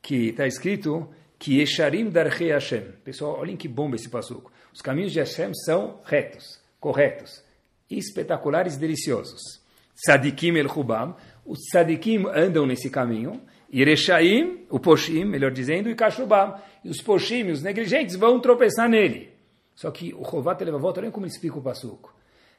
que 0.00 0.28
está 0.28 0.46
escrito 0.46 1.08
que 1.38 1.60
Esharim 1.60 2.10
Darchei 2.10 2.50
Hashem. 2.50 2.92
Pessoal, 3.04 3.38
olhem 3.38 3.56
que 3.56 3.68
bomba 3.68 3.96
esse 3.96 4.08
pasuk. 4.08 4.50
Os 4.72 4.80
caminhos 4.80 5.12
de 5.12 5.18
Hashem 5.18 5.52
são 5.54 6.00
retos, 6.04 6.60
corretos, 6.80 7.42
espetaculares 7.90 8.76
e 8.76 8.78
deliciosos. 8.78 9.60
Sadikim 9.94 10.56
el 10.56 10.66
Hubam. 10.66 11.16
Os 11.44 11.58
Sadikim 11.72 12.26
andam 12.26 12.66
nesse 12.66 12.90
caminho. 12.90 13.40
E 13.70 13.84
Reshaim, 13.84 14.66
o 14.70 14.78
Poshim, 14.78 15.24
melhor 15.24 15.50
dizendo, 15.50 15.90
e 15.90 15.94
Kashubam. 15.94 16.54
E 16.84 16.88
os 16.88 17.02
Poshim, 17.02 17.50
os 17.50 17.62
negligentes, 17.62 18.16
vão 18.16 18.40
tropeçar 18.40 18.88
nele. 18.88 19.30
Só 19.74 19.90
que 19.90 20.14
o 20.14 20.24
Chovat 20.24 20.64
volta 20.64 21.00
olhem 21.00 21.10
como 21.10 21.26
ele 21.26 21.32
explica 21.32 21.58
o 21.58 21.62
pasuk. 21.62 22.10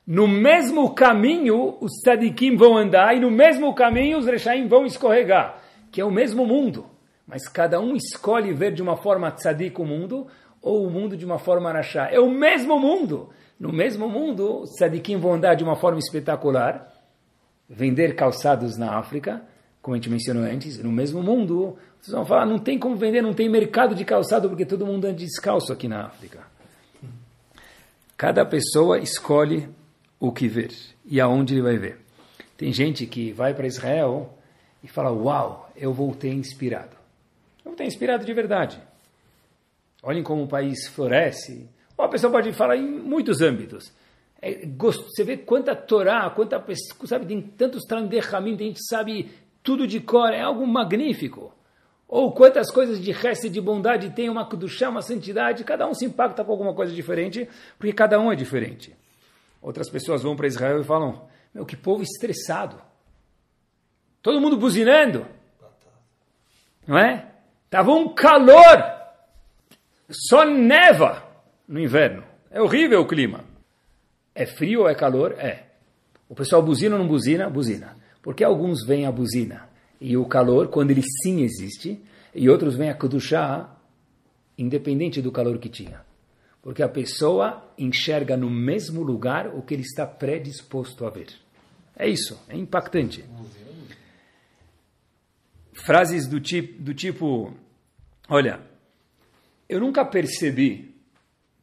No 0.09 0.27
mesmo 0.27 0.95
caminho, 0.95 1.77
os 1.79 2.01
Sadikim 2.03 2.55
vão 2.57 2.75
andar, 2.75 3.15
e 3.15 3.19
no 3.19 3.29
mesmo 3.29 3.75
caminho, 3.75 4.17
os 4.17 4.25
Reshaim 4.25 4.67
vão 4.67 4.83
escorregar. 4.83 5.61
Que 5.91 6.01
é 6.01 6.03
o 6.03 6.09
mesmo 6.09 6.47
mundo. 6.47 6.87
Mas 7.27 7.47
cada 7.47 7.79
um 7.79 7.95
escolhe 7.95 8.51
ver 8.51 8.73
de 8.73 8.81
uma 8.81 8.97
forma 8.97 9.29
tzadik 9.29 9.79
o 9.79 9.85
mundo, 9.85 10.25
ou 10.63 10.83
o 10.83 10.89
mundo 10.89 11.15
de 11.15 11.23
uma 11.23 11.37
forma 11.37 11.69
arachá. 11.69 12.09
É 12.11 12.19
o 12.19 12.27
mesmo 12.27 12.79
mundo. 12.79 13.29
No 13.59 13.71
mesmo 13.71 14.09
mundo, 14.09 14.61
os 14.61 14.71
tzadikim 14.71 15.17
vão 15.17 15.33
andar 15.33 15.53
de 15.53 15.63
uma 15.63 15.75
forma 15.75 15.99
espetacular, 15.99 16.91
vender 17.69 18.15
calçados 18.15 18.79
na 18.79 18.97
África, 18.97 19.43
como 19.79 19.93
a 19.93 19.97
gente 19.99 20.09
mencionou 20.09 20.41
antes, 20.41 20.81
no 20.81 20.91
mesmo 20.91 21.21
mundo, 21.21 21.77
vocês 22.01 22.15
vão 22.15 22.25
falar, 22.25 22.47
não 22.47 22.57
tem 22.57 22.79
como 22.79 22.95
vender, 22.95 23.21
não 23.21 23.35
tem 23.35 23.47
mercado 23.47 23.93
de 23.93 24.03
calçado, 24.03 24.49
porque 24.49 24.65
todo 24.65 24.87
mundo 24.87 25.05
anda 25.05 25.13
descalço 25.13 25.71
aqui 25.71 25.87
na 25.87 26.07
África. 26.07 26.39
Cada 28.17 28.43
pessoa 28.43 28.97
escolhe 28.97 29.69
o 30.19 30.31
que 30.31 30.47
ver 30.47 30.71
e 31.05 31.19
aonde 31.21 31.53
ele 31.53 31.61
vai 31.61 31.77
ver. 31.77 31.99
Tem 32.57 32.73
gente 32.73 33.05
que 33.05 33.31
vai 33.31 33.53
para 33.53 33.67
Israel 33.67 34.37
e 34.83 34.87
fala, 34.87 35.11
uau, 35.11 35.71
eu 35.75 35.93
voltei 35.93 36.31
inspirado. 36.31 36.95
Eu 37.63 37.71
voltei 37.71 37.87
inspirado 37.87 38.25
de 38.25 38.33
verdade. 38.33 38.81
Olhem 40.03 40.23
como 40.23 40.43
o 40.43 40.47
país 40.47 40.87
floresce. 40.87 41.69
Ou 41.97 42.05
a 42.05 42.09
pessoa 42.09 42.31
pode 42.31 42.51
falar 42.53 42.77
em 42.77 42.85
muitos 42.85 43.41
âmbitos. 43.41 43.91
É, 44.41 44.65
você 44.65 45.23
vê 45.23 45.37
quanta 45.37 45.75
Torá, 45.75 46.29
quanta 46.29 46.63
sabe, 47.05 47.25
tem 47.25 47.41
tantos 47.41 47.83
Trandechamim, 47.83 48.55
a 48.55 48.57
gente 48.57 48.85
sabe 48.87 49.31
tudo 49.61 49.85
de 49.85 49.99
cor, 49.99 50.31
é 50.33 50.41
algo 50.41 50.65
magnífico. 50.65 51.53
Ou 52.07 52.31
quantas 52.31 52.71
coisas 52.71 52.99
de 52.99 53.11
resto 53.11 53.49
de 53.49 53.61
bondade 53.61 54.09
tem 54.11 54.29
uma 54.29 54.45
Kudushá, 54.45 54.89
uma 54.89 55.01
santidade, 55.01 55.63
cada 55.63 55.87
um 55.87 55.93
se 55.93 56.05
impacta 56.05 56.43
com 56.43 56.51
alguma 56.51 56.73
coisa 56.73 56.93
diferente, 56.93 57.47
porque 57.77 57.93
cada 57.93 58.19
um 58.19 58.31
é 58.31 58.35
diferente. 58.35 58.95
Outras 59.61 59.89
pessoas 59.89 60.23
vão 60.23 60.35
para 60.35 60.47
Israel 60.47 60.81
e 60.81 60.83
falam, 60.83 61.27
meu, 61.53 61.65
que 61.65 61.75
povo 61.75 62.03
estressado. 62.03 62.81
Todo 64.21 64.41
mundo 64.41 64.57
buzinando. 64.57 65.25
Não 66.87 66.97
é? 66.97 67.31
Tava 67.69 67.91
um 67.91 68.13
calor. 68.13 68.83
Só 70.09 70.45
neva 70.45 71.23
no 71.67 71.79
inverno. 71.79 72.23
É 72.49 72.61
horrível 72.61 73.01
o 73.01 73.07
clima. 73.07 73.43
É 74.33 74.45
frio 74.45 74.81
ou 74.81 74.89
é 74.89 74.95
calor? 74.95 75.33
É. 75.33 75.67
O 76.27 76.35
pessoal 76.35 76.61
buzina 76.61 76.95
ou 76.95 77.01
não 77.01 77.07
buzina? 77.07 77.49
Buzina. 77.49 77.95
Porque 78.21 78.43
alguns 78.43 78.85
vêm 78.85 79.05
a 79.05 79.11
buzina 79.11 79.69
e 79.99 80.15
o 80.15 80.25
calor, 80.25 80.69
quando 80.69 80.91
ele 80.91 81.03
sim 81.03 81.41
existe, 81.41 82.01
e 82.33 82.49
outros 82.49 82.75
vêm 82.75 82.89
a 82.89 82.95
Kudushá, 82.95 83.75
independente 84.57 85.21
do 85.21 85.31
calor 85.31 85.57
que 85.57 85.69
tinha. 85.69 86.01
Porque 86.61 86.83
a 86.83 86.89
pessoa 86.89 87.63
enxerga 87.77 88.35
no 88.35 88.49
mesmo 88.49 89.01
lugar 89.01 89.47
o 89.55 89.61
que 89.61 89.73
ele 89.73 89.83
está 89.83 90.05
predisposto 90.05 91.05
a 91.05 91.09
ver. 91.09 91.27
É 91.95 92.07
isso, 92.07 92.41
é 92.47 92.55
impactante. 92.55 93.23
Frases 95.73 96.27
do 96.27 96.39
tipo, 96.39 96.81
do 96.81 96.93
tipo 96.93 97.53
olha, 98.29 98.61
eu 99.67 99.79
nunca 99.79 100.03
percebi 100.03 100.95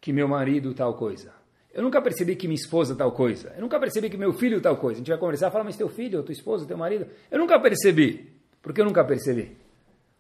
que 0.01 0.13
meu 0.13 0.27
marido 0.29 0.73
tal 0.73 0.95
coisa. 0.95 1.35
Eu 1.73 1.83
nunca 1.83 2.01
percebi 2.01 2.35
que 2.37 2.49
minha 2.49 2.55
esposa 2.55 2.97
tal 2.97 3.13
coisa. 3.13 3.53
Eu 3.55 3.61
nunca 3.61 3.79
percebi 3.79 4.09
que 4.09 4.17
meu 4.17 4.33
filho 4.33 4.63
tal 4.63 4.79
coisa. 4.79 4.97
A 4.97 5.01
gente 5.01 5.11
vai 5.11 5.19
conversar, 5.19 5.51
fala, 5.51 5.65
mas 5.65 5.77
teu 5.77 5.91
filho, 5.91 6.23
tua 6.23 6.33
esposa, 6.33 6.65
teu 6.65 6.79
marido. 6.79 7.07
Eu 7.31 7.39
nunca 7.39 7.61
percebi. 7.61 8.33
Por 8.63 8.73
que 8.73 8.81
eu 8.81 8.85
nunca 8.87 9.05
percebi? 9.05 9.57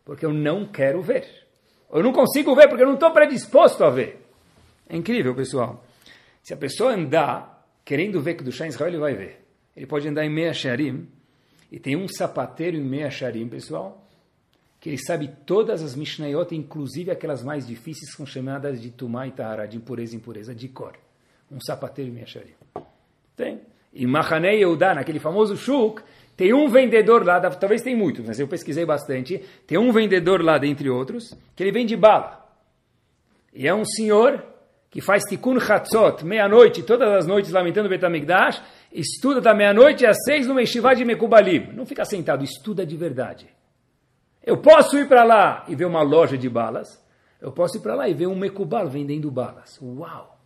Porque 0.04 0.26
eu 0.26 0.32
não 0.32 0.66
quero 0.66 1.00
ver. 1.00 1.26
Eu 1.90 2.02
não 2.02 2.12
consigo 2.12 2.54
ver 2.54 2.68
porque 2.68 2.82
eu 2.82 2.86
não 2.86 2.94
estou 2.94 3.10
predisposto 3.10 3.82
a 3.84 3.90
ver. 3.90 4.25
É 4.88 4.96
incrível, 4.96 5.35
pessoal. 5.35 5.85
Se 6.42 6.55
a 6.55 6.57
pessoa 6.57 6.92
andar 6.94 7.66
querendo 7.85 8.20
ver 8.20 8.35
que 8.35 8.44
do 8.44 8.53
Shah 8.53 8.66
Israel, 8.66 8.90
ele 8.90 8.99
vai 8.99 9.14
ver. 9.14 9.44
Ele 9.77 9.87
pode 9.87 10.09
andar 10.09 10.25
em 10.25 10.31
Meia 10.31 10.53
Sharim. 10.53 11.09
E 11.70 11.79
tem 11.79 11.96
um 11.96 12.09
sapateiro 12.09 12.77
em 12.77 12.85
Meia 12.85 13.11
Sharim, 13.11 13.49
pessoal, 13.49 14.07
que 14.81 14.88
ele 14.88 14.99
sabe 14.99 15.31
todas 15.44 15.83
as 15.83 15.96
Mishnayot, 15.96 16.55
inclusive 16.55 17.11
aquelas 17.11 17.42
mais 17.42 17.66
difíceis, 17.66 18.12
são 18.14 18.25
chamadas 18.25 18.81
de 18.81 18.90
Tumá 18.90 19.27
e 19.27 19.33
Tahara, 19.33 19.66
de 19.66 19.77
impureza 19.77 20.14
e 20.14 20.18
impureza, 20.18 20.55
de 20.55 20.68
cor 20.68 20.96
um 21.51 21.61
sapateiro 21.61 22.12
me 22.12 22.22
acharia. 22.22 22.55
Tem. 23.37 23.61
Em 23.94 24.07
Mahanei 24.07 24.59
Yehuda, 24.59 24.94
naquele 24.94 25.18
famoso 25.18 25.57
shuk, 25.57 26.03
tem 26.37 26.53
um 26.53 26.68
vendedor 26.68 27.25
lá, 27.25 27.40
talvez 27.51 27.83
tem 27.83 27.96
muitos, 27.96 28.27
mas 28.27 28.38
eu 28.38 28.46
pesquisei 28.46 28.85
bastante, 28.85 29.42
tem 29.66 29.79
um 29.79 29.90
vendedor 29.90 30.42
lá, 30.42 30.59
dentre 30.59 30.90
outros, 30.90 31.35
que 31.55 31.62
ele 31.62 31.72
vende 31.72 31.96
bala. 31.96 32.44
E 33.55 33.66
é 33.66 33.75
um 33.75 33.85
senhor 33.85 34.44
que 34.96 35.02
faz 35.02 35.24
tikkun 35.24 35.61
chatzot, 35.61 36.24
meia-noite, 36.24 36.82
todas 36.82 37.12
as 37.12 37.26
noites, 37.26 37.50
lamentando 37.50 37.87
Betamigdash, 37.87 38.62
estuda 38.90 39.42
da 39.42 39.52
meia-noite 39.52 40.06
às 40.06 40.16
seis 40.24 40.46
no 40.46 40.59
Yeshiva 40.59 40.94
de 40.94 41.04
Mekubalim. 41.04 41.70
Não 41.74 41.85
fica 41.85 42.02
sentado, 42.06 42.42
estuda 42.42 42.87
de 42.87 42.96
verdade. 42.96 43.46
Eu 44.42 44.56
posso 44.56 44.96
ir 44.96 45.06
para 45.06 45.22
lá 45.22 45.66
e 45.68 45.74
ver 45.74 45.85
uma 45.85 46.00
loja 46.00 46.38
de 46.38 46.48
balas, 46.48 46.98
eu 47.42 47.52
posso 47.52 47.76
ir 47.76 47.80
para 47.80 47.94
lá 47.94 48.09
e 48.09 48.14
ver 48.14 48.26
um 48.26 48.35
Mekubal 48.35 48.88
vendendo 48.88 49.30
balas. 49.30 49.78
Uau! 49.82 50.40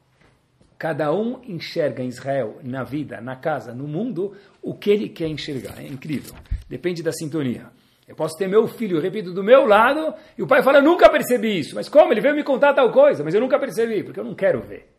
Cada 0.77 1.13
um 1.13 1.41
enxerga 1.45 2.03
em 2.03 2.09
Israel, 2.09 2.59
na 2.65 2.83
vida, 2.83 3.21
na 3.21 3.37
casa, 3.37 3.73
no 3.73 3.87
mundo, 3.87 4.35
o 4.61 4.75
que 4.75 4.91
ele 4.91 5.09
quer 5.09 5.29
enxergar. 5.29 5.79
É 5.79 5.87
incrível. 5.87 6.35
Depende 6.69 7.05
da 7.05 7.13
sintonia. 7.13 7.69
Eu 8.11 8.17
posso 8.17 8.37
ter 8.37 8.49
meu 8.49 8.67
filho, 8.67 9.01
repito, 9.01 9.33
do 9.33 9.43
meu 9.43 9.65
lado, 9.67 10.15
e 10.37 10.43
o 10.43 10.47
pai 10.47 10.63
fala, 10.63 10.81
nunca 10.81 11.09
percebi 11.09 11.61
isso. 11.61 11.75
Mas 11.75 11.89
como? 11.89 12.13
Ele 12.13 12.21
veio 12.21 12.35
me 12.35 12.43
contar 12.45 12.75
tal 12.75 12.91
coisa, 12.91 13.23
mas 13.23 13.35
eu 13.35 13.41
nunca 13.41 13.59
percebi, 13.59 14.03
porque 14.03 14.19
eu 14.19 14.25
não 14.25 14.35
quero 14.35 14.61
ver. 14.61 14.93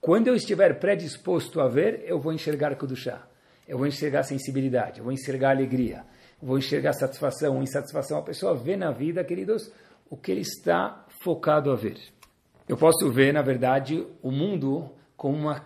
Quando 0.00 0.28
eu 0.28 0.34
estiver 0.34 0.78
predisposto 0.78 1.60
a 1.60 1.68
ver, 1.68 2.04
eu 2.06 2.20
vou 2.20 2.32
enxergar 2.32 2.76
chá. 2.94 3.26
Eu 3.66 3.76
vou 3.76 3.86
enxergar 3.86 4.22
sensibilidade, 4.22 4.98
eu 5.00 5.04
vou 5.04 5.12
enxergar 5.12 5.50
alegria, 5.50 6.04
eu 6.40 6.46
vou 6.46 6.56
enxergar 6.56 6.92
satisfação 6.92 7.60
insatisfação. 7.60 8.18
A 8.18 8.22
pessoa 8.22 8.54
vê 8.54 8.76
na 8.76 8.92
vida, 8.92 9.24
queridos, 9.24 9.72
o 10.08 10.16
que 10.16 10.30
ele 10.30 10.42
está 10.42 11.04
focado 11.20 11.72
a 11.72 11.74
ver 11.74 11.96
eu 12.68 12.76
posso 12.76 13.10
ver, 13.10 13.32
na 13.32 13.42
verdade, 13.42 14.04
o 14.20 14.30
mundo 14.30 14.90
como 15.16 15.36
uma, 15.36 15.64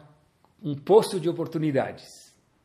um 0.62 0.74
poço 0.74 1.18
de 1.18 1.28
oportunidades. 1.28 2.06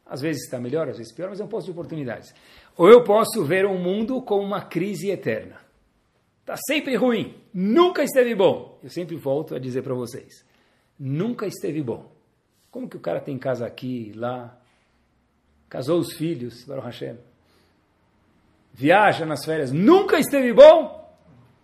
Às 0.05 0.21
vezes 0.21 0.43
está 0.43 0.59
melhor, 0.59 0.89
às 0.89 0.97
vezes 0.97 1.13
pior, 1.13 1.29
mas 1.29 1.39
é 1.39 1.43
um 1.43 1.47
poço 1.47 1.65
de 1.65 1.71
oportunidades. 1.71 2.33
Ou 2.77 2.89
eu 2.89 3.03
posso 3.03 3.43
ver 3.43 3.65
o 3.65 3.77
mundo 3.77 4.21
como 4.21 4.43
uma 4.43 4.61
crise 4.61 5.09
eterna. 5.09 5.59
Está 6.41 6.57
sempre 6.57 6.95
ruim, 6.95 7.35
nunca 7.53 8.03
esteve 8.03 8.35
bom. 8.35 8.77
Eu 8.83 8.89
sempre 8.89 9.15
volto 9.15 9.55
a 9.55 9.59
dizer 9.59 9.81
para 9.81 9.93
vocês: 9.93 10.45
nunca 10.99 11.47
esteve 11.47 11.81
bom. 11.81 12.11
Como 12.69 12.89
que 12.89 12.97
o 12.97 12.99
cara 12.99 13.19
tem 13.19 13.37
casa 13.37 13.65
aqui, 13.65 14.11
lá, 14.15 14.59
casou 15.69 15.99
os 15.99 16.13
filhos, 16.13 16.65
Baruch 16.65 16.85
Hashem, 16.85 17.17
viaja 18.73 19.25
nas 19.25 19.45
férias, 19.45 19.71
nunca 19.71 20.19
esteve 20.19 20.53
bom? 20.53 21.03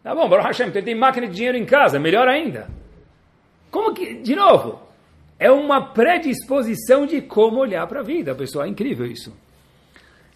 Tá 0.01 0.16
bom, 0.16 0.28
Baruch 0.28 0.47
Hashem, 0.47 0.68
ele 0.68 0.82
tem 0.82 0.95
máquina 0.95 1.28
de 1.28 1.36
dinheiro 1.36 1.57
em 1.57 1.66
casa, 1.66 1.99
melhor 1.99 2.28
ainda. 2.28 2.70
Como 3.70 3.93
que, 3.93 4.16
de 4.16 4.36
novo, 4.36 4.82
é 5.38 5.51
uma 5.51 5.93
predisposição 5.93 7.05
de 7.05 7.22
como 7.22 7.59
olhar 7.59 7.86
para 7.88 7.99
a 7.99 8.03
vida, 8.03 8.34
pessoal, 8.34 8.66
é 8.66 8.70
incrível 8.70 9.05
isso. 9.05 9.32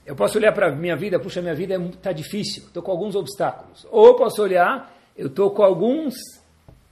Eu 0.06 0.16
posso 0.16 0.38
olhar 0.38 0.52
para 0.52 0.68
a 0.68 0.76
minha 0.76 0.96
vida, 0.96 1.20
puxa, 1.20 1.42
minha 1.42 1.56
vida 1.56 1.76
está 1.76 2.12
é, 2.12 2.14
difícil, 2.14 2.64
estou 2.64 2.84
com 2.84 2.92
alguns 2.92 3.16
obstáculos. 3.16 3.88
Ou 3.90 4.16
posso 4.16 4.42
olhar, 4.42 4.96
eu 5.18 5.28
estou 5.28 5.50
com 5.50 5.64
alguns 5.64 6.14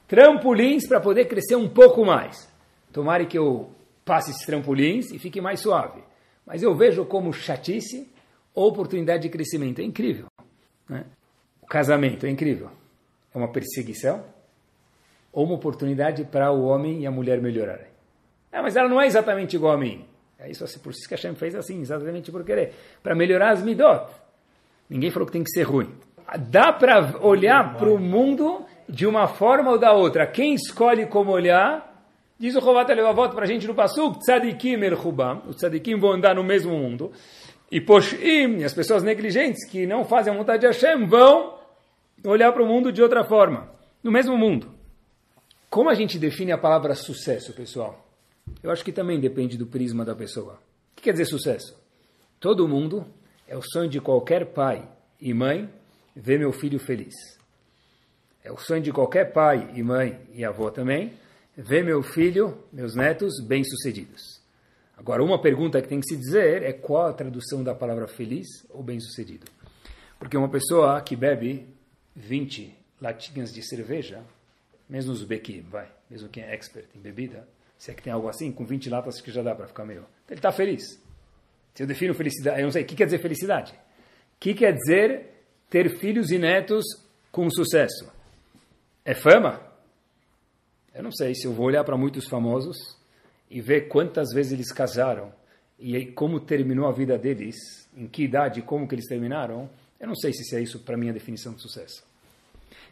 trampolins 0.07 0.88
para 0.88 0.99
poder 0.99 1.26
crescer 1.26 1.55
um 1.55 1.70
pouco 1.70 2.03
mais. 2.03 2.49
Tomare 2.91 3.28
que 3.28 3.38
eu 3.38 3.70
passe 4.03 4.32
esses 4.32 4.45
trampolins 4.45 5.11
e 5.11 5.20
fique 5.20 5.39
mais 5.39 5.59
suave. 5.59 6.01
mas 6.45 6.61
eu 6.61 6.76
vejo 6.76 7.05
como 7.05 7.32
chatice 7.32 8.11
oportunidade 8.53 9.24
de 9.24 9.30
crescimento. 9.30 9.80
É 9.80 9.84
incrível. 9.84 10.28
Né? 10.89 11.05
O 11.61 11.68
casamento 11.68 12.26
é 12.26 12.30
incrível. 12.30 12.70
É 13.34 13.38
uma 13.38 13.51
perseguição 13.51 14.24
ou 15.32 15.45
uma 15.45 15.55
oportunidade 15.55 16.24
para 16.26 16.51
o 16.51 16.66
homem 16.66 17.01
e 17.01 17.07
a 17.07 17.11
mulher 17.11 17.41
melhorarem. 17.41 17.88
Ah, 18.51 18.61
mas 18.61 18.76
ela 18.76 18.88
não 18.88 19.01
é 19.01 19.07
exatamente 19.07 19.55
igual 19.55 19.74
a 19.74 19.78
mim. 19.78 20.05
É 20.44 20.52
isso 20.52 20.64
assim, 20.64 20.78
por 20.80 20.91
isso 20.91 21.08
que 21.08 21.16
Hashem 21.16 21.36
fez 21.36 21.56
assim, 21.56 21.80
exatamente 21.80 22.30
por 22.30 22.44
querer. 22.44 22.74
Para 23.02 23.16
melhorar 23.16 23.52
as 23.52 23.64
midot. 23.64 24.12
Ninguém 24.89 25.10
falou 25.10 25.26
que 25.26 25.32
tem 25.32 25.44
que 25.44 25.50
ser 25.50 25.64
ruim. 25.64 25.89
Dá 26.50 26.74
para 26.74 27.18
olhar 27.26 27.78
para 27.78 27.89
o 27.89 27.98
mundo 27.98 28.66
de 28.88 29.08
uma 29.08 29.28
forma 29.28 29.72
ou 29.72 29.80
da 29.80 29.94
outra. 29.94 30.28
Quem 30.28 30.54
escolhe 30.54 31.06
como 31.06 31.32
olhar, 31.32 32.06
diz 32.38 32.56
o 32.58 32.62
Chovat 32.62 32.94
Levavot 32.94 33.34
para 33.34 33.46
a 33.46 33.48
gente 33.48 33.66
no 33.66 33.74
Pasuk, 33.74 34.20
Tzadikim 34.20 34.84
El 34.84 34.98
Chubam. 34.98 35.44
Os 35.48 35.56
tzadikim 35.56 35.98
vão 35.98 36.12
andar 36.12 36.36
no 36.36 36.44
mesmo 36.44 36.78
mundo. 36.78 37.14
E 37.72 37.80
Poshim, 37.80 38.64
as 38.66 38.74
pessoas 38.74 39.02
negligentes 39.02 39.66
que 39.70 39.88
não 39.88 40.04
fazem 40.04 40.34
a 40.34 40.38
vontade 40.38 40.60
de 40.60 40.68
Hashem, 40.68 41.06
vão 41.06 41.58
olhar 42.26 42.52
para 42.52 42.64
o 42.64 42.68
mundo 42.68 42.91
de 42.91 43.02
outra 43.02 43.24
forma. 43.24 43.72
No 44.04 44.12
mesmo 44.12 44.38
mundo. 44.38 44.74
Como 45.70 45.89
a 45.89 45.94
gente 45.94 46.20
define 46.20 46.52
a 46.52 46.58
palavra 46.58 46.94
sucesso, 46.96 47.54
pessoal? 47.54 48.03
Eu 48.62 48.72
acho 48.72 48.84
que 48.84 48.91
também 48.91 49.20
depende 49.20 49.58
do 49.58 49.68
prisma 49.68 50.06
da 50.06 50.16
pessoa. 50.16 50.54
O 50.54 50.96
que 50.96 51.04
quer 51.04 51.12
dizer 51.12 51.26
sucesso? 51.26 51.78
Todo 52.39 52.68
mundo, 52.68 53.06
é 53.48 53.58
o 53.58 53.62
sonho 53.62 53.89
de 53.89 54.00
qualquer 54.00 54.54
pai 54.54 54.88
e 55.20 55.34
mãe, 55.34 55.70
ver 56.16 56.39
meu 56.39 56.52
filho 56.52 56.80
feliz. 56.80 57.14
É 58.44 58.52
o 58.52 58.58
sonho 58.58 58.82
de 58.82 58.91
qualquer 58.91 59.32
pai 59.32 59.72
e 59.74 59.82
mãe 59.82 60.20
e 60.34 60.44
avó 60.44 60.70
também, 60.70 61.14
ver 61.56 61.84
meu 61.84 62.02
filho, 62.04 62.58
meus 62.72 62.96
netos 62.96 63.34
bem-sucedidos. 63.46 64.41
Agora, 64.98 65.24
uma 65.24 65.41
pergunta 65.41 65.82
que 65.82 65.88
tem 65.88 66.00
que 66.00 66.08
se 66.08 66.18
dizer 66.18 66.64
é 66.64 66.74
qual 66.74 67.08
a 67.08 67.14
tradução 67.14 67.64
da 67.64 67.74
palavra 67.74 68.08
feliz 68.08 68.48
ou 68.70 68.84
bem-sucedido. 68.84 69.46
Porque 70.20 70.38
uma 70.38 70.50
pessoa 70.50 71.02
que 71.02 71.16
bebe 71.16 71.68
20 72.16 72.74
latinhas 73.02 73.52
de 73.52 73.62
cerveja, 73.62 74.24
mesmo 74.88 75.12
os 75.12 75.24
bequi, 75.24 75.62
vai, 75.62 75.91
mesmo 76.10 76.30
quem 76.30 76.44
é 76.44 76.54
expert 76.54 76.88
em 76.96 77.00
bebida, 77.00 77.48
se 77.84 77.92
é 77.92 77.94
que 77.94 78.02
tem 78.02 78.14
algo 78.14 78.30
assim, 78.30 78.50
com 78.50 78.66
20 78.66 78.90
latas 78.90 79.20
que 79.20 79.30
já 79.30 79.44
dá 79.44 79.54
para 79.54 79.68
ficar 79.68 79.84
meio. 79.84 80.06
Ele 80.30 80.40
está 80.40 80.54
feliz. 80.54 80.98
Se 81.76 81.84
eu 81.84 81.88
defino 81.88 82.14
felicidade, 82.14 82.62
eu 82.62 82.64
não 82.64 82.72
sei, 82.72 82.84
o 82.84 82.86
que 82.86 82.96
quer 82.96 83.04
dizer 83.04 83.20
felicidade? 83.20 83.74
O 83.74 84.40
que 84.40 84.54
quer 84.54 84.72
dizer 84.72 85.26
ter 85.70 86.00
filhos 86.00 86.32
e 86.32 86.38
netos 86.38 86.86
com 87.30 87.50
sucesso? 87.50 88.10
É 89.04 89.14
fama? 89.14 89.62
Eu 90.94 91.04
não 91.04 91.12
sei, 91.12 91.36
se 91.36 91.46
eu 91.46 91.52
vou 91.52 91.66
olhar 91.66 91.84
para 91.84 91.98
muitos 91.98 92.26
famosos 92.30 92.78
e 93.50 93.60
ver 93.60 93.90
quantas 93.90 94.30
vezes 94.34 94.54
eles 94.54 94.72
casaram 94.72 95.34
e 95.78 96.06
como 96.14 96.40
terminou 96.40 96.88
a 96.88 96.94
vida 96.94 97.18
deles, 97.18 97.58
em 97.98 98.08
que 98.08 98.24
idade, 98.24 98.62
como 98.62 98.88
que 98.88 98.96
eles 98.96 99.08
terminaram, 99.08 99.70
eu 100.00 100.08
não 100.08 100.16
sei 100.16 100.32
se 100.32 100.56
é 100.56 100.62
isso 100.62 100.80
para 100.80 100.96
mim 100.96 101.10
a 101.10 101.14
definição 101.14 101.54
de 101.54 101.62
sucesso. 101.62 102.02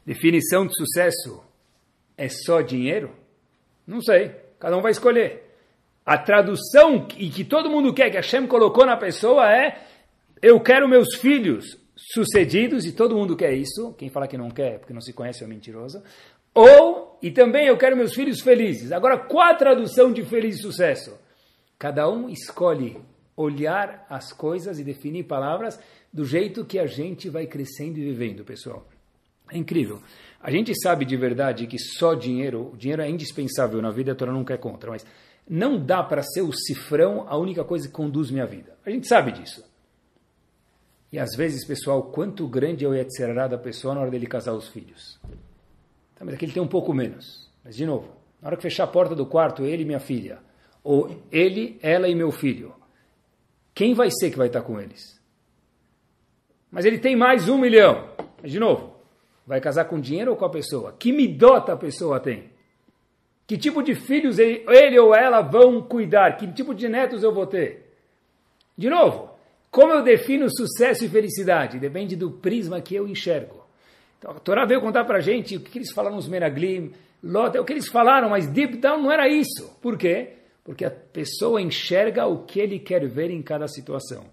Definição 0.06 0.68
de 0.68 0.76
sucesso 0.76 1.42
é 2.18 2.28
só 2.28 2.60
dinheiro? 2.60 3.16
Não 3.88 4.02
sei. 4.02 4.51
Cada 4.62 4.78
um 4.78 4.82
vai 4.82 4.92
escolher. 4.92 5.44
A 6.06 6.20
tradução 6.20 7.08
e 7.18 7.30
que 7.30 7.44
todo 7.44 7.70
mundo 7.70 7.94
quer, 7.94 8.12
que 8.12 8.18
Hashem 8.18 8.46
colocou 8.46 8.86
na 8.86 8.96
pessoa 8.96 9.52
é 9.52 9.82
eu 10.40 10.60
quero 10.60 10.88
meus 10.88 11.16
filhos 11.16 11.78
sucedidos, 11.96 12.86
e 12.86 12.92
todo 12.92 13.16
mundo 13.16 13.36
quer 13.36 13.54
isso. 13.54 13.94
Quem 13.94 14.10
fala 14.10 14.28
que 14.28 14.38
não 14.38 14.50
quer, 14.50 14.80
porque 14.80 14.94
não 14.94 15.02
se 15.02 15.14
conhece, 15.14 15.44
é 15.44 15.48
mentiroso. 15.48 16.04
Ou, 16.54 17.18
e 17.22 17.32
também 17.32 17.66
eu 17.66 17.78
quero 17.78 17.98
meus 17.98 18.14
filhos 18.14 18.40
felizes. 18.40 18.92
Agora, 18.92 19.18
qual 19.18 19.48
a 19.48 19.56
tradução 19.56 20.14
de 20.14 20.24
feliz 20.24 20.58
e 20.58 20.62
sucesso? 20.62 21.18
Cada 21.80 22.08
um 22.08 22.30
escolhe 22.30 23.02
olhar 23.36 24.06
as 24.10 24.32
coisas 24.32 24.80
e 24.80 24.84
definir 24.84 25.24
palavras 25.24 25.80
do 26.14 26.24
jeito 26.24 26.66
que 26.66 26.78
a 26.78 26.86
gente 26.86 27.30
vai 27.30 27.48
crescendo 27.48 27.98
e 27.98 28.04
vivendo, 28.04 28.44
pessoal. 28.44 28.88
É 29.52 29.58
incrível. 29.58 30.02
A 30.42 30.50
gente 30.50 30.74
sabe 30.82 31.06
de 31.06 31.16
verdade 31.16 31.68
que 31.68 31.78
só 31.78 32.16
dinheiro, 32.16 32.74
dinheiro 32.78 33.02
é 33.02 33.10
indispensável 33.10 33.82
na 33.82 33.92
vida, 33.92 34.14
a 34.14 34.16
Torá 34.16 34.32
nunca 34.32 34.54
é 34.54 34.58
contra, 34.58 34.90
mas 34.90 35.06
não 35.48 35.78
dá 35.78 36.02
para 36.02 36.24
ser 36.24 36.42
o 36.42 36.52
cifrão 36.52 37.26
a 37.28 37.38
única 37.38 37.64
coisa 37.64 37.88
que 37.88 37.94
conduz 37.94 38.32
minha 38.32 38.46
vida. 38.46 38.76
A 38.86 38.90
gente 38.90 39.08
sabe 39.08 39.32
disso. 39.32 39.64
E 41.12 41.20
às 41.20 41.36
vezes, 41.36 41.66
pessoal, 41.66 42.04
quanto 42.04 42.48
grande 42.48 42.86
é 42.86 42.88
o 42.88 42.94
Yetzirará 42.94 43.48
da 43.48 43.58
pessoa 43.58 43.94
na 43.94 44.02
hora 44.02 44.10
dele 44.10 44.26
casar 44.26 44.54
os 44.54 44.70
filhos. 44.70 45.20
Então, 46.14 46.26
mas 46.26 46.36
aqui 46.36 46.46
ele 46.46 46.54
tem 46.54 46.64
um 46.64 46.68
pouco 46.68 46.94
menos. 46.94 47.52
Mas, 47.64 47.76
de 47.76 47.86
novo, 47.86 48.16
na 48.42 48.48
hora 48.48 48.56
que 48.56 48.64
fechar 48.64 48.86
a 48.86 48.88
porta 48.88 49.14
do 49.14 49.26
quarto, 49.26 49.64
ele 49.64 49.84
e 49.84 49.86
minha 49.86 50.00
filha, 50.00 50.40
ou 50.84 51.22
ele, 51.32 51.78
ela 51.82 52.08
e 52.08 52.16
meu 52.16 52.32
filho, 52.32 52.74
quem 53.74 53.94
vai 53.94 54.10
ser 54.10 54.32
que 54.32 54.38
vai 54.38 54.48
estar 54.48 54.62
com 54.62 54.80
eles? 54.80 55.20
Mas 56.72 56.86
ele 56.86 56.98
tem 56.98 57.16
mais 57.16 57.50
um 57.50 57.58
milhão. 57.58 58.10
Mas, 58.42 58.52
de 58.52 58.60
novo, 58.60 58.91
Vai 59.52 59.60
casar 59.60 59.84
com 59.84 60.00
dinheiro 60.00 60.32
ou 60.32 60.38
com 60.38 60.46
a 60.46 60.50
pessoa? 60.50 60.96
Que 60.98 61.12
midota 61.12 61.74
a 61.74 61.78
pessoa 61.78 62.22
tem? 62.22 62.52
Que 63.46 63.58
tipo 63.58 63.84
de 63.84 63.94
filhos 63.94 64.40
ele, 64.40 64.64
ele 64.70 64.98
ou 64.98 65.14
ela 65.14 65.42
vão 65.42 65.82
cuidar? 65.82 66.38
Que 66.38 66.48
tipo 66.48 66.74
de 66.74 66.88
netos 66.88 67.22
eu 67.22 67.34
vou 67.34 67.46
ter? 67.46 67.94
De 68.78 68.90
novo, 68.90 69.30
como 69.70 69.92
eu 69.92 70.04
defino 70.04 70.48
sucesso 70.50 71.04
e 71.04 71.10
felicidade? 71.10 71.80
Depende 71.80 72.16
do 72.16 72.32
prisma 72.32 72.80
que 72.80 72.96
eu 72.96 73.06
enxergo. 73.06 73.66
Então, 74.18 74.32
a 74.32 74.40
Torá 74.40 74.64
veio 74.66 74.80
contar 74.80 75.04
para 75.04 75.20
gente 75.20 75.58
o 75.58 75.60
que 75.60 75.78
eles 75.78 75.92
falaram 75.92 76.16
nos 76.16 76.30
Meraglim, 76.30 76.94
Lot, 77.22 77.58
é 77.58 77.60
o 77.60 77.66
que 77.66 77.74
eles 77.74 77.90
falaram, 77.90 78.30
mas 78.30 78.48
deep 78.48 78.78
down 78.78 79.02
não 79.02 79.12
era 79.12 79.28
isso. 79.28 79.78
Por 79.82 79.98
quê? 79.98 80.30
Porque 80.64 80.86
a 80.86 80.92
pessoa 80.92 81.62
enxerga 81.62 82.26
o 82.26 82.46
que 82.46 82.58
ele 82.58 82.80
quer 82.80 83.06
ver 83.06 83.30
em 83.30 83.42
cada 83.42 83.68
situação. 83.68 84.24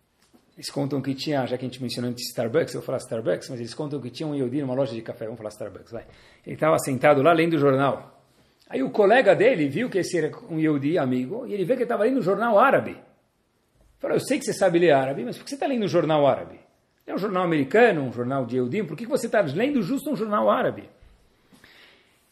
Eles 0.59 0.71
contam 0.71 1.01
que 1.01 1.15
tinha, 1.15 1.47
já 1.47 1.57
que 1.57 1.65
a 1.65 1.69
gente 1.69 1.81
mencionou 1.81 2.11
antes 2.11 2.31
Starbucks, 2.31 2.75
eu 2.75 2.81
vou 2.81 2.87
falar 2.87 2.99
Starbucks, 2.99 3.49
mas 3.49 3.61
eles 3.61 3.73
contam 3.73 4.01
que 4.01 4.11
tinha 4.11 4.27
um 4.27 4.35
Yodi 4.35 4.61
numa 4.61 4.75
loja 4.75 4.93
de 4.93 5.01
café, 5.01 5.25
vamos 5.27 5.39
falar 5.39 5.51
Starbucks, 5.51 5.93
vai. 5.93 6.05
Ele 6.45 6.57
estava 6.57 6.77
sentado 6.81 7.23
lá 7.23 7.33
lendo 7.33 7.55
o 7.55 7.59
jornal. 7.59 8.21
Aí 8.69 8.83
o 8.83 8.91
colega 8.91 9.37
dele 9.37 9.69
viu 9.69 9.89
que 9.89 9.99
esse 9.99 10.19
era 10.19 10.37
um 10.51 10.59
Yodi 10.59 10.99
amigo, 10.99 11.47
e 11.47 11.55
ele 11.55 11.65
vê 11.65 11.75
que 11.75 11.83
ele 11.83 11.85
estava 11.85 12.03
lendo 12.03 12.19
o 12.19 12.23
jornal 12.23 12.59
árabe. 12.59 12.91
Ele 12.91 13.01
falou, 14.01 14.17
eu 14.17 14.21
sei 14.21 14.37
que 14.37 14.45
você 14.45 14.53
sabe 14.53 14.81
ler 14.81 14.91
árabe, 14.91 15.25
mas 15.25 15.37
por 15.37 15.45
que 15.45 15.51
você 15.51 15.55
está 15.55 15.69
lendo 15.69 15.85
o 15.85 15.89
jornal 15.89 16.27
árabe? 16.27 16.59
É 17.07 17.15
um 17.15 17.19
jornal 17.19 17.45
americano, 17.45 18.03
um 18.03 18.13
jornal 18.13 18.45
de 18.45 18.57
Yehudim, 18.57 18.85
por 18.85 18.97
que 18.97 19.07
você 19.07 19.27
está 19.27 19.41
lendo 19.41 19.81
justo 19.81 20.11
um 20.11 20.17
jornal 20.17 20.51
árabe? 20.51 20.91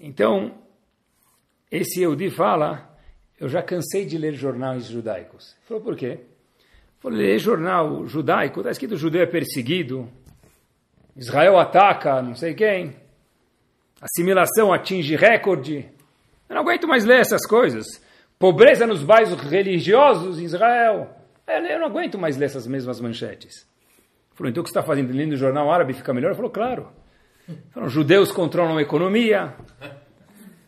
Então, 0.01 0.53
esse 1.71 2.01
Yehudi 2.01 2.29
fala, 2.31 2.91
eu 3.39 3.49
já 3.49 3.63
cansei 3.63 4.05
de 4.05 4.19
ler 4.19 4.35
jornais 4.35 4.87
judaicos. 4.87 5.53
Ele 5.59 5.67
falou, 5.69 5.83
por 5.85 5.95
quê? 5.95 6.23
For 7.07 7.13
ler 7.13 7.39
jornal 7.39 8.05
judaico, 8.09 8.59
está 8.59 8.73
escrito 8.73 8.97
judeu 8.97 9.23
é 9.23 9.27
perseguido, 9.27 10.09
Israel 11.15 11.57
ataca 11.57 12.21
não 12.21 12.35
sei 12.35 12.53
quem, 12.53 12.97
assimilação 14.01 14.73
atinge 14.73 15.15
recorde. 15.15 15.89
Eu 16.49 16.57
não 16.57 16.63
aguento 16.63 16.89
mais 16.89 17.05
ler 17.05 17.21
essas 17.21 17.47
coisas. 17.47 17.87
Pobreza 18.41 18.89
nos 18.89 19.05
bairros 19.05 19.41
religiosos 19.41 20.41
em 20.41 20.43
Israel. 20.47 21.17
Eu 21.47 21.79
não 21.79 21.87
aguento 21.87 22.19
mais 22.19 22.37
ler 22.37 22.47
essas 22.47 22.67
mesmas 22.67 23.01
manchetes. 23.01 23.65
Falou, 24.35 24.51
então 24.51 24.63
o 24.63 24.65
que 24.65 24.71
você 24.71 24.77
está 24.77 24.83
fazendo? 24.83 25.13
Lendo 25.13 25.35
o 25.35 25.37
jornal 25.37 25.71
árabe 25.71 25.93
fica 25.93 26.13
melhor? 26.13 26.31
Ele 26.31 26.37
falou, 26.37 26.51
claro. 26.51 26.89
Judeus 27.87 28.33
controlam 28.33 28.79
a 28.79 28.83
economia, 28.83 29.55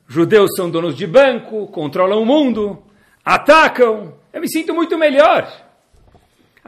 judeus 0.07 0.51
são 0.55 0.71
donos 0.71 0.97
de 0.97 1.05
banco, 1.05 1.67
controlam 1.67 2.23
o 2.23 2.25
mundo, 2.25 2.81
atacam. 3.25 4.15
Eu 4.33 4.41
me 4.41 4.49
sinto 4.49 4.73
muito 4.73 4.97
melhor. 4.97 5.67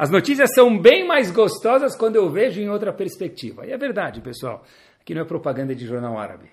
As 0.00 0.08
notícias 0.08 0.54
são 0.54 0.80
bem 0.80 1.06
mais 1.06 1.30
gostosas 1.30 1.94
quando 1.94 2.16
eu 2.16 2.30
vejo 2.30 2.58
em 2.58 2.70
outra 2.70 2.90
perspectiva. 2.90 3.66
E 3.66 3.70
é 3.70 3.76
verdade, 3.76 4.22
pessoal. 4.22 4.64
Aqui 4.98 5.14
não 5.14 5.20
é 5.20 5.24
propaganda 5.26 5.74
de 5.74 5.86
jornal 5.86 6.18
árabe. 6.18 6.50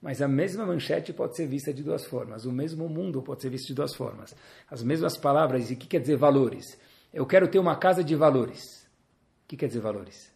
Mas 0.00 0.22
a 0.22 0.28
mesma 0.28 0.64
manchete 0.64 1.12
pode 1.12 1.34
ser 1.34 1.48
vista 1.48 1.74
de 1.74 1.82
duas 1.82 2.04
formas. 2.04 2.44
O 2.44 2.52
mesmo 2.52 2.88
mundo 2.88 3.20
pode 3.20 3.42
ser 3.42 3.50
visto 3.50 3.66
de 3.66 3.74
duas 3.74 3.96
formas. 3.96 4.32
As 4.70 4.80
mesmas 4.84 5.18
palavras. 5.18 5.72
E 5.72 5.74
o 5.74 5.76
que 5.76 5.88
quer 5.88 5.98
dizer 5.98 6.16
valores? 6.16 6.78
Eu 7.12 7.26
quero 7.26 7.48
ter 7.48 7.58
uma 7.58 7.74
casa 7.74 8.04
de 8.04 8.14
valores. 8.14 8.60
O 8.62 9.48
que 9.48 9.56
quer 9.56 9.66
dizer 9.66 9.80
valores? 9.80 10.32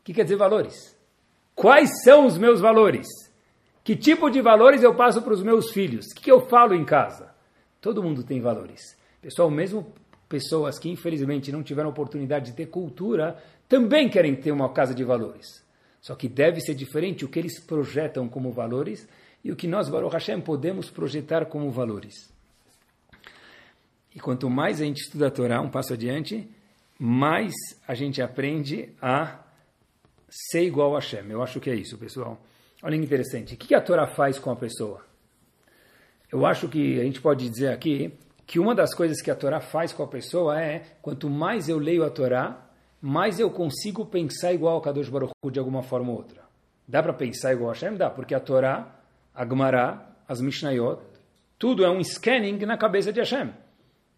O 0.00 0.02
que 0.02 0.12
quer 0.12 0.24
dizer 0.24 0.34
valores? 0.34 0.98
Quais 1.54 2.02
são 2.02 2.26
os 2.26 2.36
meus 2.36 2.60
valores? 2.60 3.06
Que 3.84 3.94
tipo 3.94 4.28
de 4.28 4.40
valores 4.40 4.82
eu 4.82 4.96
passo 4.96 5.22
para 5.22 5.34
os 5.34 5.42
meus 5.44 5.70
filhos? 5.70 6.06
O 6.06 6.14
que 6.16 6.32
eu 6.32 6.40
falo 6.48 6.74
em 6.74 6.84
casa? 6.84 7.32
Todo 7.80 8.02
mundo 8.02 8.24
tem 8.24 8.40
valores. 8.40 8.98
Pessoal, 9.22 9.48
mesmo 9.48 9.94
pessoas 10.30 10.78
que 10.78 10.88
infelizmente 10.88 11.50
não 11.50 11.60
tiveram 11.60 11.90
oportunidade 11.90 12.52
de 12.52 12.56
ter 12.56 12.66
cultura 12.66 13.36
também 13.68 14.08
querem 14.08 14.34
ter 14.36 14.52
uma 14.52 14.72
casa 14.72 14.94
de 14.94 15.02
valores. 15.02 15.62
Só 16.00 16.14
que 16.14 16.28
deve 16.28 16.60
ser 16.60 16.74
diferente 16.74 17.24
o 17.24 17.28
que 17.28 17.38
eles 17.38 17.58
projetam 17.60 18.28
como 18.28 18.52
valores 18.52 19.08
e 19.44 19.50
o 19.50 19.56
que 19.56 19.66
nós, 19.66 19.88
Baruch 19.88 20.12
Hashem, 20.12 20.40
podemos 20.40 20.88
projetar 20.88 21.46
como 21.46 21.68
valores. 21.70 22.32
E 24.14 24.20
quanto 24.20 24.48
mais 24.48 24.80
a 24.80 24.84
gente 24.84 25.02
estuda 25.02 25.26
a 25.26 25.30
Torá, 25.30 25.60
um 25.60 25.68
passo 25.68 25.94
adiante, 25.94 26.48
mais 26.96 27.52
a 27.86 27.94
gente 27.94 28.22
aprende 28.22 28.88
a 29.02 29.40
ser 30.28 30.62
igual 30.62 30.94
a 30.94 31.00
Hashem. 31.00 31.28
Eu 31.28 31.42
acho 31.42 31.58
que 31.58 31.70
é 31.70 31.74
isso, 31.74 31.98
pessoal. 31.98 32.40
Olha 32.82 32.96
que 32.96 33.04
interessante. 33.04 33.54
O 33.54 33.56
que 33.56 33.74
a 33.74 33.80
Torá 33.80 34.06
faz 34.06 34.38
com 34.38 34.50
a 34.50 34.56
pessoa? 34.56 35.04
Eu 36.30 36.46
acho 36.46 36.68
que 36.68 37.00
a 37.00 37.02
gente 37.02 37.20
pode 37.20 37.48
dizer 37.48 37.72
aqui 37.72 38.16
que 38.50 38.58
uma 38.58 38.74
das 38.74 38.92
coisas 38.92 39.22
que 39.22 39.30
a 39.30 39.36
Torá 39.36 39.60
faz 39.60 39.92
com 39.92 40.02
a 40.02 40.08
pessoa 40.08 40.60
é, 40.60 40.82
quanto 41.00 41.30
mais 41.30 41.68
eu 41.68 41.78
leio 41.78 42.02
a 42.02 42.10
Torá, 42.10 42.60
mais 43.00 43.38
eu 43.38 43.48
consigo 43.48 44.04
pensar 44.04 44.52
igual 44.52 44.74
ao 44.74 44.80
Kadosh 44.80 45.08
Baruch 45.08 45.32
de 45.52 45.60
alguma 45.60 45.84
forma 45.84 46.10
ou 46.10 46.16
outra. 46.16 46.42
Dá 46.86 47.00
para 47.00 47.12
pensar 47.12 47.52
igual 47.52 47.70
a 47.70 47.74
Hashem? 47.74 47.94
Dá, 47.94 48.10
porque 48.10 48.34
a 48.34 48.40
Torá, 48.40 48.88
a 49.32 49.46
Gemara, 49.46 50.04
as 50.26 50.40
Mishnayot, 50.40 51.00
tudo 51.60 51.84
é 51.84 51.90
um 51.92 52.02
scanning 52.02 52.58
na 52.66 52.76
cabeça 52.76 53.12
de 53.12 53.20
Hashem. 53.20 53.50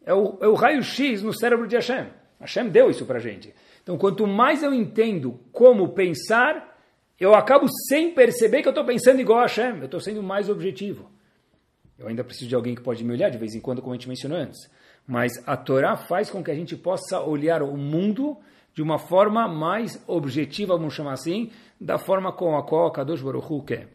É 0.03 0.15
o, 0.15 0.39
é 0.41 0.49
o 0.49 0.55
raio-x 0.55 1.23
no 1.23 1.35
cérebro 1.35 1.69
de 1.69 1.77
Hashem. 1.77 2.07
Hashem 2.41 2.71
deu 2.71 2.89
isso 2.89 3.05
para 3.05 3.19
a 3.19 3.21
gente. 3.21 3.55
Então, 3.83 3.99
quanto 3.99 4.27
mais 4.27 4.63
eu 4.63 4.73
entendo 4.73 5.39
como 5.53 5.91
pensar, 5.91 6.75
eu 7.21 7.35
acabo 7.35 7.67
sem 7.87 8.15
perceber 8.15 8.63
que 8.63 8.69
eu 8.69 8.73
estou 8.73 8.87
pensando 8.87 9.21
igual 9.21 9.41
a 9.41 9.43
Hashem. 9.43 9.77
Eu 9.81 9.85
estou 9.85 10.01
sendo 10.01 10.23
mais 10.23 10.49
objetivo. 10.49 11.11
Eu 11.99 12.09
ainda 12.09 12.25
preciso 12.25 12.49
de 12.49 12.55
alguém 12.55 12.75
que 12.75 12.83
pode 12.83 13.05
me 13.05 13.13
olhar 13.13 13.31
de 13.31 13.39
vez 13.39 13.55
em 13.55 13.61
quando, 13.61 13.81
como 13.81 13.93
a 13.93 13.97
gente 13.97 14.09
mencionou 14.09 14.39
antes. 14.39 14.59
Mas 15.07 15.33
a 15.47 15.57
Torá 15.57 15.97
faz 15.97 16.31
com 16.31 16.43
que 16.43 16.51
a 16.51 16.55
gente 16.55 16.77
possa 16.77 17.21
olhar 17.21 17.63
o 17.63 17.77
mundo 17.77 18.37
de 18.75 18.83
uma 18.83 18.99
forma 18.99 19.47
mais 19.47 20.03
objetiva, 20.07 20.77
vamos 20.77 20.95
chamar 20.95 21.13
assim, 21.13 21.51
da 21.81 21.99
forma 21.99 22.33
com 22.33 22.57
a 22.57 22.63
qual 22.63 22.87
a 22.87 22.93
Kadosh 22.93 23.21
Baruch 23.21 23.67
quer. 23.67 23.89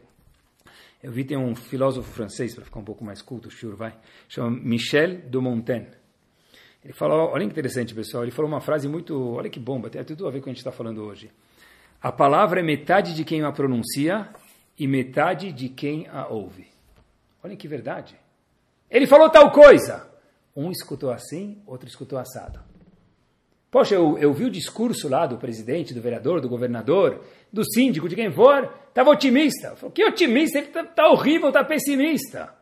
Eu 1.02 1.12
vi 1.12 1.24
tem 1.24 1.36
um 1.36 1.54
filósofo 1.54 2.10
francês, 2.10 2.54
para 2.54 2.64
ficar 2.64 2.80
um 2.80 2.84
pouco 2.84 3.04
mais 3.04 3.22
culto, 3.22 3.48
o 3.48 3.76
vai, 3.76 3.96
chama 4.28 4.50
Michel 4.50 5.18
de 5.28 5.38
Montaigne. 5.38 5.88
Ele 6.84 6.92
falou, 6.92 7.30
olha 7.30 7.44
que 7.44 7.50
interessante, 7.50 7.94
pessoal, 7.94 8.22
ele 8.22 8.32
falou 8.32 8.50
uma 8.50 8.60
frase 8.60 8.88
muito, 8.88 9.34
olha 9.34 9.50
que 9.50 9.58
bomba, 9.58 9.90
tem 9.90 10.02
tudo 10.04 10.26
a 10.26 10.30
ver 10.30 10.38
com 10.38 10.42
o 10.42 10.44
que 10.44 10.50
a 10.50 10.52
gente 10.52 10.58
está 10.58 10.72
falando 10.72 11.02
hoje. 11.02 11.30
A 12.00 12.12
palavra 12.12 12.60
é 12.60 12.62
metade 12.62 13.14
de 13.14 13.24
quem 13.24 13.42
a 13.42 13.50
pronuncia 13.50 14.28
e 14.78 14.86
metade 14.86 15.52
de 15.52 15.68
quem 15.68 16.06
a 16.08 16.28
ouve. 16.28 16.66
Olha 17.48 17.56
que 17.56 17.66
verdade. 17.66 18.14
Ele 18.90 19.06
falou 19.06 19.30
tal 19.30 19.50
coisa. 19.50 20.06
Um 20.54 20.70
escutou 20.70 21.10
assim, 21.10 21.62
outro 21.66 21.88
escutou 21.88 22.18
assado. 22.18 22.60
Poxa, 23.70 23.94
eu, 23.94 24.18
eu 24.18 24.34
vi 24.34 24.44
o 24.44 24.50
discurso 24.50 25.08
lá 25.08 25.26
do 25.26 25.38
presidente, 25.38 25.94
do 25.94 26.00
vereador, 26.02 26.42
do 26.42 26.48
governador, 26.48 27.24
do 27.50 27.64
síndico, 27.64 28.06
de 28.06 28.14
quem 28.14 28.30
for, 28.30 28.70
estava 28.88 29.08
otimista. 29.08 29.74
Falei, 29.76 29.92
que 29.94 30.04
otimista? 30.04 30.58
Ele 30.58 30.66
está 30.66 30.84
tá 30.84 31.08
horrível, 31.08 31.48
está 31.48 31.64
pessimista. 31.64 32.52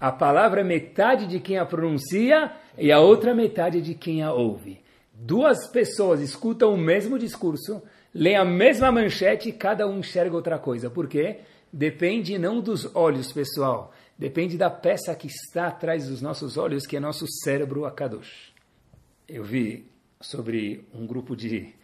A 0.00 0.10
palavra 0.10 0.62
é 0.62 0.64
metade 0.64 1.28
de 1.28 1.38
quem 1.38 1.58
a 1.58 1.64
pronuncia 1.64 2.50
e 2.76 2.90
a 2.90 2.98
outra 2.98 3.34
metade 3.34 3.80
de 3.80 3.94
quem 3.94 4.20
a 4.20 4.32
ouve. 4.32 4.80
Duas 5.12 5.70
pessoas 5.70 6.20
escutam 6.20 6.74
o 6.74 6.76
mesmo 6.76 7.20
discurso, 7.20 7.80
leem 8.12 8.36
a 8.36 8.44
mesma 8.44 8.90
manchete 8.90 9.48
e 9.48 9.52
cada 9.52 9.86
um 9.86 10.00
enxerga 10.00 10.34
outra 10.34 10.58
coisa. 10.58 10.90
Por 10.90 11.06
quê? 11.06 11.38
Depende 11.76 12.38
não 12.38 12.58
dos 12.58 12.88
olhos, 12.96 13.30
pessoal. 13.30 13.92
Depende 14.16 14.56
da 14.56 14.70
peça 14.70 15.14
que 15.14 15.26
está 15.26 15.66
atrás 15.66 16.08
dos 16.08 16.22
nossos 16.22 16.56
olhos, 16.56 16.86
que 16.86 16.96
é 16.96 17.00
nosso 17.00 17.26
cérebro 17.44 17.84
Akadosh. 17.84 18.50
Eu 19.28 19.44
vi 19.44 19.86
sobre 20.18 20.86
um 20.94 21.06
grupo 21.06 21.36
de 21.36 21.74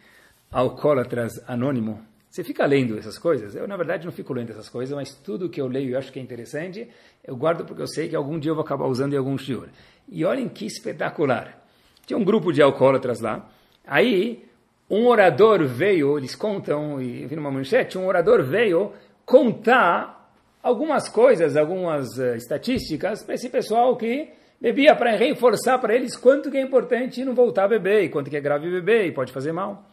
alcoólatras 0.51 1.33
anônimo. 1.47 2.03
Você 2.27 2.43
fica 2.43 2.65
lendo 2.65 2.97
essas 2.97 3.19
coisas? 3.19 3.53
Eu, 3.53 3.67
na 3.67 3.77
verdade, 3.77 4.03
não 4.03 4.11
fico 4.11 4.33
lendo 4.33 4.49
essas 4.49 4.67
coisas, 4.67 4.95
mas 4.95 5.13
tudo 5.13 5.47
que 5.47 5.61
eu 5.61 5.67
leio 5.67 5.91
e 5.91 5.95
acho 5.95 6.11
que 6.11 6.17
é 6.17 6.23
interessante, 6.23 6.89
eu 7.23 7.35
guardo 7.35 7.63
porque 7.63 7.83
eu 7.83 7.87
sei 7.87 8.09
que 8.09 8.15
algum 8.15 8.39
dia 8.39 8.49
eu 8.49 8.55
vou 8.55 8.63
acabar 8.63 8.87
usando 8.87 9.13
em 9.13 9.17
algum 9.17 9.37
shiur. 9.37 9.69
E 10.09 10.25
olhem 10.25 10.49
que 10.49 10.65
espetacular. 10.65 11.63
Tinha 12.07 12.17
um 12.17 12.23
grupo 12.23 12.51
de 12.51 12.63
alcoólatras 12.63 13.19
lá. 13.19 13.47
Aí, 13.85 14.43
um 14.89 15.05
orador 15.05 15.63
veio, 15.65 16.17
eles 16.17 16.35
contam, 16.35 16.99
e 16.99 17.27
vi 17.27 17.35
numa 17.35 17.51
manchete, 17.51 17.95
um 17.95 18.07
orador 18.07 18.41
veio 18.43 18.91
contar 19.25 20.13
algumas 20.61 21.09
coisas, 21.09 21.57
algumas 21.57 22.17
uh, 22.17 22.35
estatísticas 22.35 23.23
para 23.23 23.35
esse 23.35 23.49
pessoal 23.49 23.95
que 23.97 24.29
bebia 24.59 24.95
para 24.95 25.15
reforçar 25.17 25.77
para 25.77 25.93
eles 25.93 26.15
quanto 26.15 26.49
que 26.49 26.57
é 26.57 26.61
importante 26.61 27.25
não 27.25 27.35
voltar 27.35 27.65
a 27.65 27.67
beber, 27.67 28.03
e 28.03 28.09
quanto 28.09 28.29
que 28.29 28.37
é 28.37 28.41
grave 28.41 28.71
beber 28.71 29.07
e 29.07 29.11
pode 29.11 29.33
fazer 29.33 29.51
mal. 29.51 29.89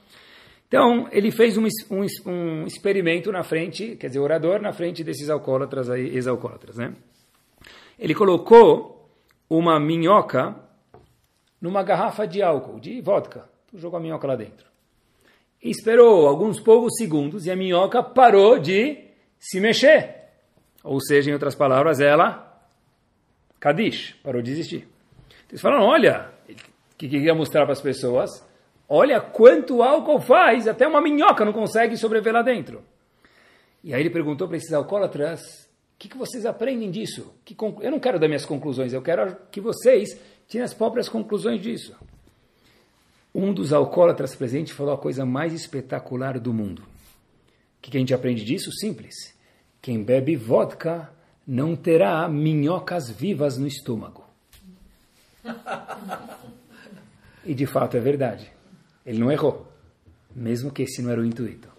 Então, 0.69 1.09
ele 1.11 1.33
fez 1.33 1.59
um, 1.59 1.67
um, 1.91 2.07
um 2.31 2.65
experimento 2.65 3.33
na 3.33 3.43
frente, 3.43 3.97
quer 3.97 4.07
dizer, 4.07 4.21
orador 4.21 4.63
na 4.63 4.73
frente 4.73 5.03
desses 5.03 5.29
alcoólatras, 5.29 5.91
aí, 5.91 6.15
ex-alcoólatras, 6.15 6.77
né? 6.77 6.95
Ele 7.99 8.15
colocou 8.15 9.11
uma 9.51 9.81
minhoca 9.81 10.55
numa 11.61 11.83
garrafa 11.83 12.25
de 12.25 12.41
álcool, 12.41 12.79
de 12.79 13.01
vodka, 13.01 13.49
jogou 13.75 13.99
a 13.99 14.01
minhoca 14.01 14.29
lá 14.29 14.37
dentro. 14.37 14.67
E 15.61 15.69
esperou 15.69 16.29
alguns 16.29 16.61
poucos 16.61 16.95
segundos 16.97 17.45
e 17.45 17.51
a 17.51 17.57
minhoca 17.57 18.01
parou 18.03 18.57
de 18.59 19.10
se 19.41 19.59
mexer. 19.59 20.15
Ou 20.85 21.01
seja, 21.01 21.31
em 21.31 21.33
outras 21.33 21.57
palavras, 21.57 21.99
ela 21.99 22.51
Kadish, 23.61 24.15
parou 24.23 24.41
de 24.41 24.51
existir. 24.51 24.89
Eles 25.51 25.61
falaram, 25.61 25.85
olha, 25.85 26.31
o 26.49 26.97
que 26.97 27.09
queria 27.09 27.35
mostrar 27.35 27.65
para 27.65 27.75
as 27.75 27.81
pessoas? 27.81 28.31
Olha 28.89 29.21
quanto 29.21 29.83
álcool 29.83 30.21
faz, 30.21 30.67
até 30.67 30.89
uma 30.89 31.01
minhoca 31.01 31.45
não 31.45 31.53
consegue 31.53 31.97
sobreviver 31.97 32.33
lá 32.33 32.43
dentro. 32.43 32.83
E 33.85 33.93
aí 33.93 34.01
ele 34.01 34.11
perguntou 34.11 34.49
para 34.49 34.57
esses 34.57 34.73
alcoólatras, 34.73 35.41
o 35.95 35.99
que, 35.99 36.09
que 36.09 36.17
vocês 36.17 36.47
aprendem 36.47 36.91
disso? 36.91 37.35
Que 37.45 37.55
eu 37.83 37.91
não 37.91 38.01
quero 38.01 38.19
dar 38.19 38.27
minhas 38.27 38.47
conclusões, 38.47 38.93
eu 38.93 39.03
quero 39.03 39.37
que 39.51 39.61
vocês 39.61 40.19
tirem 40.49 40.65
as 40.65 40.73
próprias 40.73 41.09
conclusões 41.09 41.61
disso. 41.61 41.95
Um 43.35 43.53
dos 43.53 43.73
alcoólatras 43.73 44.35
presentes 44.35 44.73
falou 44.73 44.95
a 44.95 44.99
coisa 44.99 45.25
mais 45.25 45.53
espetacular 45.53 46.41
do 46.41 46.53
mundo. 46.53 46.83
O 47.81 47.83
que, 47.83 47.97
a 47.97 48.01
gente 48.01 48.13
aprende 48.13 48.45
disso? 48.45 48.71
Simples. 48.73 49.15
Quem 49.81 50.03
bebe 50.03 50.37
vodka 50.37 51.11
não 51.47 51.75
terá 51.75 52.29
minhocas 52.29 53.11
vivas 53.11 53.57
no 53.57 53.67
estômago. 53.67 54.23
E 57.43 57.55
de 57.55 57.65
fato 57.65 57.97
é 57.97 58.01
verdade. 58.01 58.53
Ele 59.05 59.19
não 59.19 59.33
errou, 59.33 59.67
mesmo 60.37 60.71
que 60.71 60.83
esse 60.83 61.01
não 61.01 61.11
era 61.11 61.23
o 61.23 61.25
intuito. 61.25 61.71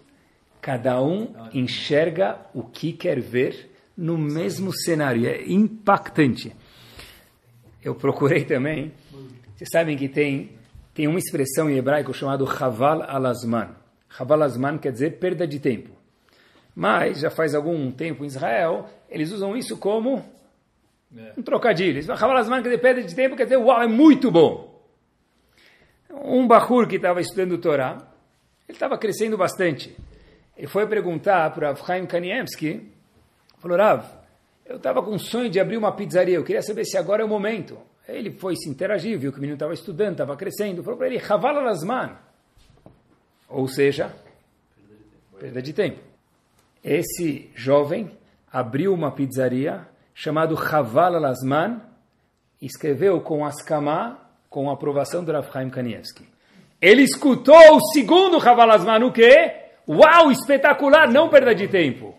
Cada 0.60 1.00
um 1.00 1.32
enxerga 1.54 2.40
o 2.52 2.64
que 2.64 2.92
quer 2.92 3.20
ver 3.20 3.70
no 3.96 4.18
mesmo 4.18 4.72
cenário. 4.74 5.24
É 5.26 5.44
impactante. 5.46 6.52
Eu 7.82 7.94
procurei 7.94 8.44
também. 8.44 8.92
Vocês 9.54 9.70
sabem 9.70 9.96
que 9.96 10.08
tem, 10.08 10.50
tem 10.92 11.06
uma 11.06 11.18
expressão 11.20 11.70
em 11.70 11.76
hebraico 11.76 12.12
chamada 12.12 12.44
Chaval 12.44 13.02
alazman. 13.02 13.81
Chaval 14.16 14.38
alazman 14.38 14.78
quer 14.78 14.92
dizer 14.92 15.18
perda 15.18 15.46
de 15.46 15.58
tempo. 15.58 15.90
Mas 16.74 17.20
já 17.20 17.30
faz 17.30 17.54
algum 17.54 17.90
tempo 17.90 18.24
em 18.24 18.26
Israel, 18.26 18.88
eles 19.08 19.30
usam 19.30 19.56
isso 19.56 19.76
como 19.76 20.24
é. 21.16 21.32
um 21.36 21.42
trocadilho. 21.42 21.98
Eles 21.98 22.06
falam, 22.06 22.36
as 22.36 22.48
marcas 22.48 22.72
de 22.72 23.14
tempo, 23.14 23.36
quer 23.36 23.44
dizer, 23.44 23.56
uau, 23.56 23.82
é 23.82 23.86
muito 23.86 24.30
bom. 24.30 24.72
Um 26.10 26.46
Bahur 26.46 26.86
que 26.86 26.96
estava 26.96 27.20
estudando 27.20 27.58
Torá, 27.58 27.98
ele 28.68 28.76
estava 28.76 28.98
crescendo 28.98 29.36
bastante. 29.36 29.96
Ele 30.56 30.66
foi 30.66 30.86
perguntar 30.86 31.50
para 31.52 31.74
Chaim 31.74 32.06
Kaniemski, 32.06 32.90
falou, 33.58 33.78
Rav, 33.78 34.04
eu 34.66 34.76
estava 34.76 35.02
com 35.02 35.12
um 35.12 35.18
sonho 35.18 35.50
de 35.50 35.58
abrir 35.58 35.76
uma 35.76 35.92
pizzaria, 35.92 36.36
eu 36.36 36.44
queria 36.44 36.62
saber 36.62 36.84
se 36.84 36.96
agora 36.96 37.22
é 37.22 37.24
o 37.24 37.28
momento. 37.28 37.78
Ele 38.06 38.30
foi 38.30 38.56
se 38.56 38.68
interagir, 38.68 39.18
viu 39.18 39.32
que 39.32 39.38
o 39.38 39.40
menino 39.40 39.56
estava 39.56 39.72
estudando, 39.72 40.12
estava 40.12 40.36
crescendo, 40.36 40.82
falou 40.82 40.98
para 40.98 41.06
ele, 41.06 41.18
Chaval 41.18 41.62
Lasman. 41.62 42.16
Ou 43.52 43.68
seja, 43.68 44.14
perda 45.38 45.62
de 45.62 45.72
tempo 45.72 46.12
esse 46.82 47.50
jovem 47.54 48.10
abriu 48.52 48.92
uma 48.92 49.12
pizzaria 49.12 49.86
chamado 50.14 50.56
Chaval 50.56 51.14
Alasman, 51.14 51.80
escreveu 52.60 53.20
com 53.20 53.44
Askama, 53.44 54.18
com 54.50 54.68
a 54.68 54.74
aprovação 54.74 55.24
do 55.24 55.32
Rav 55.32 55.50
Chaim 55.52 55.70
Kanievski. 55.70 56.28
Ele 56.80 57.02
escutou 57.02 57.76
o 57.76 57.80
segundo 57.92 58.40
Chaval 58.40 58.68
Alasman, 58.68 59.06
o 59.06 59.12
quê? 59.12 59.54
Uau, 59.88 60.30
espetacular, 60.30 61.08
não 61.08 61.28
perda 61.28 61.54
de 61.54 61.68
tempo. 61.68 62.14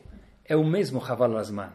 É 0.45 0.55
o 0.55 0.63
mesmo 0.63 1.05
Chaval 1.05 1.31
Alasman. 1.31 1.71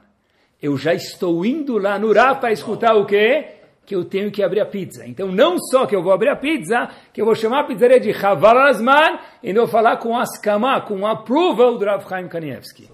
Eu 0.60 0.76
já 0.76 0.94
estou 0.94 1.44
indo 1.44 1.78
lá 1.78 1.98
no 1.98 2.12
Rav 2.12 2.40
para 2.40 2.52
escutar 2.52 2.94
o 2.94 3.06
quê? 3.06 3.57
Que 3.88 3.96
eu 3.96 4.04
tenho 4.04 4.30
que 4.30 4.42
abrir 4.42 4.60
a 4.60 4.66
pizza. 4.66 5.06
Então, 5.06 5.32
não 5.32 5.56
só 5.58 5.86
que 5.86 5.96
eu 5.96 6.02
vou 6.02 6.12
abrir 6.12 6.28
a 6.28 6.36
pizza, 6.36 6.90
que 7.10 7.22
eu 7.22 7.24
vou 7.24 7.34
chamar 7.34 7.60
a 7.60 7.64
pizzaria 7.64 7.98
de 7.98 8.12
Chaval 8.12 8.58
Azman, 8.58 9.18
e 9.42 9.50
vou 9.54 9.66
falar 9.66 9.96
com 9.96 10.14
Askama, 10.14 10.78
com 10.82 11.06
approval 11.06 11.78
do 11.78 11.86
Rav 11.86 12.06
Chaim 12.06 12.28
Kanievski. 12.28 12.86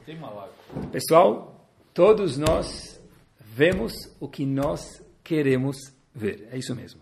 Pessoal, 0.92 1.68
todos 1.92 2.38
nós 2.38 3.03
vemos 3.40 3.92
o 4.20 4.28
que 4.28 4.47
nós 4.47 5.05
queremos 5.24 5.76
ver. 6.14 6.49
É 6.53 6.59
isso 6.59 6.76
mesmo. 6.76 7.01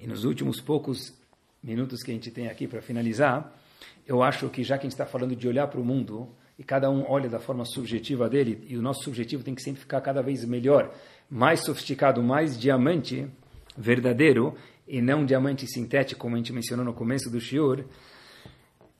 E 0.00 0.06
nos 0.06 0.24
últimos 0.24 0.58
poucos 0.58 1.12
minutos 1.62 2.02
que 2.02 2.10
a 2.10 2.14
gente 2.14 2.30
tem 2.30 2.48
aqui 2.48 2.66
para 2.66 2.80
finalizar, 2.80 3.52
eu 4.06 4.22
acho 4.22 4.48
que 4.48 4.64
já 4.64 4.78
que 4.78 4.86
a 4.86 4.88
gente 4.88 4.92
está 4.92 5.04
falando 5.04 5.36
de 5.36 5.46
olhar 5.46 5.66
para 5.66 5.78
o 5.78 5.84
mundo, 5.84 6.26
e 6.58 6.64
cada 6.64 6.90
um 6.90 7.04
olha 7.06 7.28
da 7.28 7.38
forma 7.38 7.66
subjetiva 7.66 8.30
dele, 8.30 8.64
e 8.66 8.78
o 8.78 8.82
nosso 8.82 9.02
subjetivo 9.02 9.44
tem 9.44 9.54
que 9.54 9.62
sempre 9.62 9.82
ficar 9.82 10.00
cada 10.00 10.22
vez 10.22 10.42
melhor, 10.46 10.90
mais 11.32 11.64
sofisticado, 11.64 12.22
mais 12.22 12.60
diamante 12.60 13.26
verdadeiro, 13.74 14.54
e 14.86 15.00
não 15.00 15.24
diamante 15.24 15.66
sintético, 15.66 16.20
como 16.20 16.34
a 16.34 16.38
gente 16.38 16.52
mencionou 16.52 16.84
no 16.84 16.92
começo 16.92 17.30
do 17.30 17.40
Shiur, 17.40 17.84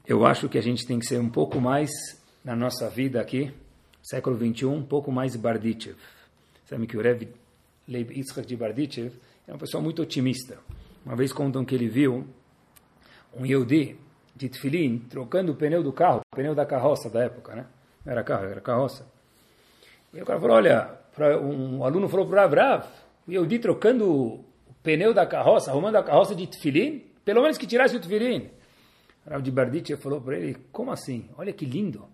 eu 0.07 0.25
acho 0.25 0.49
que 0.49 0.57
a 0.57 0.63
gente 0.63 0.87
tem 0.87 0.99
que 0.99 1.05
ser 1.05 1.21
um 1.21 1.29
pouco 1.29 1.61
mais, 1.61 1.91
na 2.43 2.57
nossa 2.57 2.89
vida 2.89 3.21
aqui, 3.21 3.53
século 4.03 4.35
21, 4.35 4.75
um 4.75 4.83
pouco 4.83 5.13
mais 5.13 5.37
Bardichev. 5.37 5.99
Sabe 6.65 6.87
que 6.87 6.97
o 6.97 7.03
Rev 7.03 7.25
Leib 7.87 8.13
Yitzhak 8.13 8.49
de 8.49 8.57
Barditchev, 8.57 9.13
era 9.47 9.55
uma 9.55 9.59
pessoa 9.59 9.83
muito 9.83 10.01
otimista. 10.01 10.57
Uma 11.05 11.15
vez 11.15 11.35
contam 11.35 11.67
que 11.67 11.75
ele 11.75 11.89
viu 11.89 12.27
um 13.37 13.45
Yehudi 13.45 13.99
de 14.35 14.49
Tfilin 14.49 15.01
trocando 15.01 15.53
o 15.53 15.55
pneu 15.55 15.83
do 15.83 15.93
carro, 15.93 16.23
o 16.33 16.37
pneu 16.37 16.55
da 16.55 16.65
carroça 16.65 17.11
da 17.11 17.25
época, 17.25 17.55
né? 17.55 17.67
Não 18.07 18.13
era 18.13 18.25
carro, 18.25 18.47
era 18.47 18.61
carroça. 18.63 19.07
E 20.15 20.23
o 20.23 20.25
cara 20.25 20.41
falou, 20.41 20.57
olha, 20.57 21.02
um 21.21 21.85
aluno 21.85 22.09
falou 22.09 22.27
para 22.27 22.47
o 22.47 22.55
Rav, 22.55 22.87
o 23.27 23.33
Yehudi 23.33 23.59
trocando 23.59 24.11
o 24.11 24.45
pneu 24.83 25.13
da 25.13 25.27
carroça, 25.27 25.71
arrumando 25.71 25.97
a 25.97 26.03
carroça 26.03 26.35
de 26.35 26.47
Tfilin, 26.47 27.05
pelo 27.25 27.43
menos 27.43 27.59
que 27.59 27.67
tirasse 27.67 27.97
o 27.97 28.01
Tfilin. 28.01 28.49
O 29.27 29.31
Rav 29.31 29.43
de 29.43 29.51
Barditchev 29.51 30.01
falou 30.01 30.21
para 30.21 30.37
ele, 30.37 30.57
como 30.73 30.91
assim? 30.91 31.29
Olha 31.37 31.53
que 31.53 31.65
lindo. 31.65 32.05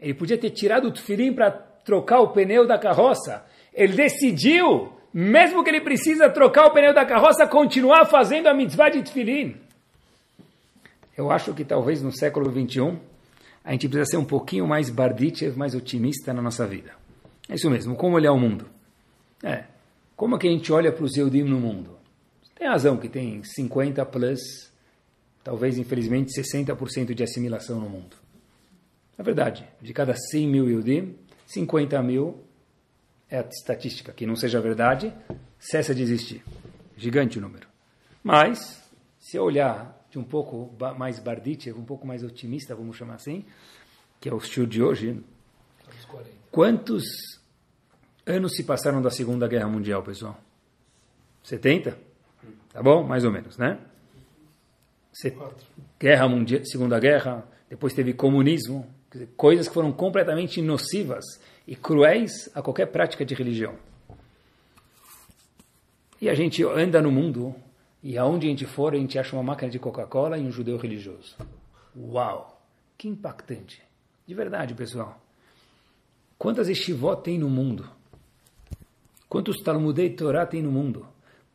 Ele 0.00 0.14
podia 0.14 0.38
ter 0.38 0.50
tirado 0.50 0.88
o 0.88 0.92
Tfilin 0.92 1.32
para 1.32 1.50
trocar 1.50 2.20
o 2.20 2.28
pneu 2.28 2.66
da 2.66 2.78
carroça. 2.78 3.44
Ele 3.74 3.94
decidiu, 3.94 4.92
mesmo 5.12 5.62
que 5.62 5.70
ele 5.70 5.80
precisa 5.80 6.30
trocar 6.30 6.66
o 6.66 6.72
pneu 6.72 6.94
da 6.94 7.04
carroça, 7.04 7.46
continuar 7.46 8.06
fazendo 8.06 8.46
a 8.46 8.54
mitzvah 8.54 8.88
de 8.88 9.02
Tfilin. 9.02 9.56
Eu 11.16 11.30
acho 11.30 11.52
que 11.52 11.64
talvez 11.64 12.02
no 12.02 12.10
século 12.10 12.50
21 12.50 12.98
a 13.64 13.72
gente 13.72 13.88
precisa 13.88 14.12
ser 14.12 14.16
um 14.16 14.24
pouquinho 14.24 14.66
mais 14.66 14.90
Barditchev, 14.90 15.56
mais 15.56 15.74
otimista 15.74 16.32
na 16.32 16.42
nossa 16.42 16.66
vida. 16.66 17.01
É 17.48 17.54
isso 17.54 17.68
mesmo, 17.70 17.96
como 17.96 18.16
olhar 18.16 18.32
o 18.32 18.38
mundo. 18.38 18.66
É, 19.42 19.64
como 20.16 20.36
é 20.36 20.38
que 20.38 20.46
a 20.46 20.50
gente 20.50 20.72
olha 20.72 20.92
para 20.92 21.04
os 21.04 21.16
Eudim 21.16 21.42
no 21.42 21.58
mundo? 21.58 21.98
Tem 22.54 22.68
razão 22.68 22.96
que 22.96 23.08
tem 23.08 23.42
50 23.42 24.04
plus, 24.06 24.70
talvez 25.42 25.78
infelizmente 25.78 26.32
60% 26.32 27.12
de 27.12 27.22
assimilação 27.22 27.80
no 27.80 27.88
mundo. 27.88 28.16
É 29.18 29.22
verdade, 29.22 29.68
de 29.80 29.92
cada 29.92 30.14
100 30.14 30.48
mil 30.48 30.68
Eudim, 30.68 31.16
50 31.46 32.00
mil 32.02 32.40
é 33.28 33.38
a 33.38 33.40
estatística. 33.42 34.12
Que 34.12 34.26
não 34.26 34.36
seja 34.36 34.60
verdade, 34.60 35.12
cessa 35.58 35.94
de 35.94 36.02
existir. 36.02 36.44
Gigante 36.96 37.38
o 37.38 37.40
número. 37.40 37.66
Mas, 38.22 38.80
se 39.18 39.36
eu 39.36 39.42
olhar 39.42 40.06
de 40.10 40.18
um 40.18 40.24
pouco 40.24 40.70
mais 40.96 41.18
Barditchev, 41.18 41.78
um 41.78 41.84
pouco 41.84 42.06
mais 42.06 42.22
otimista, 42.22 42.74
vamos 42.74 42.96
chamar 42.96 43.14
assim, 43.14 43.44
que 44.20 44.28
é 44.28 44.32
o 44.32 44.38
estilo 44.38 44.66
de 44.66 44.82
hoje, 44.82 45.20
quantos 46.52 47.02
anos 48.26 48.54
se 48.54 48.62
passaram 48.62 49.00
da 49.02 49.10
Segunda 49.10 49.48
Guerra 49.48 49.66
Mundial, 49.66 50.02
pessoal? 50.02 50.38
70? 51.42 51.98
Tá 52.72 52.82
bom? 52.82 53.02
Mais 53.02 53.24
ou 53.24 53.32
menos, 53.32 53.56
né? 53.56 53.80
Guerra 55.98 56.28
Mundial, 56.28 56.64
Segunda 56.64 57.00
Guerra, 57.00 57.44
depois 57.68 57.94
teve 57.94 58.12
comunismo, 58.12 58.86
dizer, 59.10 59.28
coisas 59.36 59.66
que 59.66 59.74
foram 59.74 59.90
completamente 59.90 60.60
nocivas 60.62 61.24
e 61.66 61.74
cruéis 61.74 62.50
a 62.54 62.62
qualquer 62.62 62.86
prática 62.86 63.24
de 63.24 63.34
religião. 63.34 63.76
E 66.20 66.28
a 66.28 66.34
gente 66.34 66.62
anda 66.64 67.02
no 67.02 67.10
mundo 67.10 67.54
e 68.02 68.16
aonde 68.16 68.46
a 68.46 68.50
gente 68.50 68.66
for, 68.66 68.94
a 68.94 68.96
gente 68.96 69.18
acha 69.18 69.34
uma 69.34 69.42
máquina 69.42 69.70
de 69.70 69.78
Coca-Cola 69.78 70.38
e 70.38 70.42
um 70.42 70.52
judeu 70.52 70.76
religioso. 70.76 71.36
Uau! 71.96 72.62
Que 72.96 73.08
impactante. 73.08 73.82
De 74.26 74.34
verdade, 74.34 74.74
pessoal. 74.74 75.20
Quantas 76.42 76.68
estivot 76.68 77.22
tem 77.22 77.38
no 77.38 77.48
mundo? 77.48 77.88
Quantos 79.28 79.62
Talmudei 79.62 80.10
Torá 80.10 80.44
tem 80.44 80.60
no 80.60 80.72
mundo? 80.72 81.06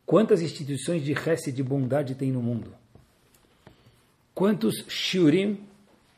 Quantas 0.06 0.40
instituições 0.40 1.04
de 1.04 1.12
e 1.12 1.52
de 1.52 1.62
bondade 1.62 2.14
tem 2.14 2.32
no 2.32 2.40
mundo? 2.40 2.72
Quantos 4.34 4.86
shiurim 4.88 5.60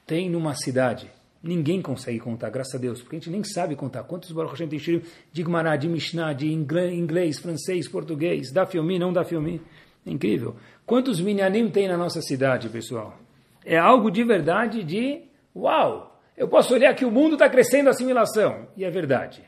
tem 0.06 0.30
numa 0.30 0.54
cidade? 0.54 1.10
Ninguém 1.42 1.82
consegue 1.82 2.20
contar, 2.20 2.48
graças 2.50 2.76
a 2.76 2.78
Deus, 2.78 3.02
porque 3.02 3.16
a 3.16 3.18
gente 3.18 3.30
nem 3.30 3.42
sabe 3.42 3.74
contar. 3.74 4.04
Quantos 4.04 4.30
Baruch 4.30 4.52
Hashem 4.52 4.68
tem 4.68 4.78
shiurim 4.78 5.02
de 5.32 5.42
Gemara, 5.42 5.74
de 5.74 5.88
Mishnah, 5.88 6.32
de 6.32 6.52
inglês, 6.52 7.40
francês, 7.40 7.88
português, 7.88 8.52
da 8.52 8.66
filme, 8.66 9.00
não 9.00 9.12
da 9.12 9.24
filme? 9.24 9.60
É 10.06 10.12
incrível. 10.12 10.54
Quantos 10.86 11.20
minyanim 11.20 11.68
tem 11.68 11.88
na 11.88 11.96
nossa 11.96 12.22
cidade, 12.22 12.68
pessoal? 12.68 13.18
É 13.64 13.76
algo 13.76 14.12
de 14.12 14.22
verdade 14.22 14.84
de 14.84 15.22
uau! 15.56 16.09
Eu 16.40 16.48
posso 16.48 16.72
olhar 16.72 16.94
que 16.94 17.04
o 17.04 17.10
mundo 17.10 17.34
está 17.34 17.50
crescendo 17.50 17.88
a 17.88 17.90
assimilação. 17.90 18.66
E 18.74 18.82
é 18.82 18.90
verdade. 18.90 19.44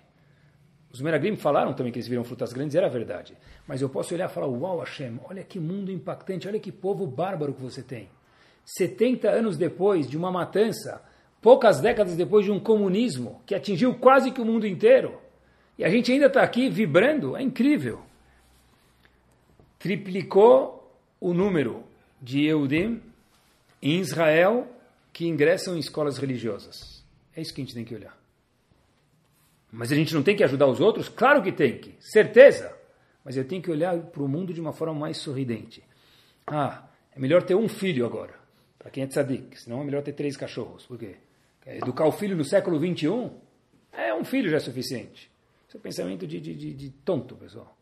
Os 0.93 1.01
Meraglim 1.01 1.37
falaram 1.37 1.73
também 1.73 1.91
que 1.91 1.99
eles 1.99 2.07
viram 2.07 2.23
frutas 2.23 2.53
grandes, 2.53 2.77
era 2.77 2.87
verdade. 2.87 3.35
Mas 3.67 3.81
eu 3.81 3.89
posso 3.89 4.13
olhar 4.13 4.29
e 4.29 4.33
falar, 4.33 4.47
uau, 4.47 4.81
Hashem, 4.81 5.19
olha 5.25 5.43
que 5.43 5.59
mundo 5.59 5.91
impactante, 5.91 6.47
olha 6.47 6.61
que 6.61 6.71
povo 6.71 7.07
bárbaro 7.07 7.55
que 7.55 7.63
você 7.63 7.83
tem. 7.83 8.11
70 8.67 9.31
anos 9.31 9.57
depois 9.57 10.07
de 10.07 10.19
uma 10.19 10.31
matança, 10.31 11.03
poucas 11.41 11.81
décadas 11.81 12.15
depois 12.15 12.45
de 12.45 12.53
um 12.53 12.61
comunismo 12.61 13.41
que 13.47 13.55
atingiu 13.55 13.95
quase 13.95 14.31
que 14.31 14.43
o 14.43 14.45
mundo 14.45 14.67
inteiro, 14.67 15.19
e 15.79 15.85
a 15.85 15.89
gente 15.89 16.13
ainda 16.13 16.27
está 16.27 16.43
aqui 16.43 16.69
vibrando, 16.69 17.35
é 17.35 17.43
incrível 17.43 18.03
triplicou 19.79 20.95
o 21.21 21.35
número 21.35 21.83
de 22.21 22.45
Eudim 22.45 23.03
em 23.83 23.99
Israel 23.99 24.69
que 25.13 25.27
ingressam 25.27 25.77
em 25.77 25.79
escolas 25.79 26.19
religiosas. 26.19 27.05
É 27.35 27.41
isso 27.41 27.53
que 27.53 27.61
a 27.61 27.65
gente 27.65 27.75
tem 27.75 27.85
que 27.85 27.95
olhar. 27.95 28.17
Mas 29.71 29.91
a 29.91 29.95
gente 29.95 30.15
não 30.15 30.23
tem 30.23 30.37
que 30.37 30.45
ajudar 30.45 30.67
os 30.67 30.81
outros? 30.81 31.09
Claro 31.09 31.43
que 31.43 31.53
tem 31.53 31.79
que, 31.79 31.95
certeza. 32.01 32.75
Mas 33.25 33.37
eu 33.37 33.45
tenho 33.45 33.63
que 33.63 33.71
olhar 33.71 33.97
para 33.99 34.23
o 34.23 34.29
mundo 34.29 34.53
de 34.53 34.61
uma 34.61 34.73
forma 34.73 34.95
mais 34.95 35.17
sorridente. 35.19 35.83
Ah, 36.47 36.89
é 37.15 37.21
melhor 37.21 37.43
ter 37.43 37.55
um 37.55 37.69
filho 37.69 38.05
agora, 38.05 38.35
para 38.79 38.91
quem 38.91 39.05
é 39.05 39.07
tzadik, 39.07 39.61
senão 39.61 39.81
é 39.81 39.85
melhor 39.85 40.03
ter 40.03 40.13
três 40.13 40.37
cachorros. 40.37 40.87
Por 40.87 40.99
quê? 40.99 41.17
Educar 41.67 42.07
o 42.07 42.13
filho 42.13 42.37
no 42.37 42.45
século 42.45 42.79
21 42.79 43.31
é 43.93 44.13
um 44.13 44.25
filho 44.25 44.51
já 44.51 44.57
é 44.57 44.61
suficiente. 44.61 45.31
Isso 45.69 45.77
é 45.77 45.81
pensamento 45.81 46.27
de, 46.27 46.41
de, 46.41 46.55
de, 46.55 46.75
de 46.75 46.91
tonto, 46.91 47.37
pessoal 47.37 47.77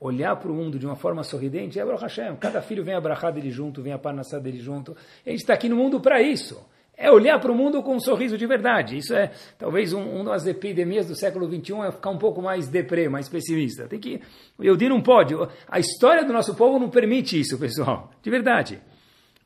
olhar 0.00 0.36
para 0.36 0.50
o 0.50 0.54
mundo 0.54 0.78
de 0.78 0.86
uma 0.86 0.96
forma 0.96 1.22
sorridente, 1.22 1.78
é 1.78 1.84
Baruch 1.84 2.02
Hashem, 2.02 2.36
cada 2.36 2.62
filho 2.62 2.84
vem 2.84 2.94
a 2.94 3.00
brachá 3.00 3.30
dele 3.30 3.50
junto, 3.50 3.82
vem 3.82 3.92
a 3.92 3.98
parnassá 3.98 4.38
dele 4.38 4.60
junto. 4.60 4.96
A 5.26 5.30
gente 5.30 5.40
está 5.40 5.54
aqui 5.54 5.68
no 5.68 5.76
mundo 5.76 6.00
para 6.00 6.22
isso. 6.22 6.64
É 7.00 7.12
olhar 7.12 7.38
para 7.38 7.52
o 7.52 7.54
mundo 7.54 7.80
com 7.80 7.94
um 7.94 8.00
sorriso 8.00 8.36
de 8.36 8.44
verdade. 8.44 8.96
Isso 8.96 9.14
é, 9.14 9.30
talvez, 9.56 9.92
um, 9.92 10.02
uma 10.02 10.32
das 10.32 10.48
epidemias 10.48 11.06
do 11.06 11.14
século 11.14 11.46
XXI 11.46 11.74
é 11.86 11.92
ficar 11.92 12.10
um 12.10 12.18
pouco 12.18 12.42
mais 12.42 12.66
deprê, 12.66 13.08
mais 13.08 13.28
pessimista. 13.28 13.86
Tem 13.86 14.00
que, 14.00 14.20
o 14.58 14.64
Yehudi 14.64 14.88
não 14.88 15.00
pode. 15.00 15.32
A 15.68 15.78
história 15.78 16.24
do 16.24 16.32
nosso 16.32 16.56
povo 16.56 16.76
não 16.76 16.90
permite 16.90 17.38
isso, 17.38 17.56
pessoal. 17.56 18.10
De 18.20 18.28
verdade. 18.28 18.80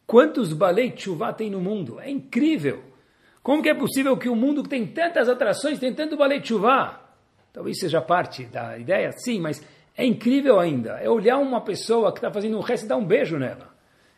Quantos 0.07 0.55
balei 0.55 0.95
chuvá 0.97 1.31
tem 1.33 1.51
no 1.51 1.61
mundo? 1.61 2.01
É 2.01 2.11
incrível. 2.11 2.83
Como 3.43 3.63
que 3.63 3.69
é 3.69 3.75
possível 3.75 4.17
que 4.17 4.31
o 4.31 4.37
mundo 4.37 4.63
que 4.63 4.71
tem 4.71 4.87
tantas 4.87 5.29
atrações 5.29 5.79
tem 5.79 5.93
tanto 5.93 6.17
balei 6.17 6.43
chuvá? 6.43 7.03
Talvez 7.53 7.79
seja 7.79 8.01
parte 8.01 8.47
da 8.47 8.79
ideia, 8.79 9.13
sim, 9.13 9.39
mas 9.39 9.63
é 9.97 10.05
incrível 10.05 10.59
ainda. 10.59 10.93
É 11.01 11.09
olhar 11.09 11.39
uma 11.39 11.61
pessoa 11.61 12.13
que 12.13 12.19
está 12.19 12.31
fazendo 12.31 12.57
um 12.57 12.61
resto 12.61 12.85
e 12.85 12.89
dar 12.89 12.97
um 12.97 13.05
beijo 13.05 13.39
nela. 13.39 13.73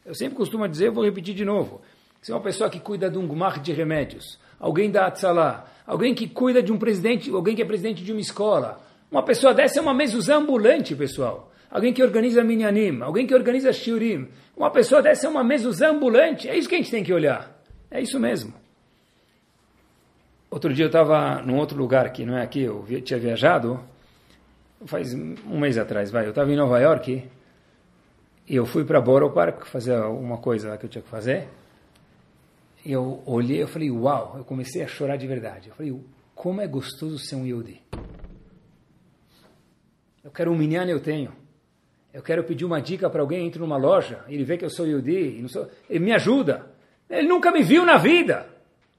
Eu 0.04 0.14
sempre 0.14 0.36
costumo 0.36 0.66
dizer, 0.68 0.88
eu 0.88 0.92
vou 0.92 1.04
repetir 1.04 1.34
de 1.34 1.44
novo. 1.44 1.80
Se 2.20 2.32
é 2.32 2.34
uma 2.34 2.40
pessoa 2.40 2.70
que 2.70 2.80
cuida 2.80 3.10
de 3.10 3.18
um 3.18 3.26
gumar 3.26 3.60
de 3.60 3.72
remédios, 3.72 4.38
alguém 4.58 4.90
da 4.90 5.06
Atzalá, 5.06 5.66
alguém 5.86 6.14
que 6.14 6.28
cuida 6.28 6.62
de 6.62 6.72
um 6.72 6.78
presidente, 6.78 7.30
alguém 7.30 7.54
que 7.54 7.62
é 7.62 7.64
presidente 7.64 8.02
de 8.02 8.12
uma 8.12 8.20
escola, 8.20 8.80
uma 9.10 9.22
pessoa 9.22 9.54
dessa 9.54 9.78
é 9.78 9.82
uma 9.82 9.94
mezuzá 9.94 10.36
ambulante, 10.36 10.94
pessoal. 10.94 11.52
Alguém 11.70 11.92
que 11.92 12.02
organiza 12.02 12.42
minyanim, 12.42 13.00
alguém 13.02 13.26
que 13.26 13.34
organiza 13.34 13.72
shiurim. 13.72 14.28
Uma 14.56 14.70
pessoa 14.70 15.02
dessa 15.02 15.26
é 15.26 15.30
uma 15.30 15.44
mezuzá 15.44 15.90
ambulante. 15.90 16.48
É 16.48 16.56
isso 16.56 16.68
que 16.68 16.74
a 16.74 16.78
gente 16.78 16.90
tem 16.90 17.04
que 17.04 17.12
olhar. 17.12 17.60
É 17.90 18.00
isso 18.00 18.18
mesmo. 18.18 18.54
Outro 20.50 20.72
dia 20.72 20.84
eu 20.84 20.88
estava 20.88 21.42
num 21.42 21.58
outro 21.58 21.76
lugar 21.76 22.12
que 22.12 22.24
não 22.24 22.38
é 22.38 22.42
aqui, 22.42 22.62
eu 22.62 22.84
tinha 23.04 23.18
viajado, 23.18 23.80
faz 24.86 25.14
um 25.14 25.58
mês 25.58 25.78
atrás, 25.78 26.10
vai, 26.10 26.26
eu 26.26 26.30
estava 26.30 26.52
em 26.52 26.56
Nova 26.56 26.78
York 26.78 27.28
e 28.46 28.56
eu 28.56 28.66
fui 28.66 28.84
para 28.84 29.00
Borough 29.00 29.32
Park 29.32 29.64
fazer 29.66 29.96
uma 29.96 30.38
coisa 30.38 30.76
que 30.76 30.84
eu 30.84 30.90
tinha 30.90 31.02
que 31.02 31.08
fazer. 31.08 31.48
E 32.84 32.92
eu 32.92 33.22
olhei, 33.24 33.62
eu 33.62 33.68
falei, 33.68 33.90
uau, 33.90 34.34
eu 34.36 34.44
comecei 34.44 34.82
a 34.82 34.86
chorar 34.86 35.16
de 35.16 35.26
verdade. 35.26 35.70
Eu 35.70 35.74
falei, 35.74 35.98
como 36.34 36.60
é 36.60 36.66
gostoso 36.66 37.18
ser 37.18 37.36
um 37.36 37.46
Yehudi. 37.46 37.80
Eu 40.22 40.30
quero 40.30 40.52
um 40.52 40.56
minyan, 40.56 40.84
eu 40.86 41.00
tenho. 41.00 41.32
Eu 42.12 42.22
quero 42.22 42.44
pedir 42.44 42.66
uma 42.66 42.80
dica 42.80 43.08
para 43.08 43.22
alguém, 43.22 43.46
entra 43.46 43.60
numa 43.60 43.78
loja, 43.78 44.22
ele 44.28 44.44
vê 44.44 44.58
que 44.58 44.64
eu 44.64 44.70
sou 44.70 44.86
Yehudi, 44.86 45.48
sou, 45.48 45.68
ele 45.88 46.04
me 46.04 46.12
ajuda. 46.12 46.66
Ele 47.08 47.26
nunca 47.26 47.50
me 47.50 47.62
viu 47.62 47.86
na 47.86 47.96
vida. 47.96 48.46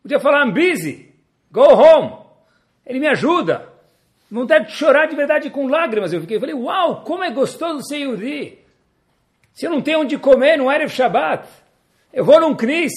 Podia 0.01 0.19
falar, 0.19 0.45
I'm 0.45 0.53
busy, 0.53 1.13
go 1.51 1.61
home. 1.61 2.25
Ele 2.85 2.99
me 2.99 3.07
ajuda 3.07 3.74
vontade 4.29 4.67
de 4.67 4.73
chorar 4.73 5.07
de 5.07 5.15
verdade 5.15 5.49
com 5.49 5.67
lágrimas. 5.67 6.11
Eu 6.11 6.21
fiquei, 6.21 6.39
falei, 6.39 6.55
uau, 6.55 7.01
como 7.03 7.23
é 7.23 7.31
gostoso 7.31 7.85
ser 7.85 7.99
Yudi. 7.99 8.59
Se 9.53 9.65
eu 9.65 9.71
não 9.71 9.81
tenho 9.81 10.01
onde 10.01 10.17
comer 10.17 10.57
no 10.57 10.71
Erev 10.71 10.91
Shabbat, 10.91 11.47
eu 12.11 12.25
vou 12.25 12.39
num 12.39 12.55
Cris, 12.55 12.91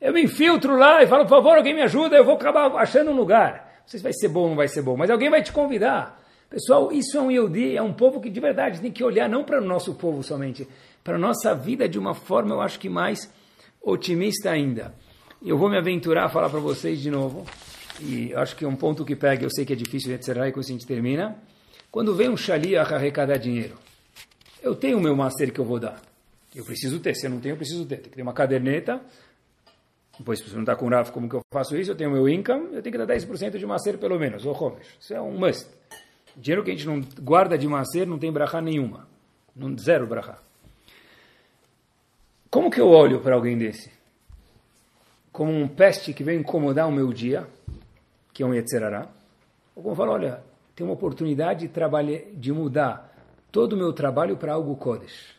eu 0.00 0.12
me 0.12 0.22
infiltro 0.22 0.76
lá 0.76 1.02
e 1.02 1.06
falo, 1.06 1.24
por 1.24 1.30
favor, 1.30 1.56
alguém 1.56 1.74
me 1.74 1.82
ajuda, 1.82 2.16
eu 2.16 2.24
vou 2.24 2.34
acabar 2.34 2.72
achando 2.76 3.10
um 3.10 3.16
lugar. 3.16 3.72
Não 3.80 3.88
sei 3.88 3.98
se 3.98 4.04
vai 4.04 4.12
ser 4.12 4.28
bom 4.28 4.42
ou 4.42 4.48
não 4.50 4.56
vai 4.56 4.68
ser 4.68 4.82
bom, 4.82 4.96
mas 4.96 5.10
alguém 5.10 5.30
vai 5.30 5.42
te 5.42 5.52
convidar. 5.52 6.22
Pessoal, 6.48 6.92
isso 6.92 7.16
é 7.16 7.20
um 7.20 7.30
Yehudi, 7.30 7.76
é 7.76 7.82
um 7.82 7.92
povo 7.92 8.20
que 8.20 8.30
de 8.30 8.38
verdade 8.38 8.80
tem 8.80 8.92
que 8.92 9.02
olhar 9.02 9.28
não 9.28 9.42
para 9.42 9.60
o 9.60 9.64
nosso 9.64 9.94
povo 9.94 10.22
somente, 10.22 10.68
para 11.02 11.16
a 11.16 11.18
nossa 11.18 11.54
vida 11.54 11.88
de 11.88 11.98
uma 11.98 12.14
forma, 12.14 12.54
eu 12.54 12.60
acho 12.60 12.78
que 12.78 12.88
mais 12.88 13.32
otimista 13.82 14.50
ainda. 14.50 14.94
Eu 15.44 15.58
vou 15.58 15.68
me 15.68 15.76
aventurar 15.76 16.26
a 16.26 16.28
falar 16.28 16.48
para 16.48 16.60
vocês 16.60 17.00
de 17.00 17.10
novo 17.10 17.44
e 18.00 18.34
acho 18.34 18.56
que 18.56 18.64
é 18.64 18.68
um 18.68 18.76
ponto 18.76 19.04
que 19.04 19.14
pega, 19.14 19.44
eu 19.44 19.50
sei 19.50 19.64
que 19.64 19.72
é 19.72 19.76
difícil, 19.76 20.12
etc. 20.14 20.28
E 20.48 20.52
com 20.52 20.60
isso 20.60 20.70
a 20.70 20.72
gente 20.72 20.86
termina. 20.86 21.36
Quando 21.90 22.14
vem 22.14 22.28
um 22.28 22.36
shaliach 22.36 22.92
arrecadar 22.92 23.38
dinheiro, 23.38 23.76
eu 24.62 24.74
tenho 24.74 24.98
o 24.98 25.00
meu 25.00 25.14
master 25.14 25.52
que 25.52 25.60
eu 25.60 25.64
vou 25.64 25.78
dar. 25.78 26.00
Eu 26.54 26.64
preciso 26.64 27.00
ter. 27.00 27.14
Se 27.14 27.26
eu 27.26 27.30
não 27.30 27.40
tenho, 27.40 27.52
eu 27.52 27.56
preciso 27.56 27.84
ter. 27.84 27.96
Tem 27.96 28.10
que 28.10 28.16
ter 28.16 28.22
uma 28.22 28.32
caderneta. 28.32 29.00
Depois, 30.18 30.38
se 30.38 30.48
você 30.48 30.54
não 30.54 30.62
está 30.62 30.76
com 30.76 30.86
o 30.86 31.12
como 31.12 31.28
que 31.28 31.34
eu 31.34 31.40
faço 31.52 31.76
isso? 31.76 31.90
Eu 31.90 31.96
tenho 31.96 32.10
meu 32.10 32.28
income, 32.28 32.74
eu 32.74 32.82
tenho 32.82 32.92
que 32.92 33.04
dar 33.04 33.06
10% 33.06 33.58
de 33.58 33.66
macer 33.66 33.98
pelo 33.98 34.18
menos, 34.18 34.46
ou 34.46 34.54
homesh. 34.54 34.96
Isso 35.00 35.12
é 35.12 35.20
um 35.20 35.36
must. 35.36 35.68
Dinheiro 36.36 36.64
que 36.64 36.70
a 36.70 36.74
gente 36.74 36.86
não 36.86 37.00
guarda 37.20 37.58
de 37.58 37.66
macer 37.66 38.06
não 38.06 38.18
tem 38.18 38.32
brachá 38.32 38.60
nenhuma. 38.60 39.08
Não, 39.54 39.76
zero 39.76 40.06
brachá. 40.06 40.38
Como 42.48 42.70
que 42.70 42.80
eu 42.80 42.88
olho 42.88 43.20
para 43.20 43.34
alguém 43.34 43.58
desse? 43.58 43.90
Como 45.32 45.50
um 45.50 45.66
peste 45.66 46.12
que 46.12 46.22
vem 46.22 46.38
incomodar 46.38 46.88
o 46.88 46.92
meu 46.92 47.12
dia, 47.12 47.48
que 48.34 48.42
é 48.42 48.46
um 48.46 48.52
Yetzerará. 48.52 49.06
Eu 49.76 49.94
falo, 49.94 50.12
olha, 50.12 50.42
tem 50.74 50.84
uma 50.84 50.94
oportunidade 50.94 51.60
de, 51.60 51.68
trabalhar, 51.68 52.20
de 52.34 52.52
mudar 52.52 53.10
todo 53.50 53.74
o 53.74 53.76
meu 53.76 53.92
trabalho 53.92 54.36
para 54.36 54.52
algo 54.52 54.74
Kodesh. 54.76 55.36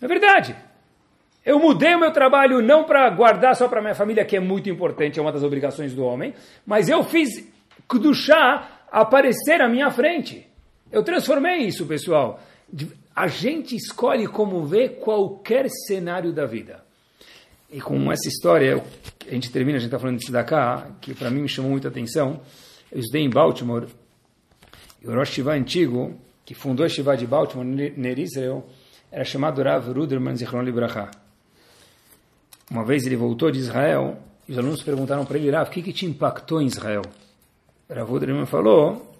É 0.00 0.06
verdade. 0.06 0.54
Eu 1.44 1.58
mudei 1.58 1.94
o 1.94 1.98
meu 1.98 2.12
trabalho 2.12 2.60
não 2.60 2.84
para 2.84 3.08
guardar 3.08 3.56
só 3.56 3.66
para 3.68 3.80
minha 3.80 3.94
família, 3.94 4.24
que 4.24 4.36
é 4.36 4.40
muito 4.40 4.68
importante, 4.68 5.18
é 5.18 5.22
uma 5.22 5.32
das 5.32 5.42
obrigações 5.42 5.94
do 5.94 6.04
homem, 6.04 6.34
mas 6.66 6.90
eu 6.90 7.02
fiz 7.02 7.50
Kudushá 7.88 8.84
aparecer 8.92 9.62
à 9.62 9.68
minha 9.68 9.90
frente. 9.90 10.46
Eu 10.92 11.02
transformei 11.02 11.60
isso, 11.60 11.86
pessoal. 11.86 12.38
A 13.16 13.26
gente 13.26 13.74
escolhe 13.74 14.26
como 14.26 14.64
ver 14.66 15.00
qualquer 15.00 15.68
cenário 15.70 16.34
da 16.34 16.44
vida. 16.44 16.84
E 17.70 17.80
com 17.80 18.10
essa 18.10 18.28
história, 18.28 18.82
a 19.26 19.30
gente 19.30 19.50
termina, 19.50 19.76
a 19.76 19.80
gente 19.80 19.88
está 19.88 19.98
falando 19.98 20.18
disso 20.18 20.32
cá, 20.44 20.90
que 21.02 21.14
para 21.14 21.30
mim 21.30 21.42
me 21.42 21.48
chamou 21.48 21.70
muita 21.70 21.88
atenção. 21.88 22.40
Eu 22.90 23.00
estudei 23.00 23.22
em 23.22 23.28
Baltimore, 23.28 23.86
e 25.02 25.06
o 25.06 25.14
Rosh 25.14 25.30
Shiva 25.30 25.52
antigo, 25.52 26.18
que 26.46 26.54
fundou 26.54 26.86
a 26.86 26.88
Shiva 26.88 27.14
de 27.14 27.26
Baltimore, 27.26 27.66
Ner 27.66 28.18
Israel, 28.18 28.66
era 29.12 29.22
chamado 29.22 29.62
Rav 29.62 29.92
Ruderman 29.92 30.34
Zichron 30.34 30.62
Libraha. 30.62 31.10
Uma 32.70 32.84
vez 32.84 33.06
ele 33.06 33.16
voltou 33.16 33.50
de 33.50 33.58
Israel, 33.58 34.18
e 34.48 34.52
os 34.52 34.58
alunos 34.58 34.82
perguntaram 34.82 35.26
para 35.26 35.36
ele, 35.36 35.50
Rav, 35.50 35.68
o 35.68 35.70
que, 35.70 35.82
que 35.82 35.92
te 35.92 36.06
impactou 36.06 36.62
em 36.62 36.66
Israel? 36.66 37.02
Rav 37.88 38.10
Ruderman 38.10 38.46
falou, 38.46 39.14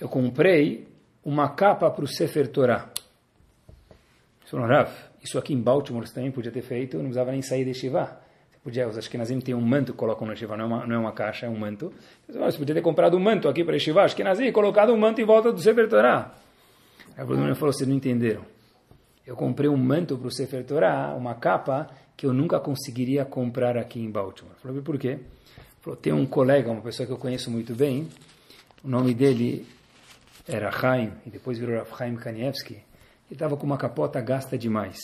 eu 0.00 0.08
comprei 0.08 0.88
uma 1.22 1.50
capa 1.50 1.90
para 1.90 2.04
o 2.04 2.08
Sefer 2.08 2.48
Torah. 2.48 2.88
Ele 4.40 4.50
falou, 4.50 4.66
Rav, 4.66 4.90
isso 5.24 5.38
aqui 5.38 5.52
em 5.54 5.60
Baltimore 5.60 6.08
também 6.10 6.30
podia 6.30 6.52
ter 6.52 6.62
feito, 6.62 6.96
não 6.96 7.04
precisava 7.04 7.32
nem 7.32 7.42
sair 7.42 7.64
de 7.64 7.74
Shiva. 7.74 8.20
Podia, 8.62 8.88
os 8.88 8.96
Ashkenazim 8.96 9.40
têm 9.40 9.54
um 9.54 9.60
manto 9.60 9.92
que 9.92 9.98
colocam 9.98 10.26
na 10.26 10.34
Shiva, 10.34 10.56
não 10.56 10.64
é 10.64 10.66
uma, 10.66 10.86
não 10.86 10.94
é 10.94 10.98
uma 10.98 11.12
caixa, 11.12 11.44
é 11.44 11.48
um 11.50 11.56
manto. 11.56 11.92
Você 12.26 12.56
podia 12.56 12.74
ter 12.74 12.80
comprado 12.80 13.14
um 13.14 13.20
manto 13.20 13.46
aqui 13.46 13.62
para 13.62 13.78
Shiva, 13.78 14.02
Ashkenazim, 14.02 14.44
e 14.44 14.52
colocado 14.52 14.90
um 14.92 14.96
manto 14.96 15.20
em 15.20 15.24
volta 15.24 15.52
do 15.52 15.60
Sefer 15.60 15.86
Torah. 15.86 16.34
Rav 17.14 17.28
Ruderman 17.28 17.54
falou, 17.54 17.72
vocês 17.72 17.86
não 17.86 17.94
entenderam. 17.94 18.42
Eu 19.26 19.36
comprei 19.36 19.68
um 19.68 19.76
manto 19.76 20.16
para 20.16 20.28
o 20.28 20.30
Sefer 20.30 20.64
Torah, 20.64 21.14
uma 21.14 21.34
capa 21.34 21.90
que 22.16 22.24
eu 22.26 22.32
nunca 22.32 22.58
conseguiria 22.58 23.24
comprar 23.24 23.76
aqui 23.76 24.00
em 24.00 24.10
Baltimore. 24.10 24.54
Falei, 24.62 24.80
por 24.80 24.98
quê? 24.98 25.18
Falou, 25.80 25.98
tem 25.98 26.12
um 26.12 26.24
colega, 26.24 26.70
uma 26.70 26.80
pessoa 26.80 27.06
que 27.06 27.12
eu 27.12 27.18
conheço 27.18 27.50
muito 27.50 27.74
bem, 27.74 28.08
o 28.82 28.88
nome 28.88 29.12
dele 29.12 29.66
era 30.48 30.70
Chaim, 30.70 31.12
e 31.26 31.30
depois 31.30 31.58
virou 31.58 31.84
Chaim 31.96 32.16
Kanievski, 32.16 32.78
ele 33.30 33.34
estava 33.34 33.56
com 33.56 33.64
uma 33.64 33.78
capota 33.78 34.20
gasta 34.20 34.56
demais. 34.56 34.98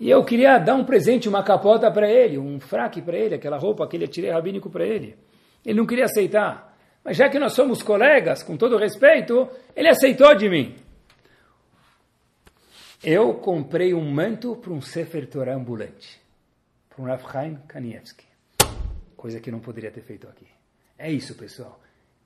E 0.00 0.08
eu 0.08 0.24
queria 0.24 0.58
dar 0.58 0.74
um 0.74 0.84
presente, 0.84 1.28
uma 1.28 1.42
capota 1.42 1.90
para 1.90 2.10
ele, 2.10 2.38
um 2.38 2.58
fraque 2.58 3.02
para 3.02 3.16
ele, 3.16 3.34
aquela 3.34 3.58
roupa, 3.58 3.84
aquele 3.84 4.04
atirei 4.04 4.30
rabínico 4.30 4.70
para 4.70 4.86
ele. 4.86 5.16
Ele 5.64 5.78
não 5.78 5.86
queria 5.86 6.06
aceitar. 6.06 6.76
Mas 7.04 7.16
já 7.16 7.28
que 7.28 7.38
nós 7.38 7.52
somos 7.52 7.82
colegas, 7.82 8.42
com 8.42 8.56
todo 8.56 8.76
respeito, 8.76 9.48
ele 9.74 9.88
aceitou 9.88 10.34
de 10.34 10.48
mim. 10.48 10.76
Eu 13.02 13.34
comprei 13.34 13.92
um 13.92 14.08
manto 14.08 14.54
para 14.56 14.72
um 14.72 14.80
Sefer 14.80 15.28
Torah 15.28 15.56
ambulante, 15.56 16.20
para 16.88 17.02
um 17.02 17.06
Rav 17.06 17.22
Chaim 17.30 17.58
Kanievski. 17.66 18.24
Coisa 19.16 19.40
que 19.40 19.50
não 19.50 19.58
poderia 19.58 19.90
ter 19.90 20.02
feito 20.02 20.28
aqui. 20.28 20.46
É 20.96 21.10
isso, 21.10 21.34
pessoal. 21.34 21.80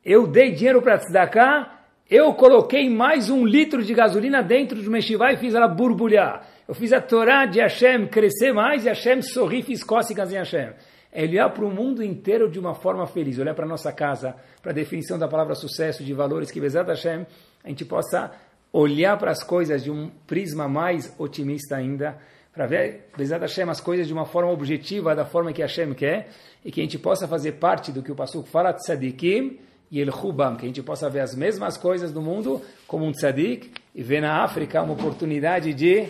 Eu 0.04 0.26
dei 0.26 0.52
dinheiro 0.52 0.82
para 0.82 0.98
Tzedakah, 0.98 1.75
eu 2.08 2.32
coloquei 2.34 2.88
mais 2.88 3.30
um 3.30 3.44
litro 3.44 3.82
de 3.82 3.92
gasolina 3.92 4.40
dentro 4.40 4.80
de 4.80 4.88
uma 4.88 4.98
e 4.98 5.36
fiz 5.36 5.54
ela 5.54 5.66
borbulhar. 5.66 6.46
Eu 6.68 6.74
fiz 6.74 6.92
a 6.92 7.00
Torá 7.00 7.46
de 7.46 7.60
Hashem 7.60 8.06
crescer 8.06 8.52
mais 8.52 8.84
e 8.84 8.88
Hashem 8.88 9.22
sorrir, 9.22 9.62
fiz 9.62 9.82
cócegas 9.82 10.32
em 10.32 10.36
Hashem. 10.36 10.70
É 11.12 11.22
olhar 11.22 11.50
para 11.50 11.64
o 11.64 11.70
mundo 11.70 12.04
inteiro 12.04 12.48
de 12.48 12.60
uma 12.60 12.74
forma 12.74 13.06
feliz, 13.08 13.38
olhar 13.38 13.54
para 13.54 13.64
a 13.64 13.68
nossa 13.68 13.92
casa, 13.92 14.36
para 14.62 14.70
a 14.70 14.74
definição 14.74 15.18
da 15.18 15.26
palavra 15.26 15.54
sucesso, 15.56 16.04
de 16.04 16.12
valores 16.12 16.50
que, 16.50 16.60
Bezat 16.60 16.86
Hashem, 16.88 17.26
a 17.64 17.68
gente 17.68 17.84
possa 17.84 18.30
olhar 18.72 19.16
para 19.18 19.32
as 19.32 19.42
coisas 19.42 19.82
de 19.82 19.90
um 19.90 20.08
prisma 20.26 20.68
mais 20.68 21.12
otimista 21.18 21.74
ainda, 21.74 22.18
para 22.52 22.66
ver, 22.66 23.08
Bezat 23.16 23.40
Hashem, 23.40 23.68
as 23.68 23.80
coisas 23.80 24.06
de 24.06 24.12
uma 24.12 24.26
forma 24.26 24.52
objetiva, 24.52 25.14
da 25.14 25.24
forma 25.24 25.52
que 25.52 25.62
Hashem 25.62 25.92
quer, 25.94 26.28
e 26.64 26.70
que 26.70 26.80
a 26.80 26.84
gente 26.84 26.98
possa 26.98 27.26
fazer 27.26 27.52
parte 27.52 27.90
do 27.90 28.02
que 28.02 28.12
o 28.12 28.14
Pasuk 28.14 28.48
fala, 28.48 28.72
Tzadikim 28.72 29.58
e 29.90 30.00
El 30.00 30.10
Hubam, 30.10 30.56
que 30.56 30.64
a 30.64 30.68
gente 30.68 30.82
possa 30.82 31.08
ver 31.08 31.20
as 31.20 31.34
mesmas 31.34 31.76
coisas 31.76 32.12
do 32.12 32.20
mundo 32.20 32.62
como 32.86 33.04
um 33.04 33.12
tzadik, 33.12 33.70
e 33.94 34.02
ver 34.02 34.20
na 34.20 34.42
África 34.42 34.82
uma 34.82 34.94
oportunidade 34.94 35.72
de 35.72 36.08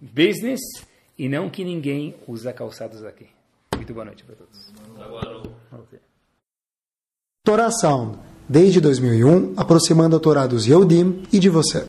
business, 0.00 0.60
e 1.18 1.28
não 1.28 1.48
que 1.48 1.64
ninguém 1.64 2.14
usa 2.26 2.52
calçados 2.52 3.04
aqui. 3.04 3.26
Muito 3.74 3.92
boa 3.92 4.04
noite 4.04 4.24
para 4.24 4.36
todos. 4.36 4.72
Okay. 5.84 5.98
Sound, 7.80 8.18
desde 8.48 8.80
2001, 8.80 9.54
aproximando 9.56 10.16
a 10.16 10.20
Torá 10.20 10.46
dos 10.46 10.66
Yehudim 10.66 11.24
e 11.32 11.38
de 11.38 11.48
você. 11.48 11.84